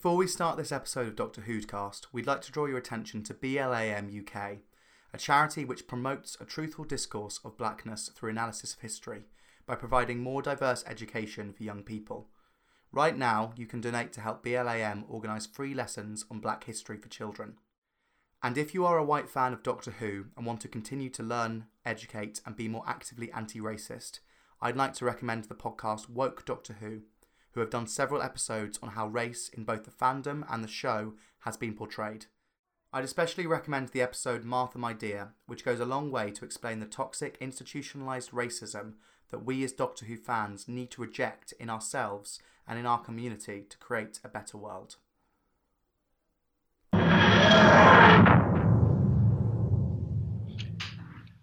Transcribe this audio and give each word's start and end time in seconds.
Before 0.00 0.16
we 0.16 0.28
start 0.28 0.56
this 0.56 0.72
episode 0.72 1.08
of 1.08 1.14
Doctor 1.14 1.42
Who'dcast, 1.42 2.06
we'd 2.10 2.26
like 2.26 2.40
to 2.40 2.50
draw 2.50 2.64
your 2.64 2.78
attention 2.78 3.22
to 3.24 3.34
BLAM 3.34 4.08
UK, 4.08 4.60
a 5.12 5.18
charity 5.18 5.66
which 5.66 5.86
promotes 5.86 6.38
a 6.40 6.46
truthful 6.46 6.86
discourse 6.86 7.38
of 7.44 7.58
blackness 7.58 8.08
through 8.08 8.30
analysis 8.30 8.72
of 8.72 8.80
history 8.80 9.24
by 9.66 9.74
providing 9.74 10.20
more 10.20 10.40
diverse 10.40 10.82
education 10.86 11.52
for 11.52 11.64
young 11.64 11.82
people. 11.82 12.30
Right 12.90 13.14
now, 13.14 13.52
you 13.56 13.66
can 13.66 13.82
donate 13.82 14.10
to 14.14 14.22
help 14.22 14.42
BLAM 14.42 15.04
organise 15.06 15.44
free 15.44 15.74
lessons 15.74 16.24
on 16.30 16.40
black 16.40 16.64
history 16.64 16.96
for 16.96 17.10
children. 17.10 17.56
And 18.42 18.56
if 18.56 18.72
you 18.72 18.86
are 18.86 18.96
a 18.96 19.04
white 19.04 19.28
fan 19.28 19.52
of 19.52 19.62
Doctor 19.62 19.90
Who 19.90 20.28
and 20.34 20.46
want 20.46 20.62
to 20.62 20.68
continue 20.68 21.10
to 21.10 21.22
learn, 21.22 21.66
educate, 21.84 22.40
and 22.46 22.56
be 22.56 22.68
more 22.68 22.84
actively 22.86 23.30
anti 23.32 23.60
racist, 23.60 24.20
I'd 24.62 24.78
like 24.78 24.94
to 24.94 25.04
recommend 25.04 25.44
the 25.44 25.54
podcast 25.54 26.08
Woke 26.08 26.46
Doctor 26.46 26.76
Who, 26.80 27.02
who 27.52 27.60
have 27.60 27.70
done 27.70 27.86
several 27.86 28.22
episodes 28.22 28.78
on 28.82 28.90
how 28.90 29.06
race 29.06 29.48
in 29.48 29.64
both 29.64 29.84
the 29.84 29.90
fandom 29.90 30.44
and 30.50 30.62
the 30.62 30.68
show 30.68 31.14
has 31.40 31.56
been 31.56 31.74
portrayed. 31.74 32.26
I'd 32.92 33.04
especially 33.04 33.46
recommend 33.46 33.88
the 33.88 34.02
episode 34.02 34.44
Martha 34.44 34.78
My 34.78 34.92
Dear, 34.92 35.34
which 35.46 35.64
goes 35.64 35.78
a 35.78 35.84
long 35.84 36.10
way 36.10 36.30
to 36.32 36.44
explain 36.44 36.80
the 36.80 36.86
toxic 36.86 37.38
institutionalised 37.40 38.30
racism 38.30 38.94
that 39.30 39.44
we 39.44 39.62
as 39.62 39.72
Doctor 39.72 40.06
Who 40.06 40.16
fans 40.16 40.66
need 40.66 40.90
to 40.92 41.00
reject 41.00 41.52
in 41.60 41.70
ourselves 41.70 42.40
and 42.66 42.78
in 42.78 42.86
our 42.86 43.00
community 43.00 43.64
to 43.68 43.78
create 43.78 44.20
a 44.24 44.28
better 44.28 44.56
world. 44.56 44.96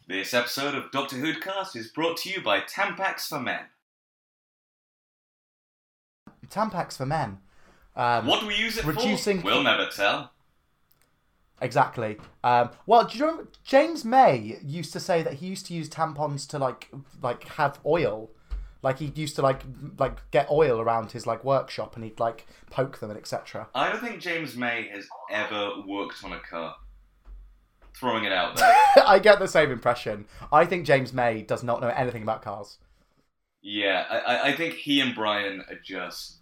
This 0.07 0.34
episode 0.34 0.76
of 0.76 0.91
Doctor 0.91 1.17
Who'dcast 1.17 1.76
is 1.76 1.89
brought 1.89 2.17
to 2.17 2.29
you 2.29 2.41
by 2.41 2.62
Tampax 2.62 3.27
for 3.27 3.39
Men. 3.39 3.65
Tampax 6.49 6.97
for 6.97 7.05
men. 7.05 7.39
Um, 7.95 8.25
What 8.27 8.41
do 8.41 8.47
we 8.47 8.55
use 8.55 8.77
it 8.77 8.85
Reducing- 8.85 9.39
for? 9.41 9.45
We'll 9.45 9.63
never 9.63 9.87
tell. 9.87 10.31
Exactly. 11.61 12.17
Um, 12.43 12.70
well, 12.85 13.05
do 13.05 13.17
you 13.17 13.26
remember 13.26 13.49
James 13.63 14.05
May 14.05 14.59
used 14.63 14.93
to 14.93 14.99
say 14.99 15.23
that 15.23 15.34
he 15.35 15.48
used 15.48 15.65
to 15.67 15.73
use 15.73 15.89
tampons 15.89 16.48
to 16.49 16.59
like 16.59 16.89
like 17.21 17.45
have 17.45 17.79
oil, 17.84 18.29
like 18.84 18.99
he 18.99 19.07
used 19.15 19.35
to 19.37 19.41
like 19.41 19.63
like 19.98 20.29
get 20.29 20.48
oil 20.51 20.79
around 20.79 21.13
his 21.13 21.26
like 21.26 21.43
workshop 21.43 21.95
and 21.95 22.05
he'd 22.05 22.20
like 22.20 22.45
poke 22.70 22.99
them 22.99 23.09
and 23.09 23.17
etc. 23.17 23.67
I 23.73 23.89
don't 23.91 24.01
think 24.01 24.21
James 24.21 24.55
May 24.55 24.87
has 24.93 25.07
ever 25.32 25.71
worked 25.87 26.23
on 26.23 26.32
a 26.32 26.39
car. 26.39 26.76
Throwing 27.95 28.26
it 28.26 28.32
out 28.32 28.55
there. 28.57 28.76
I 29.07 29.17
get 29.17 29.39
the 29.39 29.48
same 29.48 29.71
impression. 29.71 30.26
I 30.54 30.65
think 30.65 30.85
James 30.85 31.11
May 31.11 31.41
does 31.41 31.63
not 31.63 31.82
know 31.82 31.87
anything 31.87 32.21
about 32.21 32.43
cars. 32.43 32.77
Yeah, 33.62 34.05
I, 34.10 34.18
I- 34.18 34.44
I 34.50 34.55
think 34.55 34.76
he 34.76 35.00
and 35.02 35.13
Brian 35.16 35.62
are 35.70 35.80
just. 35.84 36.36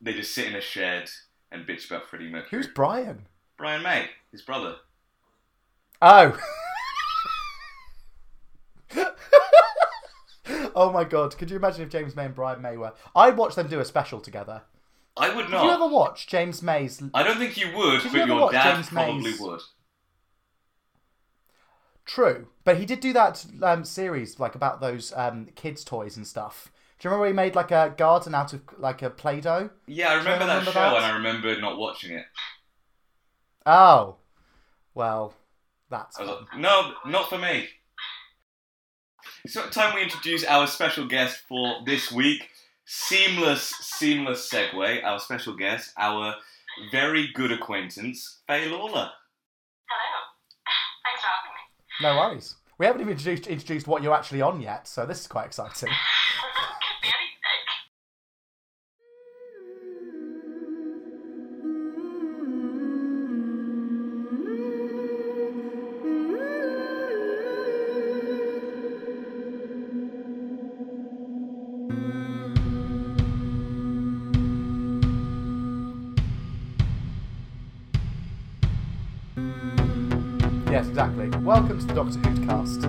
They 0.00 0.12
just 0.12 0.34
sit 0.34 0.46
in 0.48 0.54
a 0.54 0.60
shed 0.60 1.08
and 1.50 1.66
bitch 1.66 1.86
about 1.86 2.08
Freddie 2.08 2.28
Mercury. 2.28 2.48
Who's 2.62 2.66
Brian? 2.66 3.26
Brian 3.56 3.82
May, 3.82 4.08
his 4.32 4.42
brother. 4.42 4.76
Oh. 6.02 6.38
oh 10.74 10.90
my 10.92 11.04
god! 11.04 11.36
Could 11.38 11.50
you 11.50 11.56
imagine 11.56 11.82
if 11.82 11.88
James 11.88 12.14
May 12.16 12.26
and 12.26 12.34
Brian 12.34 12.60
May 12.60 12.76
were? 12.76 12.92
I'd 13.14 13.36
watch 13.36 13.54
them 13.54 13.68
do 13.68 13.80
a 13.80 13.84
special 13.84 14.20
together. 14.20 14.62
I 15.16 15.34
would 15.34 15.42
Did 15.44 15.52
not. 15.52 15.64
you 15.64 15.70
ever 15.70 15.86
watch 15.86 16.26
James 16.26 16.60
May's 16.62 17.00
I 17.14 17.22
don't 17.22 17.38
think 17.38 17.56
you 17.56 17.68
would, 17.76 18.02
Did 18.02 18.12
you 18.12 18.18
but 18.18 18.20
ever 18.22 18.32
your 18.34 18.50
dad 18.52 18.74
James 18.74 18.88
probably 18.88 19.22
May's- 19.22 19.40
would. 19.40 19.60
True, 22.06 22.48
but 22.64 22.76
he 22.76 22.84
did 22.86 23.00
do 23.00 23.12
that 23.14 23.44
um, 23.62 23.84
series 23.84 24.38
like 24.38 24.54
about 24.54 24.80
those 24.80 25.12
um, 25.16 25.48
kids' 25.54 25.84
toys 25.84 26.16
and 26.16 26.26
stuff. 26.26 26.70
Do 26.98 27.08
you 27.08 27.10
remember 27.10 27.26
he 27.28 27.32
made 27.32 27.54
like 27.54 27.70
a 27.70 27.94
garden 27.96 28.34
out 28.34 28.52
of 28.52 28.60
like 28.78 29.02
a 29.02 29.10
play-doh? 29.10 29.70
Yeah, 29.86 30.10
I 30.10 30.14
remember 30.14 30.46
that 30.46 30.58
remember 30.58 30.72
show 30.72 30.80
that? 30.80 30.96
and 30.96 31.04
I 31.04 31.14
remember 31.16 31.60
not 31.60 31.78
watching 31.78 32.14
it. 32.16 32.24
Oh, 33.66 34.16
well, 34.94 35.34
that's 35.90 36.18
I 36.18 36.22
was 36.22 36.30
fun. 36.30 36.46
like, 36.52 36.60
no, 36.60 36.92
not 37.06 37.28
for 37.28 37.38
me. 37.38 37.68
It's 39.44 39.56
about 39.56 39.72
time 39.72 39.94
we 39.94 40.02
introduce 40.02 40.44
our 40.44 40.66
special 40.66 41.06
guest 41.06 41.42
for 41.48 41.76
this 41.86 42.12
week. 42.12 42.48
Seamless, 42.86 43.62
seamless 43.80 44.50
segue. 44.50 45.02
Our 45.04 45.18
special 45.18 45.56
guest, 45.56 45.92
our 45.96 46.34
very 46.92 47.28
good 47.34 47.50
acquaintance, 47.52 48.40
Faye 48.46 48.68
Lawler. 48.68 49.10
Hello. 49.88 50.20
Thanks 51.04 51.22
for 51.22 51.28
having 51.28 51.52
me. 51.52 51.60
No 52.02 52.16
worries. 52.16 52.56
We 52.78 52.86
haven't 52.86 53.00
even 53.02 53.12
introduced, 53.12 53.46
introduced 53.46 53.86
what 53.86 54.02
you're 54.02 54.14
actually 54.14 54.42
on 54.42 54.60
yet, 54.60 54.88
so 54.88 55.06
this 55.06 55.20
is 55.20 55.26
quite 55.26 55.46
exciting. 55.46 55.90
Doctor 82.04 82.28
Who 82.28 82.46
cast, 82.46 82.84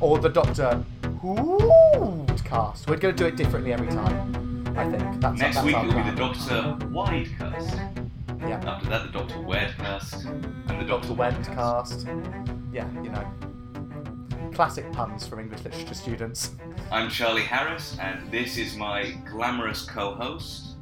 or 0.00 0.18
the 0.20 0.28
Doctor 0.28 0.84
Who 1.20 2.24
cast. 2.44 2.88
We're 2.88 2.96
going 2.96 3.16
to 3.16 3.22
do 3.24 3.26
it 3.26 3.36
differently 3.36 3.72
every 3.72 3.88
time. 3.88 4.72
I 4.76 4.88
think 4.88 5.20
that's 5.20 5.40
Next 5.40 5.56
that's 5.56 5.66
week 5.66 5.76
it 5.76 5.86
will 5.86 5.94
be 5.94 6.10
the 6.10 6.16
Doctor 6.16 6.86
Widecast. 6.86 8.40
Yeah. 8.40 8.62
After 8.64 8.88
that, 8.90 9.10
the 9.10 9.18
Doctor 9.18 9.34
Wedcast. 9.36 10.26
And 10.26 10.80
the 10.80 10.84
Doctor 10.84 11.08
Doctor 11.08 11.14
Wend 11.14 11.44
cast. 11.46 12.06
Yeah, 12.72 12.88
you 13.02 13.10
know. 13.10 14.52
Classic 14.54 14.92
puns 14.92 15.26
from 15.26 15.40
English 15.40 15.64
literature 15.64 15.94
students. 15.94 16.52
I'm 16.92 17.10
Charlie 17.10 17.42
Harris, 17.42 17.98
and 18.00 18.30
this 18.30 18.58
is 18.58 18.76
my 18.76 19.16
glamorous 19.28 19.84
co 19.84 20.14
host. 20.14 20.76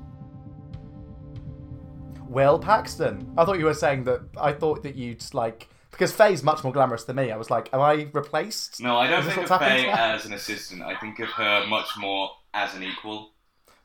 Will 2.29 2.59
Paxton. 2.59 3.33
I 3.39 3.47
thought 3.47 3.59
you 3.59 3.65
were 3.65 3.73
saying 3.73 4.05
that. 4.05 4.21
I 4.37 4.53
thought 4.53 4.83
that 4.83 4.97
you'd 4.97 5.25
like 5.33 5.71
because 5.95 6.13
Faye's 6.13 6.43
much 6.43 6.65
more 6.65 6.73
glamorous 6.73 7.05
than 7.05 7.15
me. 7.15 7.31
I 7.31 7.37
was 7.37 7.51
like, 7.51 7.73
am 7.73 7.81
I 7.81 8.09
replaced? 8.13 8.81
No, 8.81 8.97
I 8.97 9.07
don't 9.07 9.21
Is 9.21 9.27
this 9.27 9.35
think 9.35 9.49
what's 9.49 9.63
of 9.63 9.69
Faye 9.69 9.89
as 9.89 10.27
an 10.27 10.33
assistant. 10.33 10.83
I 10.83 10.97
think 10.97 11.21
of 11.21 11.29
her 11.31 11.65
much 11.69 11.97
more 11.97 12.31
as 12.53 12.75
an 12.75 12.83
equal. 12.83 13.31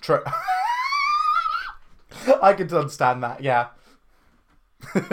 True. 0.01 0.23
I 2.41 2.53
could 2.53 2.73
understand 2.73 3.21
that. 3.23 3.43
Yeah. 3.43 3.67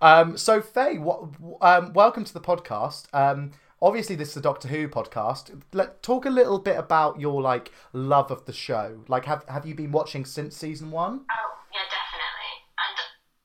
um. 0.00 0.38
So 0.38 0.62
Faye, 0.62 0.96
what? 0.98 1.28
Um. 1.60 1.92
Welcome 1.92 2.24
to 2.24 2.32
the 2.32 2.40
podcast. 2.40 3.08
Um. 3.12 3.50
Obviously, 3.82 4.16
this 4.16 4.30
is 4.30 4.38
a 4.38 4.40
Doctor 4.40 4.68
Who 4.68 4.88
podcast. 4.88 5.60
Let 5.74 6.02
talk 6.02 6.24
a 6.24 6.30
little 6.30 6.58
bit 6.58 6.78
about 6.78 7.20
your 7.20 7.42
like 7.42 7.70
love 7.92 8.30
of 8.30 8.46
the 8.46 8.52
show. 8.54 9.04
Like, 9.08 9.26
have 9.26 9.44
have 9.46 9.66
you 9.66 9.74
been 9.74 9.92
watching 9.92 10.24
since 10.24 10.56
season 10.56 10.90
one? 10.90 11.28
Oh, 11.28 11.52
yeah, 11.68 11.84
definitely. 11.84 12.54
And 12.80 12.96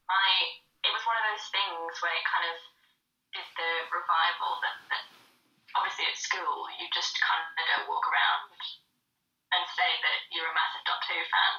I, 0.08 0.88
it 0.88 0.96
was 0.96 1.04
one 1.04 1.20
of 1.20 1.28
where 2.04 2.16
it 2.16 2.26
kind 2.26 2.48
of 2.50 2.58
did 3.36 3.48
the 3.56 3.72
revival 3.94 4.58
that, 4.66 4.76
that 4.90 5.04
obviously 5.78 6.06
at 6.10 6.18
school 6.18 6.66
you 6.82 6.90
just 6.96 7.14
kind 7.22 7.46
of 7.46 7.66
don't 7.70 7.88
walk 7.92 8.06
around 8.10 8.50
and 9.54 9.64
say 9.74 9.90
that 10.02 10.18
you're 10.34 10.50
a 10.50 10.56
massive 10.56 10.86
Doctor 10.86 11.14
Who 11.18 11.26
fan. 11.26 11.54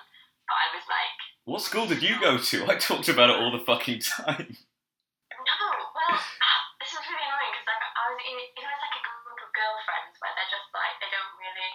But 0.46 0.56
I 0.58 0.66
was 0.74 0.86
like, 0.90 1.16
What 1.46 1.62
school 1.62 1.86
did 1.86 2.02
you 2.02 2.18
go 2.18 2.38
to? 2.38 2.56
I 2.66 2.74
talked 2.78 3.10
about 3.10 3.30
it 3.30 3.38
all 3.38 3.54
the 3.54 3.62
fucking 3.62 4.02
time. 4.02 4.50
no, 5.46 5.58
well, 5.94 6.14
ah, 6.18 6.60
this 6.82 6.90
is 6.90 7.02
really 7.06 7.26
annoying 7.26 7.54
because 7.54 7.66
like 7.70 7.82
I 7.82 8.04
was 8.10 8.20
in, 8.22 8.36
you 8.38 8.62
know, 8.62 8.72
it's 8.74 8.82
like 8.82 8.98
a 8.98 9.04
group 9.06 9.40
of 9.42 9.50
girlfriends 9.54 10.14
where 10.18 10.34
they're 10.34 10.52
just 10.54 10.68
like 10.74 10.94
they 10.98 11.10
don't 11.10 11.34
really 11.38 11.70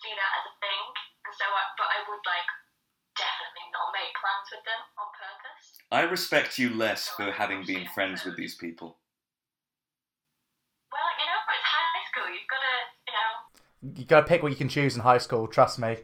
see 0.00 0.12
that 0.16 0.32
as 0.40 0.44
a 0.48 0.54
thing, 0.64 0.84
and 1.28 1.32
so 1.36 1.44
I, 1.44 1.62
but 1.76 1.88
I 1.92 1.98
would 2.08 2.24
like 2.24 2.48
make 4.00 4.16
plans 4.16 4.48
with 4.50 4.64
them 4.64 4.82
on 4.96 5.08
purpose. 5.12 5.76
I 5.92 6.02
respect 6.08 6.58
you 6.58 6.70
less 6.72 7.08
for 7.08 7.30
having 7.30 7.64
been 7.66 7.86
friends 7.94 8.24
with 8.24 8.36
these 8.36 8.54
people. 8.56 8.96
Well, 10.90 11.10
you 11.20 11.26
know, 11.26 11.40
it's 11.52 11.68
high 11.68 12.04
school. 12.10 12.28
You've 12.32 12.48
got 12.48 12.62
to, 12.64 12.74
you 13.06 13.14
know. 13.92 14.00
You 14.00 14.04
gotta 14.06 14.26
pick 14.26 14.42
what 14.42 14.50
you 14.52 14.56
can 14.56 14.68
choose 14.68 14.94
in 14.96 15.02
high 15.02 15.18
school. 15.18 15.46
Trust 15.46 15.78
me. 15.78 15.96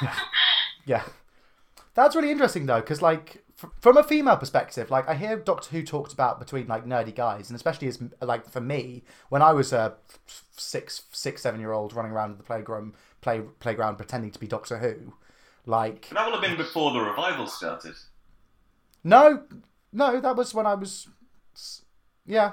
Yeah, 0.86 1.04
that's 1.94 2.14
really 2.14 2.30
interesting 2.30 2.66
though, 2.66 2.80
because 2.80 3.00
like 3.00 3.42
f- 3.62 3.70
from 3.80 3.96
a 3.96 4.02
female 4.04 4.36
perspective, 4.36 4.90
like 4.90 5.08
I 5.08 5.14
hear 5.14 5.36
Doctor 5.38 5.70
Who 5.70 5.82
talked 5.82 6.12
about 6.12 6.38
between 6.38 6.66
like 6.66 6.84
nerdy 6.84 7.14
guys, 7.14 7.48
and 7.48 7.56
especially 7.56 7.88
as 7.88 7.98
like 8.20 8.50
for 8.50 8.60
me 8.60 9.02
when 9.30 9.40
I 9.40 9.52
was 9.54 9.72
a 9.72 9.94
f- 10.28 10.44
six, 10.58 11.04
six, 11.10 11.40
seven 11.40 11.58
year 11.58 11.72
old 11.72 11.94
running 11.94 12.12
around 12.12 12.36
the 12.36 12.42
playground, 12.42 12.96
play 13.22 13.40
playground 13.60 13.96
pretending 13.96 14.30
to 14.32 14.38
be 14.38 14.46
Doctor 14.46 14.76
Who, 14.78 15.14
like 15.66 16.08
That 16.10 16.26
will 16.26 16.32
have 16.32 16.42
been 16.42 16.56
before 16.56 16.92
the 16.92 17.00
revival 17.00 17.46
started. 17.46 17.94
no, 19.02 19.42
no, 19.92 20.20
that 20.20 20.36
was 20.36 20.52
when 20.54 20.66
I 20.66 20.74
was, 20.74 21.08
yeah, 22.26 22.52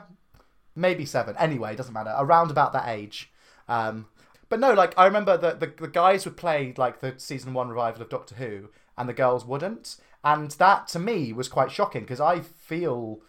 maybe 0.75 1.05
seven. 1.05 1.35
Anyway, 1.37 1.73
it 1.73 1.77
doesn't 1.77 1.93
matter. 1.93 2.13
Around 2.17 2.51
about 2.51 2.73
that 2.73 2.87
age. 2.87 3.31
Um, 3.67 4.07
but 4.49 4.59
no, 4.59 4.73
like 4.73 4.93
I 4.97 5.05
remember 5.05 5.37
that 5.37 5.59
the 5.59 5.67
the 5.67 5.87
guys 5.87 6.25
would 6.25 6.35
play 6.37 6.73
like 6.77 6.99
the 6.99 7.13
season 7.17 7.53
one 7.53 7.69
revival 7.69 8.01
of 8.01 8.09
Doctor 8.09 8.35
Who, 8.35 8.69
and 8.97 9.07
the 9.07 9.13
girls 9.13 9.45
wouldn't, 9.45 9.95
and 10.23 10.51
that 10.51 10.87
to 10.89 10.99
me 10.99 11.31
was 11.31 11.47
quite 11.47 11.71
shocking 11.71 12.01
because 12.01 12.19
I 12.19 12.41
feel 12.41 13.21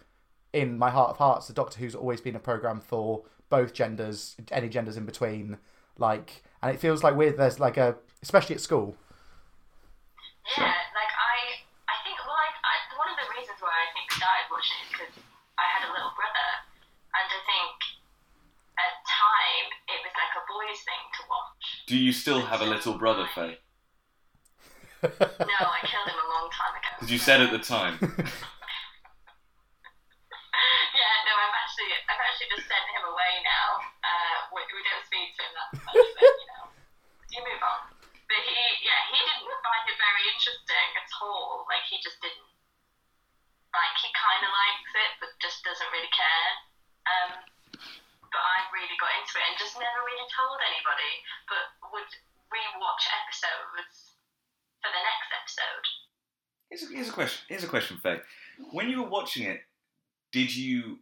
in 0.51 0.77
my 0.77 0.89
heart 0.89 1.11
of 1.11 1.17
hearts 1.17 1.47
the 1.47 1.53
Doctor 1.53 1.79
Who's 1.79 1.95
always 1.95 2.19
been 2.21 2.35
a 2.35 2.39
program 2.39 2.81
for 2.81 3.23
both 3.49 3.73
genders, 3.73 4.35
any 4.51 4.67
genders 4.67 4.97
in 4.97 5.05
between, 5.05 5.57
like, 5.97 6.43
and 6.61 6.73
it 6.73 6.79
feels 6.79 7.03
like 7.03 7.15
we're 7.15 7.31
there's 7.31 7.59
like 7.59 7.77
a 7.77 7.95
especially 8.21 8.55
at 8.55 8.61
school. 8.61 8.97
Yeah, 10.43 10.75
like 10.91 11.13
I, 11.15 11.63
I 11.87 11.95
think 12.03 12.19
well, 12.27 12.35
I, 12.35 12.51
I, 12.51 12.75
one 12.99 13.07
of 13.07 13.15
the 13.17 13.23
reasons 13.31 13.63
why 13.63 13.71
I 13.71 13.87
think 13.95 14.11
started 14.11 14.51
watching 14.51 14.75
it 14.83 14.87
is 14.87 14.91
because 14.91 15.15
I 15.55 15.63
had 15.71 15.87
a 15.87 15.91
little 15.91 16.11
brother, 16.17 16.49
and 17.15 17.27
I 17.31 17.39
think 17.47 17.77
at 18.75 18.91
time 19.05 19.67
it 19.87 20.01
was 20.03 20.11
like 20.17 20.33
a 20.35 20.43
boys 20.49 20.81
thing 20.83 21.03
to 21.19 21.21
watch. 21.29 21.85
Do 21.87 21.95
you 21.95 22.11
still 22.11 22.41
have 22.43 22.59
a 22.61 22.65
little 22.67 22.97
brother, 22.99 23.27
Faye? 23.31 23.59
No, 25.03 25.59
I 25.67 25.83
killed 25.83 26.07
him 26.07 26.15
a 26.15 26.27
long 26.31 26.47
time 26.47 26.71
ago. 26.79 26.87
Because 26.95 27.11
you 27.11 27.19
said 27.19 27.43
at 27.43 27.51
the 27.51 27.59
time. 27.59 27.99
yeah, 28.01 28.07
no, 31.27 31.33
I've 31.35 31.57
actually, 31.59 31.91
I've 32.07 32.23
actually 32.23 32.47
just 32.55 32.71
sent 32.71 32.87
him 32.87 33.03
away 33.11 33.43
now. 33.43 33.83
Uh, 33.99 34.47
we, 34.55 34.63
we 34.63 34.79
don't 34.79 35.03
speak 35.03 35.35
to 35.35 35.43
him 35.43 35.51
that 35.59 35.75
much, 35.75 35.91
but 35.91 36.23
you 36.23 36.47
know, 36.55 36.71
you 37.35 37.43
move 37.43 37.59
on. 37.59 37.91
But 38.31 38.47
he, 38.47 38.55
yeah, 38.87 39.01
he 39.11 39.19
didn't 39.27 39.43
find 39.43 39.83
it 39.91 39.99
very 39.99 40.22
interesting 40.33 40.89
at 40.97 41.11
all. 41.21 41.69
Like 41.69 41.85
he 41.87 42.01
just 42.01 42.17
didn't. 42.19 42.49
Like 43.73 43.95
he 44.01 44.09
kind 44.13 44.41
of 44.45 44.51
likes 44.53 44.93
it, 44.93 45.11
but 45.21 45.31
just 45.41 45.65
doesn't 45.65 45.89
really 45.93 46.11
care. 46.13 46.49
Um, 47.09 47.31
but 48.29 48.41
I 48.41 48.57
really 48.73 48.97
got 49.01 49.13
into 49.17 49.37
it 49.37 49.45
and 49.49 49.57
just 49.57 49.77
never 49.77 50.01
really 50.05 50.29
told 50.29 50.57
anybody. 50.61 51.13
But 51.49 51.63
would 51.93 52.11
rewatch 52.53 53.05
episodes 53.09 54.17
for 54.81 54.89
the 54.89 55.01
next 55.01 55.29
episode. 55.33 55.85
Here's 56.69 56.83
a, 56.83 56.87
here's 56.93 57.09
a 57.09 57.17
question. 57.17 57.41
Here's 57.49 57.63
a 57.63 57.71
question, 57.71 57.97
Faye. 57.97 58.21
When 58.71 58.89
you 58.89 59.01
were 59.01 59.09
watching 59.09 59.45
it, 59.45 59.61
did 60.31 60.55
you, 60.55 60.99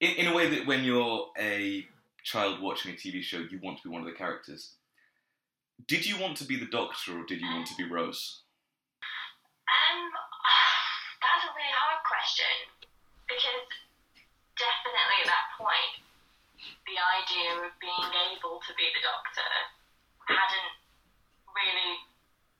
in, 0.00 0.10
in 0.16 0.26
a 0.28 0.34
way 0.34 0.48
that 0.48 0.66
when 0.66 0.84
you're 0.84 1.26
a 1.38 1.86
child 2.24 2.60
watching 2.60 2.92
a 2.92 2.94
TV 2.94 3.22
show, 3.22 3.38
you 3.38 3.60
want 3.62 3.78
to 3.78 3.88
be 3.88 3.92
one 3.92 4.00
of 4.00 4.06
the 4.06 4.16
characters? 4.16 4.74
Did 5.86 6.06
you 6.06 6.18
want 6.18 6.36
to 6.38 6.44
be 6.44 6.56
the 6.56 6.66
Doctor 6.66 7.18
or 7.18 7.24
did 7.24 7.40
you 7.40 7.48
want 7.48 7.66
to 7.68 7.74
be 7.76 7.84
Rose? 7.84 8.42
Um, 9.70 10.10
that's 11.22 11.44
a 11.46 11.50
really 11.54 11.74
hard 11.78 12.02
question 12.02 12.54
because 13.30 13.70
definitely 14.58 15.18
at 15.24 15.28
that 15.30 15.46
point, 15.54 15.94
the 16.84 16.98
idea 16.98 17.50
of 17.64 17.72
being 17.78 18.10
able 18.34 18.58
to 18.60 18.72
be 18.74 18.86
the 18.92 19.02
Doctor 19.06 19.50
hadn't 20.26 20.74
really 21.54 21.92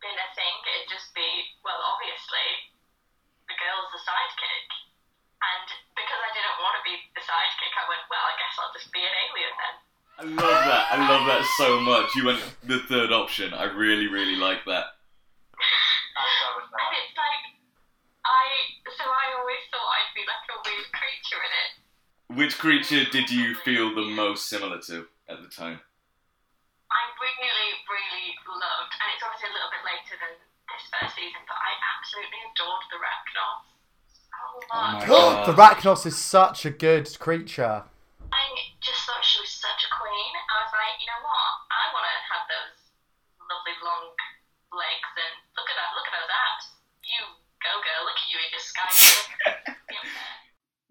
been 0.01 0.17
a 0.17 0.29
thing. 0.33 0.55
It'd 0.75 0.89
just 0.89 1.13
be, 1.13 1.27
well, 1.61 1.77
obviously, 1.83 2.73
the 3.51 3.57
girl's 3.59 3.91
the 3.93 4.01
sidekick. 4.01 4.69
And 5.41 5.67
because 5.97 6.21
I 6.21 6.31
didn't 6.37 6.59
want 6.61 6.75
to 6.81 6.85
be 6.85 6.95
the 7.17 7.25
sidekick, 7.25 7.73
I 7.75 7.85
went, 7.89 8.05
well, 8.09 8.25
I 8.25 8.35
guess 8.39 8.55
I'll 8.61 8.75
just 8.77 8.93
be 8.93 9.03
an 9.03 9.15
alien 9.29 9.55
then. 9.57 9.77
I 10.21 10.25
love 10.37 10.61
that. 10.69 10.85
I 10.93 10.97
love 11.09 11.25
that 11.33 11.45
so 11.57 11.81
much. 11.81 12.13
You 12.13 12.29
went 12.29 12.45
the 12.65 12.85
third 12.85 13.09
option. 13.09 13.57
I 13.57 13.73
really, 13.73 14.07
really 14.07 14.37
like 14.37 14.65
that. 14.69 15.01
And 16.21 16.93
it's 16.93 17.17
like, 17.17 17.45
I, 18.21 18.45
so 18.85 19.05
I 19.09 19.25
always 19.41 19.65
thought 19.73 19.89
I'd 19.97 20.13
be 20.13 20.25
like 20.29 20.45
a 20.53 20.59
weird 20.61 20.89
creature 21.21 21.45
in 21.45 21.53
it. 21.53 21.71
Which 22.33 22.57
creature 22.57 23.05
did 23.11 23.29
you 23.29 23.55
feel 23.61 23.93
the 23.93 24.09
most 24.09 24.49
similar 24.49 24.81
to 24.89 25.05
at 25.29 25.43
the 25.45 25.53
time? 25.53 25.81
I 26.89 27.03
really, 27.21 27.69
really 27.87 28.29
loved, 28.49 28.93
and 28.97 29.07
it's 29.13 29.21
obviously 29.21 29.53
a 29.53 29.55
little 29.55 29.69
bit 29.69 29.85
later 29.85 30.17
than 30.17 30.33
this 30.41 30.85
first 30.89 31.13
season, 31.15 31.45
but 31.45 31.61
I 31.61 31.77
absolutely 31.77 32.41
adored 32.51 32.85
the 32.89 32.99
Racnoss 32.99 33.69
so 34.01 34.41
oh 34.49 34.65
my. 34.73 35.05
God. 35.05 35.47
the 35.49 35.55
Racnoss 35.55 36.07
is 36.09 36.17
such 36.17 36.65
a 36.65 36.73
good 36.73 37.07
creature. 37.21 37.85
I 38.33 38.43
just 38.81 39.05
thought 39.05 39.21
she 39.21 39.45
was 39.45 39.53
such 39.53 39.85
a 39.85 39.91
queen. 39.93 40.33
I 40.35 40.57
was 40.65 40.73
like, 40.73 40.97
you 40.99 41.07
know 41.13 41.21
what? 41.21 41.53
I 41.69 41.83
want 41.93 42.07
to 42.09 42.17
have 42.33 42.45
those 42.49 42.80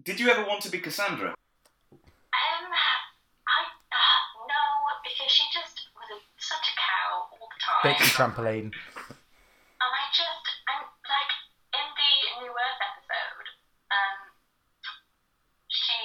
Did 0.09 0.17
you 0.17 0.33
ever 0.33 0.41
want 0.41 0.65
to 0.65 0.73
be 0.73 0.81
Cassandra? 0.81 1.37
Um, 1.37 2.65
I 2.73 3.61
uh, 3.93 4.19
no, 4.49 4.65
because 5.05 5.29
she 5.29 5.45
just 5.53 5.85
was 5.93 6.09
a, 6.09 6.17
such 6.41 6.65
a 6.65 6.75
cow 6.81 7.29
all 7.29 7.45
the 7.45 7.59
time. 7.61 7.81
Bixby 7.85 8.09
trampoline. 8.17 8.73
And 8.73 9.91
I 9.93 10.03
just, 10.09 10.45
I'm 10.65 10.81
like, 11.05 11.33
in 11.77 11.85
the 11.93 12.13
New 12.41 12.49
Earth 12.49 12.81
episode, 12.81 13.47
um, 13.93 14.33
she, 15.69 16.01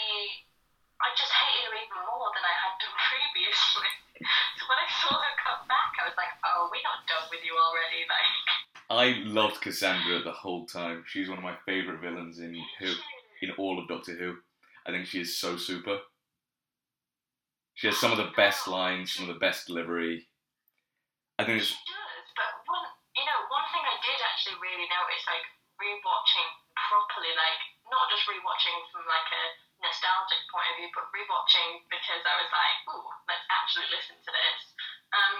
I 1.01 1.09
just 1.17 1.33
hated 1.33 1.73
her 1.73 1.75
even 1.89 2.05
more 2.05 2.29
than 2.37 2.45
I 2.45 2.55
had 2.61 2.77
done 2.85 2.97
previously. 3.09 3.89
so 4.61 4.69
when 4.69 4.85
I 4.85 4.89
saw 5.01 5.17
her 5.17 5.35
come 5.41 5.65
back, 5.65 5.97
I 5.97 6.13
was 6.13 6.17
like, 6.21 6.37
oh, 6.45 6.69
we're 6.69 6.85
not 6.85 7.09
done 7.09 7.25
with 7.33 7.41
you 7.41 7.57
already, 7.57 8.05
like. 8.05 8.53
I 8.93 9.25
loved 9.25 9.65
Cassandra 9.65 10.21
the 10.21 10.37
whole 10.37 10.69
time. 10.69 11.09
She's 11.09 11.33
one 11.33 11.41
of 11.41 11.45
my 11.49 11.57
favourite 11.65 12.05
villains 12.05 12.37
in 12.37 12.53
Who, 12.53 12.93
in 13.45 13.53
all 13.61 13.79
of 13.79 13.89
Doctor 13.89 14.17
Who. 14.17 14.37
I 14.87 14.91
think 14.93 15.07
she 15.07 15.21
is 15.21 15.37
so 15.39 15.57
super. 15.57 16.01
She 17.75 17.89
has 17.89 17.99
some 17.99 18.13
of 18.15 18.19
the 18.21 18.31
best 18.37 18.69
lines, 18.69 19.13
some 19.13 19.29
of 19.29 19.35
the 19.35 19.43
best 19.43 19.67
delivery. 19.67 20.29
I 21.39 21.45
think 21.45 21.59
it's 21.59 21.75
She 21.75 21.83
does, 21.91 22.27
but 22.39 22.51
one, 22.71 22.87
you 23.19 23.25
know, 23.27 23.39
one 23.51 23.67
thing 23.75 23.83
I 23.83 23.99
did 23.99 24.19
actually 24.23 24.59
really 24.63 24.87
notice, 24.87 25.25
like 25.27 25.43
rewatching 25.83 26.49
properly, 26.79 27.33
like 27.35 27.61
not 27.91 28.07
just 28.13 28.23
rewatching 28.31 28.77
from 28.95 29.03
like 29.11 29.27
a 29.35 29.45
nostalgic 29.83 30.39
point 30.55 30.69
of 30.71 30.75
view, 30.79 30.91
but 30.95 31.11
rewatching 31.11 31.83
because 31.91 32.23
I 32.23 32.35
was 32.39 32.51
like, 32.55 32.77
ooh, 32.95 33.09
let's 33.27 33.47
actually 33.51 33.91
listen 33.91 34.17
to 34.23 34.31
this. 34.31 34.61
Um, 35.11 35.37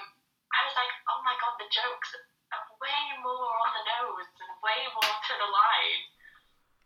I 0.51 0.61
was 0.67 0.75
like, 0.75 0.91
oh 1.15 1.21
my 1.23 1.39
god, 1.39 1.55
the 1.63 1.71
jokes 1.71 2.11
are 2.51 2.65
way 2.83 3.03
more 3.23 3.55
on 3.63 3.71
the 3.79 3.85
nose 4.03 4.27
and 4.43 4.51
way 4.67 4.81
more 4.91 5.15
to 5.15 5.35
the 5.39 5.51
line. 5.51 6.03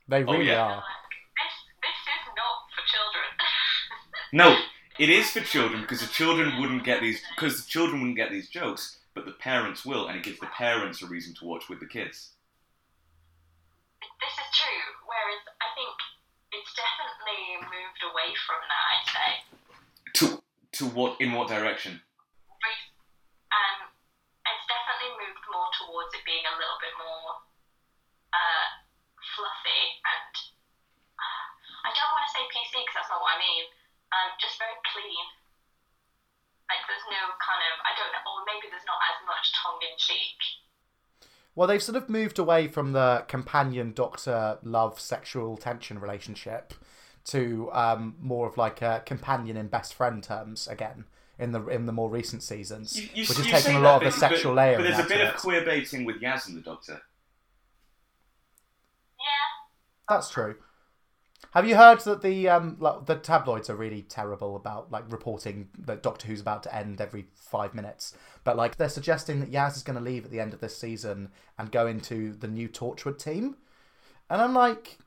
They 0.08 0.20
Oh, 0.28 0.32
really 0.36 0.52
yeah. 0.52 0.84
are. 0.84 0.84
Children. 2.98 3.28
no, 4.32 4.58
it 4.98 5.08
is 5.08 5.30
for 5.30 5.40
children 5.40 5.82
because 5.82 6.00
the 6.00 6.10
children 6.10 6.60
wouldn't 6.60 6.84
get 6.84 7.00
these 7.00 7.22
because 7.34 7.62
the 7.62 7.70
children 7.70 8.00
wouldn't 8.00 8.16
get 8.18 8.30
these 8.30 8.48
jokes, 8.48 8.98
but 9.14 9.24
the 9.26 9.38
parents 9.38 9.84
will, 9.86 10.08
and 10.08 10.18
it 10.18 10.24
gives 10.24 10.40
the 10.40 10.50
parents 10.50 11.02
a 11.02 11.06
reason 11.06 11.34
to 11.38 11.44
watch 11.46 11.68
with 11.68 11.80
the 11.80 11.86
kids. 11.86 12.34
this 14.02 14.34
is 14.34 14.50
true. 14.58 14.84
Whereas 15.06 15.42
I 15.62 15.68
think 15.78 15.94
it's 16.50 16.72
definitely 16.74 17.62
moved 17.62 18.02
away 18.10 18.30
from 18.46 18.60
that. 18.66 18.84
I'd 18.90 19.06
say. 19.14 19.30
To 20.18 20.24
to 20.78 20.84
what 20.90 21.20
in 21.20 21.32
what 21.32 21.48
direction? 21.48 21.94
Re- 21.94 22.90
um, 23.54 23.78
it's 23.86 24.66
definitely 24.66 25.14
moved 25.22 25.44
more 25.46 25.70
towards 25.78 26.10
it 26.18 26.26
being 26.26 26.42
a 26.42 26.54
little 26.58 26.78
bit 26.82 26.94
more 26.98 27.28
uh, 28.34 28.66
fluffy 29.34 29.82
and 30.02 30.47
I 31.84 31.90
don't 31.94 32.12
want 32.14 32.24
to 32.26 32.32
say 32.34 32.42
PC 32.50 32.82
because 32.82 32.96
that's 33.04 33.10
not 33.12 33.20
what 33.22 33.34
I 33.34 33.38
mean. 33.38 33.64
Um, 34.10 34.28
just 34.40 34.58
very 34.58 34.74
clean. 34.90 35.24
Like 36.68 36.84
there's 36.88 37.06
no 37.08 37.22
kind 37.40 37.62
of 37.64 37.72
I 37.84 37.92
don't 37.96 38.12
know, 38.12 38.24
or 38.28 38.38
maybe 38.48 38.68
there's 38.70 38.84
not 38.88 39.00
as 39.08 39.18
much 39.24 39.44
tongue 39.56 39.80
in 39.84 39.94
cheek. 39.96 40.38
Well, 41.54 41.66
they've 41.66 41.82
sort 41.82 41.96
of 41.96 42.08
moved 42.08 42.38
away 42.38 42.68
from 42.68 42.92
the 42.92 43.24
companion 43.26 43.92
doctor 43.92 44.58
love 44.62 45.00
sexual 45.00 45.56
tension 45.56 45.98
relationship 45.98 46.74
to 47.24 47.68
um, 47.72 48.14
more 48.20 48.46
of 48.46 48.56
like 48.56 48.80
a 48.80 49.02
companion 49.04 49.56
in 49.56 49.68
best 49.68 49.92
friend 49.94 50.22
terms 50.22 50.68
again 50.68 51.04
in 51.38 51.52
the 51.52 51.66
in 51.68 51.86
the 51.86 51.92
more 51.92 52.10
recent 52.10 52.42
seasons, 52.42 52.96
You, 52.96 53.08
you, 53.14 53.22
which 53.22 53.36
has 53.38 53.46
you 53.46 53.52
taken 53.52 53.76
a 53.76 53.80
lot 53.80 53.96
of 53.96 54.02
but- 54.02 54.12
the 54.12 54.18
sexual 54.18 54.52
but, 54.54 54.56
layering. 54.62 54.78
But 54.78 54.84
there's 54.84 55.04
a 55.06 55.08
bit 55.08 55.20
of 55.20 55.28
it. 55.34 55.36
queer 55.36 55.64
baiting 55.64 56.04
with 56.04 56.20
Yaz 56.20 56.48
and 56.48 56.56
the 56.56 56.60
Doctor. 56.62 57.00
Yeah, 59.18 60.14
That's 60.14 60.30
true. 60.30 60.56
Have 61.52 61.66
you 61.66 61.76
heard 61.76 62.00
that 62.00 62.22
the 62.22 62.48
um 62.48 62.76
like, 62.78 63.06
the 63.06 63.16
tabloids 63.16 63.70
are 63.70 63.76
really 63.76 64.02
terrible 64.02 64.54
about 64.54 64.92
like 64.92 65.10
reporting 65.10 65.68
that 65.78 66.02
Doctor 66.02 66.26
Who's 66.26 66.40
about 66.40 66.62
to 66.64 66.74
end 66.74 67.00
every 67.00 67.26
five 67.34 67.74
minutes? 67.74 68.14
But 68.44 68.56
like 68.56 68.76
they're 68.76 68.88
suggesting 68.88 69.40
that 69.40 69.50
Yaz 69.50 69.76
is 69.76 69.82
going 69.82 69.98
to 69.98 70.04
leave 70.04 70.24
at 70.24 70.30
the 70.30 70.40
end 70.40 70.52
of 70.52 70.60
this 70.60 70.76
season 70.76 71.30
and 71.58 71.72
go 71.72 71.86
into 71.86 72.32
the 72.34 72.48
new 72.48 72.68
Torchwood 72.68 73.18
team, 73.18 73.56
and 74.28 74.42
I'm 74.42 74.54
like, 74.54 74.98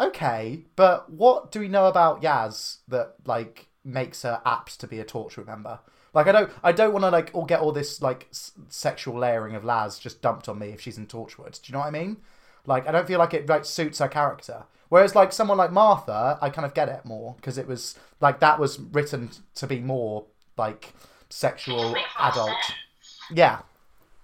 okay, 0.00 0.64
but 0.76 1.10
what 1.10 1.52
do 1.52 1.60
we 1.60 1.68
know 1.68 1.86
about 1.86 2.22
Yaz 2.22 2.78
that 2.88 3.14
like 3.26 3.68
makes 3.84 4.22
her 4.22 4.40
apt 4.44 4.80
to 4.80 4.86
be 4.86 5.00
a 5.00 5.04
Torchwood 5.04 5.46
member? 5.46 5.80
Like 6.14 6.26
I 6.26 6.32
don't, 6.32 6.50
I 6.62 6.72
don't 6.72 6.92
want 6.92 7.04
to 7.04 7.10
like 7.10 7.30
all 7.34 7.44
get 7.44 7.60
all 7.60 7.72
this 7.72 8.00
like 8.00 8.28
s- 8.30 8.52
sexual 8.68 9.18
layering 9.18 9.54
of 9.54 9.64
Yaz 9.64 10.00
just 10.00 10.22
dumped 10.22 10.48
on 10.48 10.58
me 10.58 10.68
if 10.68 10.80
she's 10.80 10.98
in 10.98 11.06
Torchwood. 11.06 11.60
Do 11.60 11.70
you 11.70 11.72
know 11.74 11.80
what 11.80 11.88
I 11.88 11.90
mean? 11.90 12.16
Like 12.64 12.88
I 12.88 12.92
don't 12.92 13.06
feel 13.06 13.18
like 13.18 13.34
it 13.34 13.48
like 13.48 13.66
suits 13.66 13.98
her 13.98 14.08
character. 14.08 14.64
Whereas 14.88 15.14
like 15.14 15.32
someone 15.32 15.58
like 15.58 15.72
Martha, 15.72 16.38
I 16.40 16.50
kind 16.50 16.64
of 16.64 16.74
get 16.74 16.88
it 16.88 17.04
more 17.04 17.34
because 17.36 17.58
it 17.58 17.66
was 17.66 17.98
like 18.20 18.40
that 18.40 18.58
was 18.58 18.78
written 18.78 19.30
to 19.56 19.66
be 19.66 19.80
more 19.80 20.24
like 20.56 20.94
sexual 21.28 21.94
adult. 22.18 22.56
Yeah, 23.30 23.60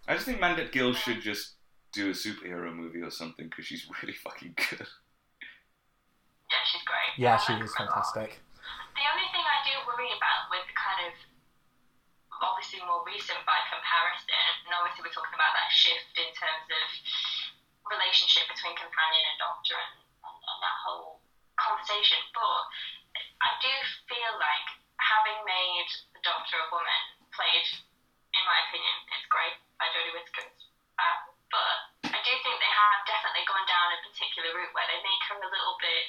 I 0.08 0.14
just 0.14 0.24
think 0.26 0.40
Mandip 0.40 0.72
Gill 0.72 0.94
should 0.94 1.20
just 1.20 1.54
do 1.92 2.08
a 2.08 2.16
superhero 2.16 2.74
movie 2.74 3.02
or 3.02 3.10
something 3.10 3.46
because 3.48 3.66
she's 3.66 3.86
really 4.02 4.14
fucking 4.14 4.54
good. 4.56 4.88
Yeah, 6.50 6.62
she's 6.64 6.84
great. 6.84 7.12
yeah, 7.16 7.36
she 7.36 7.52
is 7.60 7.72
her 7.76 7.84
a 7.84 7.88
lot. 7.88 7.94
fantastic. 7.94 8.40
The 8.94 9.04
only 9.10 9.28
thing 9.32 9.42
I 9.44 9.58
do 9.68 9.74
worry 9.84 10.08
about 10.16 10.48
with 10.48 10.64
kind 10.76 11.08
of 11.08 11.14
obviously 12.40 12.80
more 12.84 13.00
recent 13.08 13.40
by 13.48 13.56
comparison, 13.72 14.32
and 14.68 14.72
obviously 14.76 15.04
we're 15.04 15.16
talking 15.16 15.34
about 15.36 15.52
that 15.56 15.68
shift 15.72 16.12
in 16.16 16.28
terms 16.36 16.66
of 16.68 16.88
relationship 17.88 18.48
between 18.48 18.76
companion 18.76 19.24
and 19.28 19.36
doctor 19.40 19.76
and, 19.76 20.03
and 20.54 20.62
that 20.62 20.78
whole 20.86 21.18
conversation. 21.58 22.22
But 22.30 22.62
I 23.42 23.50
do 23.58 23.72
feel 24.06 24.32
like 24.38 24.68
having 25.02 25.38
made 25.42 25.90
the 26.14 26.22
doctor 26.22 26.58
a 26.62 26.68
woman 26.70 27.02
played, 27.34 27.66
in 28.34 28.42
my 28.46 28.58
opinion, 28.70 28.96
it's 29.14 29.26
great 29.30 29.58
by 29.78 29.90
Jodie 29.90 30.14
Whittaker. 30.14 30.46
Uh, 30.94 31.18
but 31.50 31.76
I 32.14 32.18
do 32.22 32.32
think 32.42 32.56
they 32.62 32.74
have 32.74 33.02
definitely 33.06 33.46
gone 33.46 33.66
down 33.66 33.94
a 33.94 33.98
particular 34.06 34.54
route 34.54 34.74
where 34.74 34.86
they 34.86 35.00
make 35.02 35.22
her 35.30 35.38
a 35.42 35.50
little 35.50 35.76
bit 35.82 36.04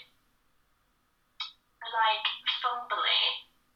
like 1.85 2.25
fumbly, 2.61 3.23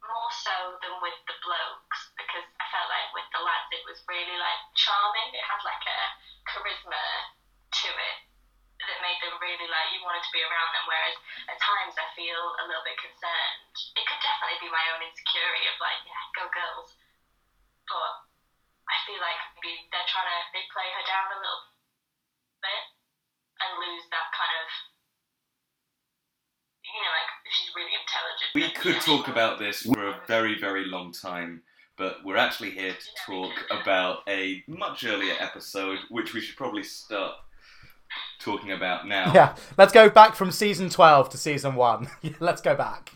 more 0.02 0.34
so 0.34 0.82
than 0.82 0.98
with 1.02 1.18
the 1.30 1.38
blokes, 1.46 2.00
because 2.18 2.46
I 2.58 2.66
felt 2.74 2.90
like 2.90 3.10
with 3.14 3.30
the 3.34 3.42
lads 3.42 3.70
it 3.70 3.86
was 3.86 4.02
really 4.10 4.38
like 4.38 4.62
charming. 4.74 5.30
It 5.34 5.46
had 5.46 5.62
like 5.62 5.86
a 5.86 6.00
charisma 6.50 7.06
to 7.70 7.90
it 7.94 8.29
that 8.90 9.06
made 9.06 9.22
them 9.22 9.38
really 9.38 9.70
like 9.70 9.94
you 9.94 10.02
wanted 10.02 10.26
to 10.26 10.34
be 10.34 10.42
around 10.42 10.70
them. 10.74 10.86
Whereas 10.90 11.16
at 11.46 11.58
times 11.62 11.94
I 11.94 12.10
feel 12.18 12.42
a 12.58 12.64
little 12.66 12.82
bit 12.82 12.98
concerned. 12.98 13.70
It 13.94 14.04
could 14.10 14.22
definitely 14.26 14.60
be 14.66 14.74
my 14.74 14.82
own 14.98 15.06
insecurity 15.06 15.70
of 15.70 15.78
like, 15.78 16.02
yeah, 16.10 16.26
go 16.34 16.44
girls. 16.50 16.98
But 17.86 18.14
I 18.90 18.98
feel 19.06 19.22
like 19.22 19.38
maybe 19.62 19.86
they're 19.94 20.10
trying 20.10 20.26
to 20.26 20.38
they 20.58 20.66
play 20.74 20.90
her 20.90 21.06
down 21.06 21.30
a 21.30 21.40
little 21.40 21.64
bit 22.66 22.84
and 23.62 23.72
lose 23.78 24.06
that 24.10 24.34
kind 24.34 24.54
of 24.66 24.68
you 26.82 27.02
know, 27.06 27.14
like 27.14 27.32
she's 27.54 27.70
really 27.78 27.94
intelligent. 27.94 28.50
We 28.58 28.66
could 28.74 29.02
talk 29.06 29.28
about 29.30 29.60
this 29.60 29.86
for 29.86 30.10
a 30.10 30.20
very, 30.26 30.60
very 30.60 30.86
long 30.86 31.14
time, 31.14 31.62
but 31.98 32.18
we're 32.26 32.38
actually 32.38 32.72
here 32.72 32.94
to 32.94 33.10
talk 33.26 33.54
about 33.70 34.20
a 34.28 34.64
much 34.68 35.04
earlier 35.04 35.36
episode, 35.40 36.00
which 36.10 36.34
we 36.34 36.42
should 36.42 36.56
probably 36.56 36.84
start 36.84 37.36
talking 38.40 38.72
about 38.72 39.08
now. 39.08 39.32
Yeah, 39.34 39.56
let's 39.78 39.94
go 39.94 40.10
back 40.10 40.34
from 40.34 40.52
season 40.52 40.90
12 40.90 41.30
to 41.30 41.38
season 41.38 41.76
1. 41.76 42.08
Let's 42.40 42.62
go 42.62 42.76
back. 42.76 43.12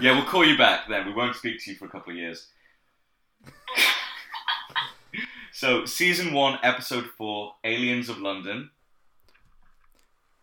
Yeah, 0.00 0.12
we'll 0.12 0.24
call 0.24 0.44
you 0.44 0.58
back 0.58 0.88
then. 0.88 1.06
We 1.06 1.12
won't 1.12 1.36
speak 1.36 1.62
to 1.62 1.70
you 1.70 1.76
for 1.76 1.84
a 1.84 1.88
couple 1.88 2.12
of 2.12 2.18
years. 2.18 2.48
so, 5.52 5.84
season 5.84 6.32
one, 6.32 6.58
episode 6.62 7.06
four, 7.16 7.54
Aliens 7.64 8.08
of 8.08 8.18
London, 8.18 8.70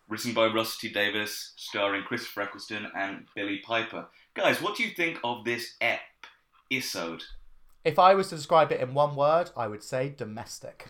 written 0.08 0.34
by 0.34 0.48
Rusty 0.48 0.90
Davies, 0.90 1.52
starring 1.58 2.04
Christopher 2.04 2.44
Eccleston 2.44 2.88
and 2.96 3.26
Billie 3.36 3.60
Piper. 3.60 4.06
Guys, 4.36 4.62
what 4.62 4.78
do 4.78 4.84
you 4.84 4.92
think 4.92 5.20
of 5.24 5.44
this 5.44 5.76
episode? 5.82 7.24
If 7.84 8.00
I 8.00 8.14
was 8.14 8.30
to 8.30 8.36
describe 8.36 8.72
it 8.72 8.80
in 8.80 8.94
one 8.94 9.16
word, 9.16 9.52
I 9.58 9.68
would 9.68 9.84
say 9.84 10.14
domestic. 10.16 10.88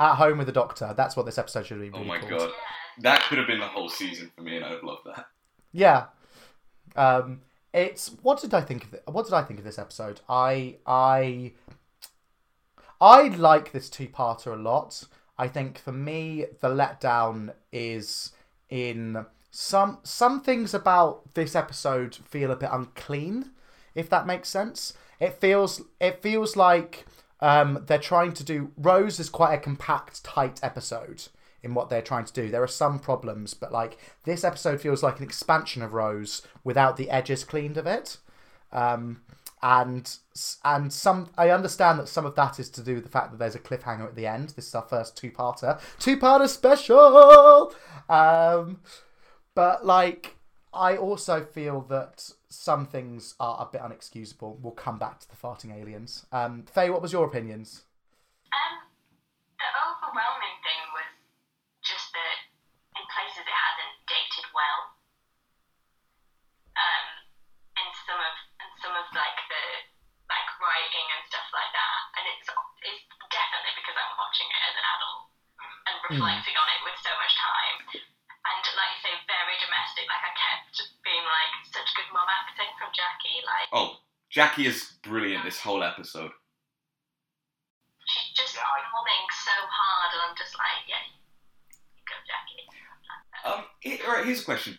At 0.00 0.14
home 0.14 0.38
with 0.38 0.46
the 0.46 0.52
doctor. 0.52 0.94
That's 0.96 1.14
what 1.16 1.26
this 1.26 1.36
episode 1.38 1.66
should 1.66 1.80
be 1.80 1.90
Oh 1.92 1.98
really 1.98 2.06
my 2.08 2.18
called. 2.18 2.30
god, 2.30 2.50
that 3.02 3.22
could 3.28 3.38
have 3.38 3.46
been 3.46 3.60
the 3.60 3.66
whole 3.66 3.88
season 3.90 4.30
for 4.34 4.42
me, 4.42 4.56
and 4.56 4.64
I'd 4.64 4.82
love 4.82 4.98
that. 5.04 5.26
Yeah. 5.72 6.06
Um, 6.96 7.42
it's 7.72 8.08
what 8.22 8.40
did 8.40 8.54
I 8.54 8.62
think 8.62 8.84
of 8.84 8.94
it? 8.94 9.02
What 9.06 9.26
did 9.26 9.34
I 9.34 9.42
think 9.42 9.58
of 9.60 9.64
this 9.64 9.78
episode? 9.78 10.20
I 10.28 10.76
I 10.86 11.52
I 13.00 13.28
like 13.28 13.72
this 13.72 13.88
two-parter 13.88 14.52
a 14.52 14.56
lot. 14.56 15.04
I 15.38 15.48
think 15.48 15.78
for 15.78 15.92
me 15.92 16.46
the 16.60 16.68
letdown 16.68 17.52
is 17.72 18.32
in 18.68 19.24
some 19.50 19.98
some 20.02 20.40
things 20.42 20.74
about 20.74 21.34
this 21.34 21.54
episode 21.54 22.14
feel 22.14 22.50
a 22.50 22.56
bit 22.56 22.70
unclean, 22.72 23.50
if 23.94 24.08
that 24.10 24.26
makes 24.26 24.48
sense. 24.48 24.94
It 25.20 25.40
feels 25.40 25.82
it 26.00 26.22
feels 26.22 26.56
like 26.56 27.06
um, 27.40 27.84
they're 27.86 27.98
trying 27.98 28.32
to 28.34 28.44
do 28.44 28.72
Rose 28.76 29.18
is 29.18 29.28
quite 29.28 29.54
a 29.54 29.58
compact, 29.58 30.22
tight 30.24 30.60
episode 30.62 31.28
in 31.62 31.74
what 31.74 31.90
they're 31.90 32.02
trying 32.02 32.24
to 32.24 32.32
do. 32.32 32.50
There 32.50 32.62
are 32.62 32.68
some 32.68 32.98
problems, 32.98 33.54
but 33.54 33.72
like 33.72 33.98
this 34.24 34.44
episode 34.44 34.80
feels 34.80 35.02
like 35.02 35.18
an 35.18 35.24
expansion 35.24 35.82
of 35.82 35.94
Rose 35.94 36.42
without 36.64 36.96
the 36.96 37.10
edges 37.10 37.44
cleaned 37.44 37.76
of 37.76 37.86
it. 37.86 38.18
Um, 38.72 39.22
and 39.62 40.16
and 40.64 40.92
some 40.92 41.30
I 41.36 41.50
understand 41.50 41.98
that 41.98 42.08
some 42.08 42.24
of 42.24 42.34
that 42.36 42.58
is 42.58 42.70
to 42.70 42.82
do 42.82 42.94
with 42.94 43.04
the 43.04 43.10
fact 43.10 43.30
that 43.30 43.38
there's 43.38 43.54
a 43.54 43.58
cliffhanger 43.58 44.06
at 44.06 44.16
the 44.16 44.26
end. 44.26 44.50
This 44.50 44.68
is 44.68 44.74
our 44.74 44.82
first 44.82 45.16
two-parter, 45.16 45.80
two-parter 45.98 46.48
special. 46.48 47.74
Um, 48.08 48.80
but 49.54 49.84
like 49.84 50.36
I 50.72 50.96
also 50.96 51.44
feel 51.44 51.82
that 51.82 52.30
some 52.50 52.84
things 52.84 53.38
are 53.38 53.62
a 53.62 53.66
bit 53.70 53.80
unexcusable. 53.80 54.58
We'll 54.58 54.74
come 54.74 54.98
back 54.98 55.22
to 55.22 55.28
the 55.30 55.38
farting 55.38 55.70
aliens. 55.70 56.26
Um, 56.34 56.66
Faye, 56.66 56.90
what 56.90 57.00
was 57.00 57.14
your 57.14 57.24
opinions? 57.24 57.86
Um, 58.50 58.82
the 59.54 59.70
overwhelming 59.70 60.58
thing 60.66 60.82
was 60.90 61.10
just 61.86 62.10
that 62.10 62.36
in 62.98 63.06
places 63.06 63.46
it 63.46 63.54
hasn't 63.54 63.94
dated 64.10 64.50
well. 64.50 64.98
Um, 66.74 67.06
in 67.78 67.88
some 68.02 68.18
of 68.18 68.34
in 68.66 68.70
some 68.82 68.94
of 68.98 69.06
like 69.14 69.38
the 69.46 69.64
like 70.26 70.50
writing 70.58 71.06
and 71.06 71.22
stuff 71.30 71.46
like 71.54 71.70
that, 71.70 71.98
and 72.18 72.24
it's 72.34 72.50
it's 72.50 73.02
definitely 73.30 73.74
because 73.78 73.94
I'm 73.94 74.14
watching 74.18 74.50
it 74.50 74.60
as 74.66 74.74
an 74.74 74.86
adult 74.90 75.22
and 75.86 75.94
reflecting 76.02 76.56
on 76.58 76.66
it 76.66 76.80
with 76.82 76.98
so 76.98 77.14
much 77.14 77.34
time. 77.38 78.09
Like 78.80 78.96
you 78.96 79.00
say, 79.04 79.14
very 79.28 79.56
domestic. 79.60 80.08
Like 80.08 80.24
I 80.24 80.32
kept 80.32 80.74
being 81.04 81.20
like 81.28 81.52
such 81.68 81.92
good 82.00 82.08
mum 82.16 82.24
acting 82.24 82.72
from 82.80 82.88
Jackie. 82.96 83.44
Like 83.44 83.68
Oh, 83.76 84.00
Jackie 84.32 84.64
is 84.64 84.96
brilliant 85.04 85.44
this 85.44 85.60
whole 85.60 85.82
episode. 85.84 86.32
she's 88.08 88.32
just 88.32 88.56
performing 88.56 89.26
so 89.44 89.52
hard, 89.68 90.10
and 90.16 90.22
I'm 90.30 90.36
just 90.36 90.56
like, 90.56 90.88
yeah, 90.88 91.04
you 91.04 92.02
go, 92.08 92.16
Jackie. 92.24 92.64
Um, 93.44 93.64
it, 93.82 94.00
all 94.06 94.14
right, 94.16 94.24
here's 94.24 94.40
a 94.42 94.44
question. 94.44 94.78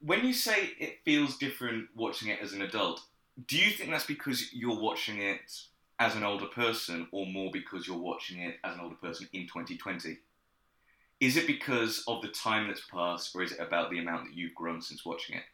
When 0.00 0.24
you 0.24 0.32
say 0.32 0.70
it 0.78 0.98
feels 1.04 1.36
different 1.36 1.88
watching 1.94 2.28
it 2.28 2.38
as 2.42 2.52
an 2.52 2.62
adult, 2.62 3.02
do 3.46 3.56
you 3.58 3.70
think 3.70 3.90
that's 3.90 4.06
because 4.06 4.52
you're 4.52 4.80
watching 4.80 5.20
it 5.20 5.40
as 5.98 6.14
an 6.16 6.22
older 6.24 6.46
person, 6.46 7.06
or 7.12 7.26
more 7.26 7.50
because 7.52 7.86
you're 7.86 7.98
watching 7.98 8.40
it 8.40 8.56
as 8.64 8.74
an 8.74 8.80
older 8.80 8.96
person 8.96 9.28
in 9.32 9.42
2020? 9.42 10.18
Is 11.20 11.36
it 11.36 11.46
because 11.46 12.02
of 12.08 12.24
the 12.24 12.32
time 12.32 12.68
that's 12.68 12.80
passed, 12.88 13.36
or 13.36 13.44
is 13.44 13.52
it 13.52 13.60
about 13.60 13.92
the 13.92 14.00
amount 14.00 14.24
that 14.24 14.34
you've 14.34 14.56
grown 14.56 14.80
since 14.80 15.04
watching 15.04 15.36
it? 15.36 15.44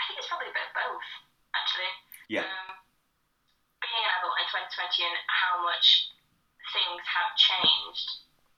I 0.00 0.02
think 0.08 0.16
it's 0.16 0.28
probably 0.32 0.48
a 0.48 0.56
bit 0.56 0.64
of 0.64 0.72
both, 0.72 1.08
actually. 1.52 1.92
Yeah. 2.32 2.48
Um, 2.48 2.72
being 3.84 4.00
an 4.00 4.12
adult 4.16 4.32
in 4.40 4.48
2020 4.48 5.12
and 5.12 5.18
how 5.28 5.60
much 5.60 6.08
things 6.72 7.04
have 7.04 7.36
changed 7.36 8.08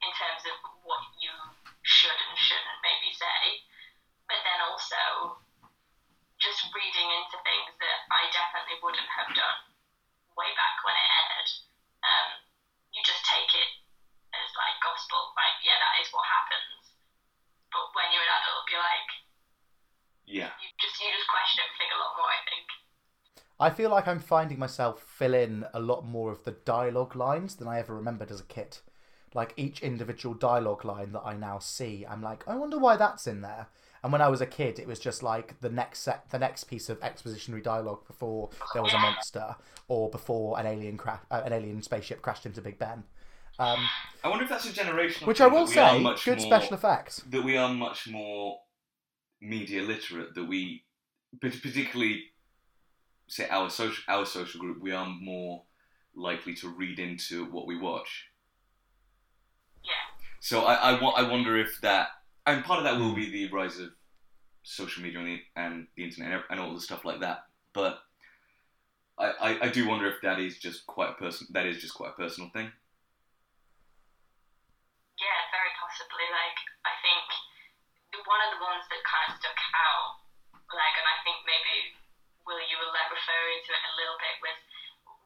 in 0.06 0.10
terms 0.14 0.46
of 0.46 0.56
what 0.86 1.02
you 1.18 1.34
should 1.82 2.14
and 2.14 2.38
shouldn't 2.38 2.78
maybe 2.86 3.10
say, 3.10 3.66
but 4.30 4.38
then 4.46 4.62
also 4.70 5.42
just 6.38 6.62
reading 6.70 7.10
into 7.10 7.34
things 7.42 7.74
that 7.82 7.98
I 8.14 8.30
definitely 8.30 8.78
wouldn't 8.78 9.10
have 9.10 9.34
done 9.34 9.60
way 10.38 10.54
back 10.54 10.78
when 10.86 10.94
it 10.94 11.08
aired. 11.10 11.50
Um, 12.06 12.30
just 13.08 13.24
take 13.24 13.48
it 13.56 13.70
as 14.36 14.48
like 14.60 14.76
gospel, 14.84 15.32
like 15.32 15.56
yeah, 15.64 15.80
that 15.80 15.94
is 16.04 16.12
what 16.12 16.28
happens. 16.28 16.92
But 17.72 17.88
when 17.96 18.12
you're 18.12 18.24
an 18.28 18.36
adult, 18.44 18.64
you're 18.68 18.84
like 18.84 19.10
Yeah. 20.28 20.52
you 20.60 20.68
just 20.76 21.00
you 21.00 21.08
just 21.08 21.28
question 21.32 21.64
everything 21.64 21.90
a 21.96 21.98
lot 21.98 22.12
more. 22.20 22.28
I 22.28 22.42
think. 22.44 22.68
I 23.60 23.70
feel 23.70 23.90
like 23.90 24.06
I'm 24.06 24.20
finding 24.20 24.58
myself 24.58 25.02
fill 25.02 25.34
in 25.34 25.64
a 25.74 25.80
lot 25.80 26.04
more 26.04 26.30
of 26.30 26.44
the 26.44 26.52
dialogue 26.52 27.16
lines 27.16 27.56
than 27.56 27.66
I 27.66 27.80
ever 27.80 27.94
remembered 27.96 28.30
as 28.30 28.40
a 28.40 28.44
kid. 28.44 28.78
Like 29.34 29.52
each 29.56 29.80
individual 29.82 30.34
dialogue 30.34 30.84
line 30.84 31.12
that 31.12 31.24
I 31.24 31.34
now 31.34 31.58
see, 31.58 32.06
I'm 32.08 32.22
like, 32.22 32.46
I 32.46 32.54
wonder 32.54 32.78
why 32.78 32.96
that's 32.96 33.26
in 33.26 33.40
there. 33.40 33.66
And 34.02 34.12
when 34.12 34.22
I 34.22 34.28
was 34.28 34.40
a 34.40 34.46
kid, 34.46 34.78
it 34.78 34.86
was 34.86 34.98
just 35.00 35.22
like 35.22 35.60
the 35.60 35.68
next 35.68 36.00
set, 36.00 36.30
the 36.30 36.38
next 36.38 36.64
piece 36.64 36.88
of 36.88 37.00
expositionary 37.00 37.62
dialogue 37.62 38.06
before 38.06 38.50
there 38.72 38.82
was 38.82 38.94
a 38.94 38.98
monster 38.98 39.56
or 39.88 40.08
before 40.10 40.58
an 40.60 40.66
alien 40.66 40.96
crash, 40.96 41.20
uh, 41.30 41.42
an 41.44 41.52
alien 41.52 41.82
spaceship 41.82 42.22
crashed 42.22 42.46
into 42.46 42.60
Big 42.60 42.78
Ben. 42.78 43.04
Um, 43.58 43.78
I 44.22 44.28
wonder 44.28 44.44
if 44.44 44.50
that's 44.50 44.66
a 44.66 44.72
generational 44.72 45.26
which 45.26 45.38
thing, 45.38 45.46
I 45.46 45.50
will 45.52 45.66
that 45.66 45.74
we 45.74 45.80
are 45.82 45.90
say, 45.94 46.00
much 46.00 46.24
good 46.24 46.38
more- 46.38 46.46
special 46.46 46.74
effects. 46.74 47.22
that 47.28 47.42
we 47.42 47.56
are 47.56 47.72
much 47.74 48.06
more 48.08 48.60
media 49.40 49.82
literate. 49.82 50.34
That 50.36 50.44
we, 50.44 50.84
particularly, 51.40 52.22
say 53.26 53.48
our 53.50 53.68
social 53.68 54.04
our 54.06 54.24
social 54.26 54.60
group, 54.60 54.80
we 54.80 54.92
are 54.92 55.06
more 55.06 55.64
likely 56.14 56.54
to 56.54 56.68
read 56.68 57.00
into 57.00 57.46
what 57.46 57.66
we 57.66 57.76
watch. 57.76 58.26
Yeah. 59.82 59.90
So 60.40 60.60
I 60.64 60.92
I, 60.92 60.96
I 60.96 61.22
wonder 61.28 61.56
if 61.58 61.80
that 61.80 62.08
and 62.48 62.64
part 62.64 62.78
of 62.80 62.84
that 62.84 62.98
will 62.98 63.14
be 63.14 63.30
the 63.30 63.52
rise 63.52 63.78
of 63.78 63.90
social 64.62 65.02
media 65.02 65.20
and 65.20 65.28
the, 65.28 65.38
and 65.56 65.86
the 65.96 66.04
internet 66.04 66.44
and, 66.50 66.60
all 66.60 66.74
the 66.74 66.80
stuff 66.80 67.04
like 67.04 67.20
that. 67.20 67.44
But 67.72 68.00
I, 69.18 69.26
I, 69.40 69.50
I 69.66 69.68
do 69.68 69.88
wonder 69.88 70.08
if 70.08 70.20
that 70.22 70.40
is 70.40 70.58
just 70.58 70.86
quite 70.86 71.10
a 71.10 71.18
person. 71.20 71.48
That 71.52 71.66
is 71.66 71.80
just 71.80 71.94
quite 71.94 72.10
a 72.12 72.20
personal 72.20 72.50
thing. 72.50 72.72
Yeah, 75.18 75.40
very 75.50 75.72
possibly. 75.76 76.26
Like, 76.30 76.58
I 76.86 76.94
think 77.04 77.26
the- 78.14 78.24
one 78.28 78.40
of 78.44 78.50
the 78.56 78.62
ones 78.64 78.84
that 78.88 79.02
kind 79.04 79.32
of 79.32 79.40
stuck 79.40 79.60
out, 79.76 80.20
like, 80.72 80.94
and 80.96 81.08
I 81.08 81.16
think 81.24 81.42
maybe 81.48 81.98
Will 82.48 82.64
you 82.64 82.80
were 82.80 82.92
like 82.96 83.12
referring 83.12 83.60
to 83.60 83.70
it 83.76 83.84
a 83.92 83.98
little 84.00 84.16
bit 84.24 84.40
with 84.40 84.56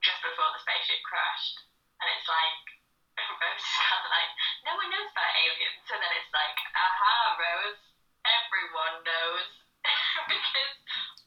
just 0.03 0.19
before 0.27 0.51
the 0.51 0.59
spaceship 0.59 0.99
crashed, 1.07 1.55
and 2.03 2.11
it's 2.19 2.27
like 2.27 2.82
Rose 3.19 3.61
is 3.61 3.77
kind 3.77 4.03
of 4.03 4.09
like, 4.09 4.31
no 4.65 4.73
one 4.79 4.89
knows 4.89 5.11
about 5.13 5.33
aliens, 5.37 5.87
and 5.93 6.01
then 6.01 6.13
it's 6.17 6.33
like, 6.33 6.57
aha, 6.73 7.17
Rose, 7.37 7.81
everyone 8.25 8.97
knows, 9.05 9.49
because 10.33 10.73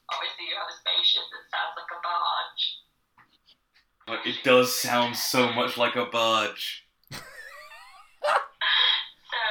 obviously 0.10 0.50
you 0.50 0.56
have 0.58 0.70
a 0.72 0.75
spaceship 0.82 1.25
that 1.30 1.44
sounds 1.54 1.75
like 1.77 1.92
a 1.94 2.00
barge. 2.01 2.63
But 4.06 4.20
it 4.25 4.38
does 4.46 4.70
sound 4.74 5.18
so 5.18 5.50
much 5.54 5.77
like 5.77 5.96
a 5.96 6.06
barge. 6.10 6.86
So, 9.25 9.42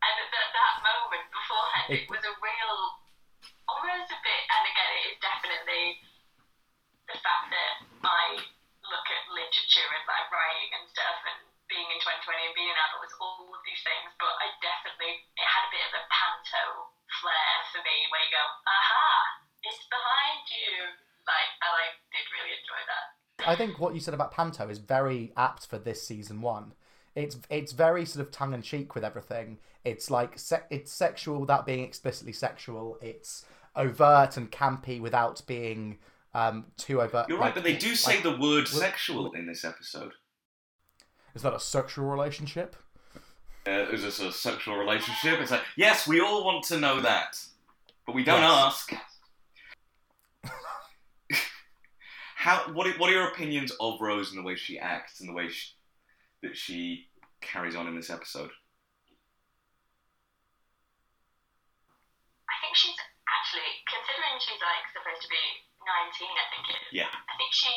and 0.00 0.14
at 0.20 0.30
that, 0.30 0.48
that 0.54 0.74
moment 0.80 1.24
beforehand, 1.32 1.88
it, 1.90 2.06
It- 2.06 2.10
was 2.12 2.22
a 2.22 2.32
real, 2.38 2.39
almost 2.39 2.39
a 2.39 2.39
I 23.50 23.56
think 23.56 23.78
what 23.78 23.94
you 23.94 24.00
said 24.00 24.14
about 24.14 24.32
Panto 24.32 24.68
is 24.68 24.78
very 24.78 25.32
apt 25.36 25.66
for 25.66 25.78
this 25.78 26.02
season 26.06 26.40
one. 26.40 26.72
It's 27.14 27.36
it's 27.50 27.72
very 27.72 28.04
sort 28.04 28.24
of 28.24 28.30
tongue 28.32 28.54
in 28.54 28.62
cheek 28.62 28.94
with 28.94 29.04
everything. 29.04 29.58
It's 29.84 30.10
like 30.10 30.38
se- 30.38 30.62
it's 30.70 30.92
sexual 30.92 31.40
without 31.40 31.66
being 31.66 31.82
explicitly 31.82 32.32
sexual. 32.32 32.98
It's 33.02 33.44
overt 33.74 34.36
and 34.36 34.50
campy 34.50 35.00
without 35.00 35.42
being 35.46 35.98
um, 36.34 36.66
too 36.76 37.00
overt. 37.02 37.26
You're 37.28 37.38
like- 37.38 37.46
right, 37.46 37.54
but 37.54 37.64
they 37.64 37.76
do 37.76 37.94
say 37.96 38.14
like- 38.14 38.22
the 38.22 38.36
word 38.36 38.68
sexual 38.68 39.32
in 39.32 39.46
this 39.46 39.64
episode. 39.64 40.12
Is 41.34 41.42
that 41.42 41.54
a 41.54 41.60
sexual 41.60 42.06
relationship? 42.06 42.76
Uh, 43.66 43.86
is 43.92 44.02
this 44.02 44.20
a 44.20 44.32
sexual 44.32 44.76
relationship? 44.76 45.38
It's 45.40 45.50
like, 45.50 45.62
yes, 45.76 46.06
we 46.08 46.20
all 46.20 46.44
want 46.44 46.64
to 46.66 46.78
know 46.78 47.00
that, 47.00 47.44
but 48.06 48.14
we 48.14 48.24
don't 48.24 48.40
Yes. 48.40 48.50
ask. 48.90 48.92
How? 52.40 52.72
What? 52.72 52.86
Are, 52.88 52.96
what 52.96 53.10
are 53.10 53.12
your 53.12 53.28
opinions 53.28 53.68
of 53.84 54.00
Rose 54.00 54.32
and 54.32 54.38
the 54.40 54.46
way 54.46 54.56
she 54.56 54.78
acts 54.80 55.20
and 55.20 55.28
the 55.28 55.36
way 55.36 55.48
she, 55.52 55.76
that 56.42 56.56
she 56.56 57.12
carries 57.44 57.76
on 57.76 57.84
in 57.86 57.92
this 57.96 58.08
episode? 58.08 58.48
I 62.48 62.54
think 62.64 62.72
she's 62.80 62.96
actually, 63.28 63.68
considering 63.84 64.40
she's 64.40 64.56
like 64.64 64.84
supposed 64.88 65.20
to 65.20 65.28
be 65.28 65.44
19, 65.84 66.32
I 66.32 66.46
think 66.48 66.64
it 66.72 66.76
is. 66.80 66.88
Yeah. 67.04 67.12
I 67.12 67.34
think 67.36 67.52
she 67.52 67.68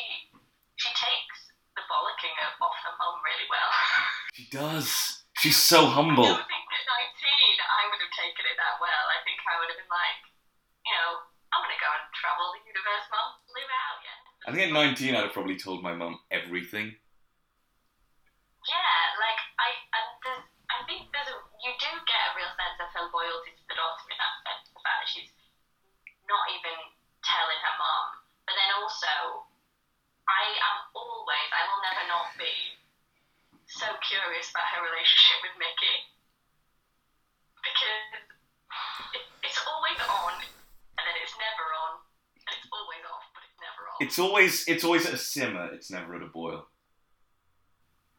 she 0.80 0.88
takes 0.96 1.38
the 1.76 1.84
bollocking 1.84 2.32
of- 2.48 2.56
off 2.64 2.76
her 2.88 2.94
mum 2.96 3.20
really 3.20 3.48
well. 3.52 3.70
She 4.34 4.50
does. 4.50 5.22
She's 5.38 5.54
so 5.54 5.86
I 5.86 5.94
humble. 5.94 6.26
don't 6.26 6.42
think 6.50 6.66
at 6.66 6.84
19 6.90 6.90
I 7.70 7.86
would 7.86 8.02
have 8.02 8.14
taken 8.18 8.42
it 8.50 8.56
that 8.58 8.82
well. 8.82 9.04
I 9.14 9.22
think 9.22 9.38
I 9.46 9.54
would 9.62 9.70
have 9.70 9.78
been 9.78 9.86
like, 9.92 10.20
you 10.82 10.90
know, 10.90 11.22
I'm 11.54 11.62
gonna 11.62 11.78
go 11.78 11.86
and 11.86 12.02
travel 12.18 12.50
the 12.58 12.66
universe, 12.66 13.06
mum. 13.14 13.38
Live 13.54 13.70
out, 13.70 13.98
yeah. 14.02 14.13
I 14.44 14.52
think 14.52 14.68
at 14.68 14.76
19, 14.76 15.16
I'd 15.16 15.24
have 15.24 15.32
probably 15.32 15.56
told 15.56 15.80
my 15.80 15.96
mum 15.96 16.20
everything. 16.28 16.92
Yeah, 18.68 19.00
like 19.16 19.40
I, 19.56 19.68
there's, 20.20 20.44
I 20.68 20.78
think 20.84 21.08
there's 21.16 21.32
a, 21.32 21.38
you 21.64 21.72
do 21.80 21.90
get 22.04 22.20
a 22.28 22.36
real 22.36 22.52
sense 22.52 22.76
of 22.76 22.92
her 22.92 23.08
loyalty 23.08 23.56
to 23.56 23.64
the 23.72 23.76
daughter 23.76 24.04
in 24.12 24.16
that 24.20 24.34
sense. 24.44 24.68
The 24.68 24.84
fact 24.84 24.98
that 25.00 25.08
she's 25.08 25.32
not 26.28 26.44
even 26.52 26.76
telling 27.24 27.60
her 27.60 27.76
mom, 27.80 28.20
but 28.44 28.52
then 28.52 28.70
also, 28.84 29.48
I 30.28 30.44
am 30.60 30.76
always, 30.92 31.48
I 31.48 31.62
will 31.72 31.80
never 31.80 32.04
not 32.04 32.28
be 32.36 32.52
so 33.64 33.88
curious 34.04 34.52
about 34.52 34.68
her 34.76 34.84
relationship 34.84 35.40
with 35.40 35.56
Mickey 35.56 35.96
because 37.64 38.28
it, 39.16 39.24
it's 39.40 39.60
always 39.64 40.00
on, 40.04 40.36
and 41.00 41.04
then 41.08 41.16
it's 41.24 41.32
never 41.40 41.64
on, 41.88 42.04
and 42.44 42.52
it's 42.60 42.68
always 42.68 43.00
off, 43.08 43.24
but 43.32 43.44
it's 44.04 44.18
never 44.18 44.28
on. 44.28 44.34
It's 44.36 44.54
always 44.54 44.68
it's 44.68 44.84
always 44.84 45.06
at 45.06 45.14
a 45.14 45.18
simmer. 45.18 45.70
It's 45.72 45.90
never 45.90 46.14
at 46.14 46.22
a 46.22 46.26
boil. 46.26 46.66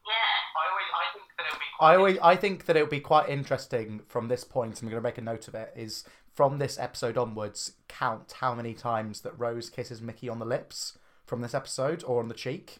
yeah. 0.06 0.36
I 0.58 0.70
always, 0.72 0.88
I 0.96 1.14
think 1.14 1.26
that 1.38 1.46
it 1.46 1.52
would 1.52 1.60
be 1.60 1.66
I 1.74 1.78
quite 1.78 1.96
always, 1.98 2.18
I 2.22 2.36
think 2.36 2.66
that 2.66 2.78
it 2.78 2.82
would 2.82 2.90
be 2.90 3.00
quite 3.00 3.30
interesting 3.30 4.02
from 4.08 4.28
this 4.28 4.44
point. 4.44 4.82
I'm 4.82 4.88
going 4.88 5.02
to 5.02 5.08
make 5.08 5.18
a 5.18 5.22
note 5.22 5.48
of 5.48 5.56
it. 5.56 5.74
Is 5.76 6.04
from 6.34 6.58
this 6.58 6.80
episode 6.80 7.18
onwards, 7.18 7.74
count 7.88 8.36
how 8.40 8.56
many 8.56 8.74
times 8.74 9.22
that 9.22 9.40
Rose 9.40 9.70
kisses 9.70 10.02
Mickey 10.02 10.30
on 10.30 10.40
the 10.40 10.46
lips 10.46 10.98
from 11.26 11.42
this 11.42 11.54
episode 11.54 12.04
or 12.06 12.22
on 12.22 12.28
the 12.28 12.34
cheek, 12.34 12.78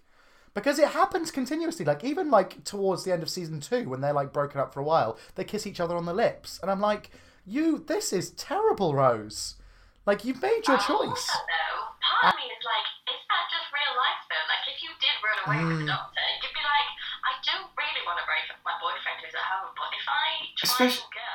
because 0.54 0.80
it 0.80 0.90
happens 0.90 1.32
continuously. 1.32 1.86
Like 1.86 2.04
even 2.04 2.30
like 2.32 2.64
towards 2.64 3.04
the 3.04 3.12
end 3.12 3.24
of 3.24 3.30
season 3.30 3.60
two, 3.60 3.90
when 3.90 4.02
they're 4.02 4.14
like 4.14 4.34
broken 4.34 4.60
up 4.62 4.74
for 4.74 4.80
a 4.80 4.86
while, 4.86 5.18
they 5.36 5.44
kiss 5.44 5.68
each 5.68 5.80
other 5.80 5.96
on 5.96 6.06
the 6.06 6.14
lips, 6.14 6.60
and 6.62 6.72
I'm 6.72 6.82
like, 6.82 7.10
you, 7.46 7.84
this 7.88 8.14
is 8.14 8.32
terrible, 8.32 8.94
Rose. 8.96 9.56
Like 10.06 10.24
you've 10.24 10.42
made 10.42 10.68
your 10.68 10.78
I 10.78 10.80
choice. 10.80 11.10
Also, 11.10 11.34
though, 11.34 11.82
part 12.22 12.34
of 12.34 12.40
me 12.40 12.46
is 12.46 12.64
like, 12.64 12.88
did 15.46 15.52
run 15.52 15.58
away 15.62 15.66
with 15.70 15.78
Mm. 15.78 15.80
the 15.86 15.92
doctor, 15.94 16.22
you'd 16.42 16.54
be 16.54 16.64
like, 16.66 16.90
I 17.26 17.34
don't 17.46 17.70
really 17.78 18.04
want 18.06 18.18
to 18.20 18.26
break 18.26 18.46
up 18.50 18.58
my 18.66 18.76
boyfriend 18.82 19.18
who's 19.24 19.34
at 19.36 19.46
home, 19.46 19.72
but 19.78 19.90
if 19.94 20.06
I 20.10 20.28
try 20.58 20.64
Especially- 20.64 21.04
and 21.06 21.14
go, 21.14 21.32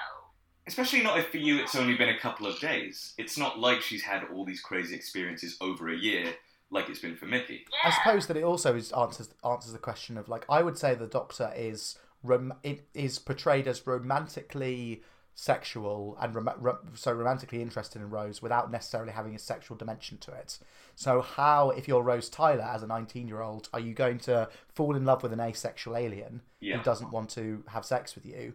Especially 0.67 1.03
not 1.03 1.19
if 1.19 1.31
for 1.31 1.39
you 1.39 1.59
it's 1.59 1.75
only 1.75 1.97
been 1.97 2.11
a 2.11 2.19
couple 2.19 2.47
of 2.47 2.61
days. 2.61 3.15
It's 3.19 3.37
not 3.37 3.59
like 3.59 3.81
she's 3.83 4.03
had 4.03 4.25
all 4.33 4.45
these 4.45 4.61
crazy 4.61 4.95
experiences 4.95 5.57
over 5.61 5.89
a 5.89 5.97
year, 5.97 6.37
like 6.71 6.89
it's 6.89 7.01
been 7.01 7.17
for 7.17 7.27
Mickey. 7.27 7.67
yeah, 7.73 7.91
I 7.91 7.91
suppose 7.91 8.27
that 8.29 8.37
it 8.37 8.45
also 8.45 8.77
is 8.77 8.93
answers 8.93 9.31
answers 9.45 9.73
the 9.73 9.79
question 9.81 10.17
of 10.17 10.29
like 10.29 10.45
I 10.49 10.63
would 10.63 10.79
say 10.79 10.95
the 10.95 11.09
Doctor 11.09 11.53
is 11.57 11.99
rom- 12.23 12.55
it 12.63 12.87
is 12.95 13.19
portrayed 13.19 13.67
as 13.67 13.85
romantically 13.85 15.03
sexual 15.41 16.19
and 16.21 16.35
rom- 16.35 16.51
ro- 16.59 16.79
so 16.93 17.13
romantically 17.13 17.63
interested 17.63 18.03
in 18.03 18.11
Rose 18.11 18.43
without 18.43 18.71
necessarily 18.71 19.13
having 19.13 19.35
a 19.35 19.39
sexual 19.39 19.75
dimension 19.75 20.19
to 20.19 20.33
it. 20.33 20.59
So 20.95 21.23
how, 21.23 21.71
if 21.71 21.89
you're 21.89 22.03
Rose 22.03 22.29
Tyler 22.29 22.63
as 22.65 22.83
a 22.83 22.87
19 22.87 23.27
year 23.27 23.41
old, 23.41 23.71
are 23.73 23.81
you 23.81 23.95
going 23.95 24.19
to 24.21 24.51
fall 24.69 24.95
in 24.95 25.07
love 25.07 25.23
with 25.23 25.33
an 25.33 25.41
asexual 25.41 25.97
alien 25.97 26.43
Yeah. 26.61 26.77
who 26.77 26.83
doesn't 26.83 27.11
want 27.11 27.31
to 27.31 27.65
have 27.69 27.87
sex 27.87 28.15
with 28.15 28.27
you? 28.27 28.53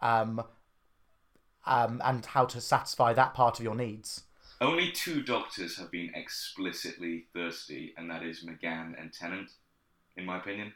Um, 0.00 0.44
um, 1.66 2.00
and 2.04 2.24
how 2.24 2.44
to 2.44 2.60
satisfy 2.60 3.12
that 3.14 3.34
part 3.34 3.58
of 3.58 3.64
your 3.64 3.74
needs. 3.74 4.22
Only 4.60 4.92
two 4.92 5.22
doctors 5.24 5.76
have 5.76 5.90
been 5.90 6.12
explicitly 6.14 7.26
thirsty, 7.34 7.94
and 7.96 8.08
that 8.10 8.22
is 8.22 8.44
McGann 8.44 9.00
and 9.00 9.12
Tennant, 9.12 9.50
in 10.16 10.24
my 10.24 10.38
opinion. 10.38 10.72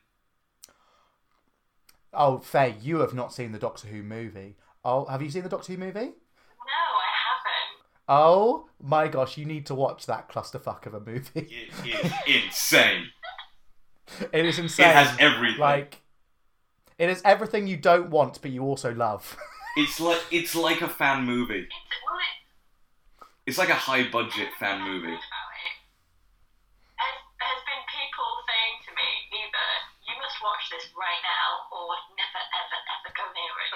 Oh, 2.13 2.39
Faye, 2.39 2.75
you 2.81 2.99
have 2.99 3.15
not 3.15 3.33
seen 3.33 3.53
the 3.53 3.59
Doctor 3.61 3.89
Who 3.89 4.03
movie. 4.03 4.57
Oh, 4.85 5.05
have 5.07 5.23
you 5.23 5.31
seen 5.31 5.43
the 5.43 5.49
Doctor 5.49 5.73
Who 5.73 5.79
movie? 5.79 6.01
no, 6.01 6.05
I 6.05 7.09
haven't. 7.29 7.79
Oh 8.09 8.69
my 8.83 9.09
gosh, 9.09 9.37
you 9.39 9.45
need 9.45 9.67
to 9.67 9.75
watch 9.75 10.07
that 10.07 10.29
clusterfuck 10.29 10.87
of 10.87 10.95
a 10.95 11.01
movie. 11.01 11.49
It 11.51 11.71
is 11.87 12.13
insane. 12.27 13.07
It 14.33 14.45
is 14.45 14.59
insane. 14.59 14.89
It 14.91 14.95
has 14.95 15.17
everything. 15.19 15.61
like 15.61 16.03
it 16.99 17.09
is 17.09 17.23
everything 17.25 17.67
you 17.67 17.77
don't 17.79 18.11
want, 18.11 18.43
but 18.43 18.51
you 18.51 18.63
also 18.63 18.93
love. 18.95 19.37
It's 19.77 19.99
like 19.99 20.21
it's 20.31 20.55
like 20.55 20.83
a 20.83 20.89
fan 20.89 21.25
movie. 21.25 21.61
It's, 21.61 21.71
well, 22.05 22.19
it, 22.19 23.27
It's 23.47 23.57
like 23.59 23.71
a 23.71 23.75
high 23.75 24.07
budget 24.11 24.49
fan 24.61 24.83
movie. 24.83 25.17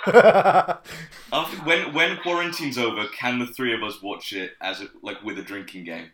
After 1.33 1.57
when 1.65 1.93
when 1.93 2.17
quarantine's 2.19 2.79
over, 2.79 3.07
can 3.09 3.41
the 3.41 3.47
three 3.47 3.75
of 3.75 3.83
us 3.83 4.01
watch 4.01 4.33
it 4.33 4.53
as 4.61 4.81
a, 4.81 4.89
like 5.03 5.23
with 5.23 5.39
a 5.39 5.43
drinking 5.43 5.85
game? 5.85 6.11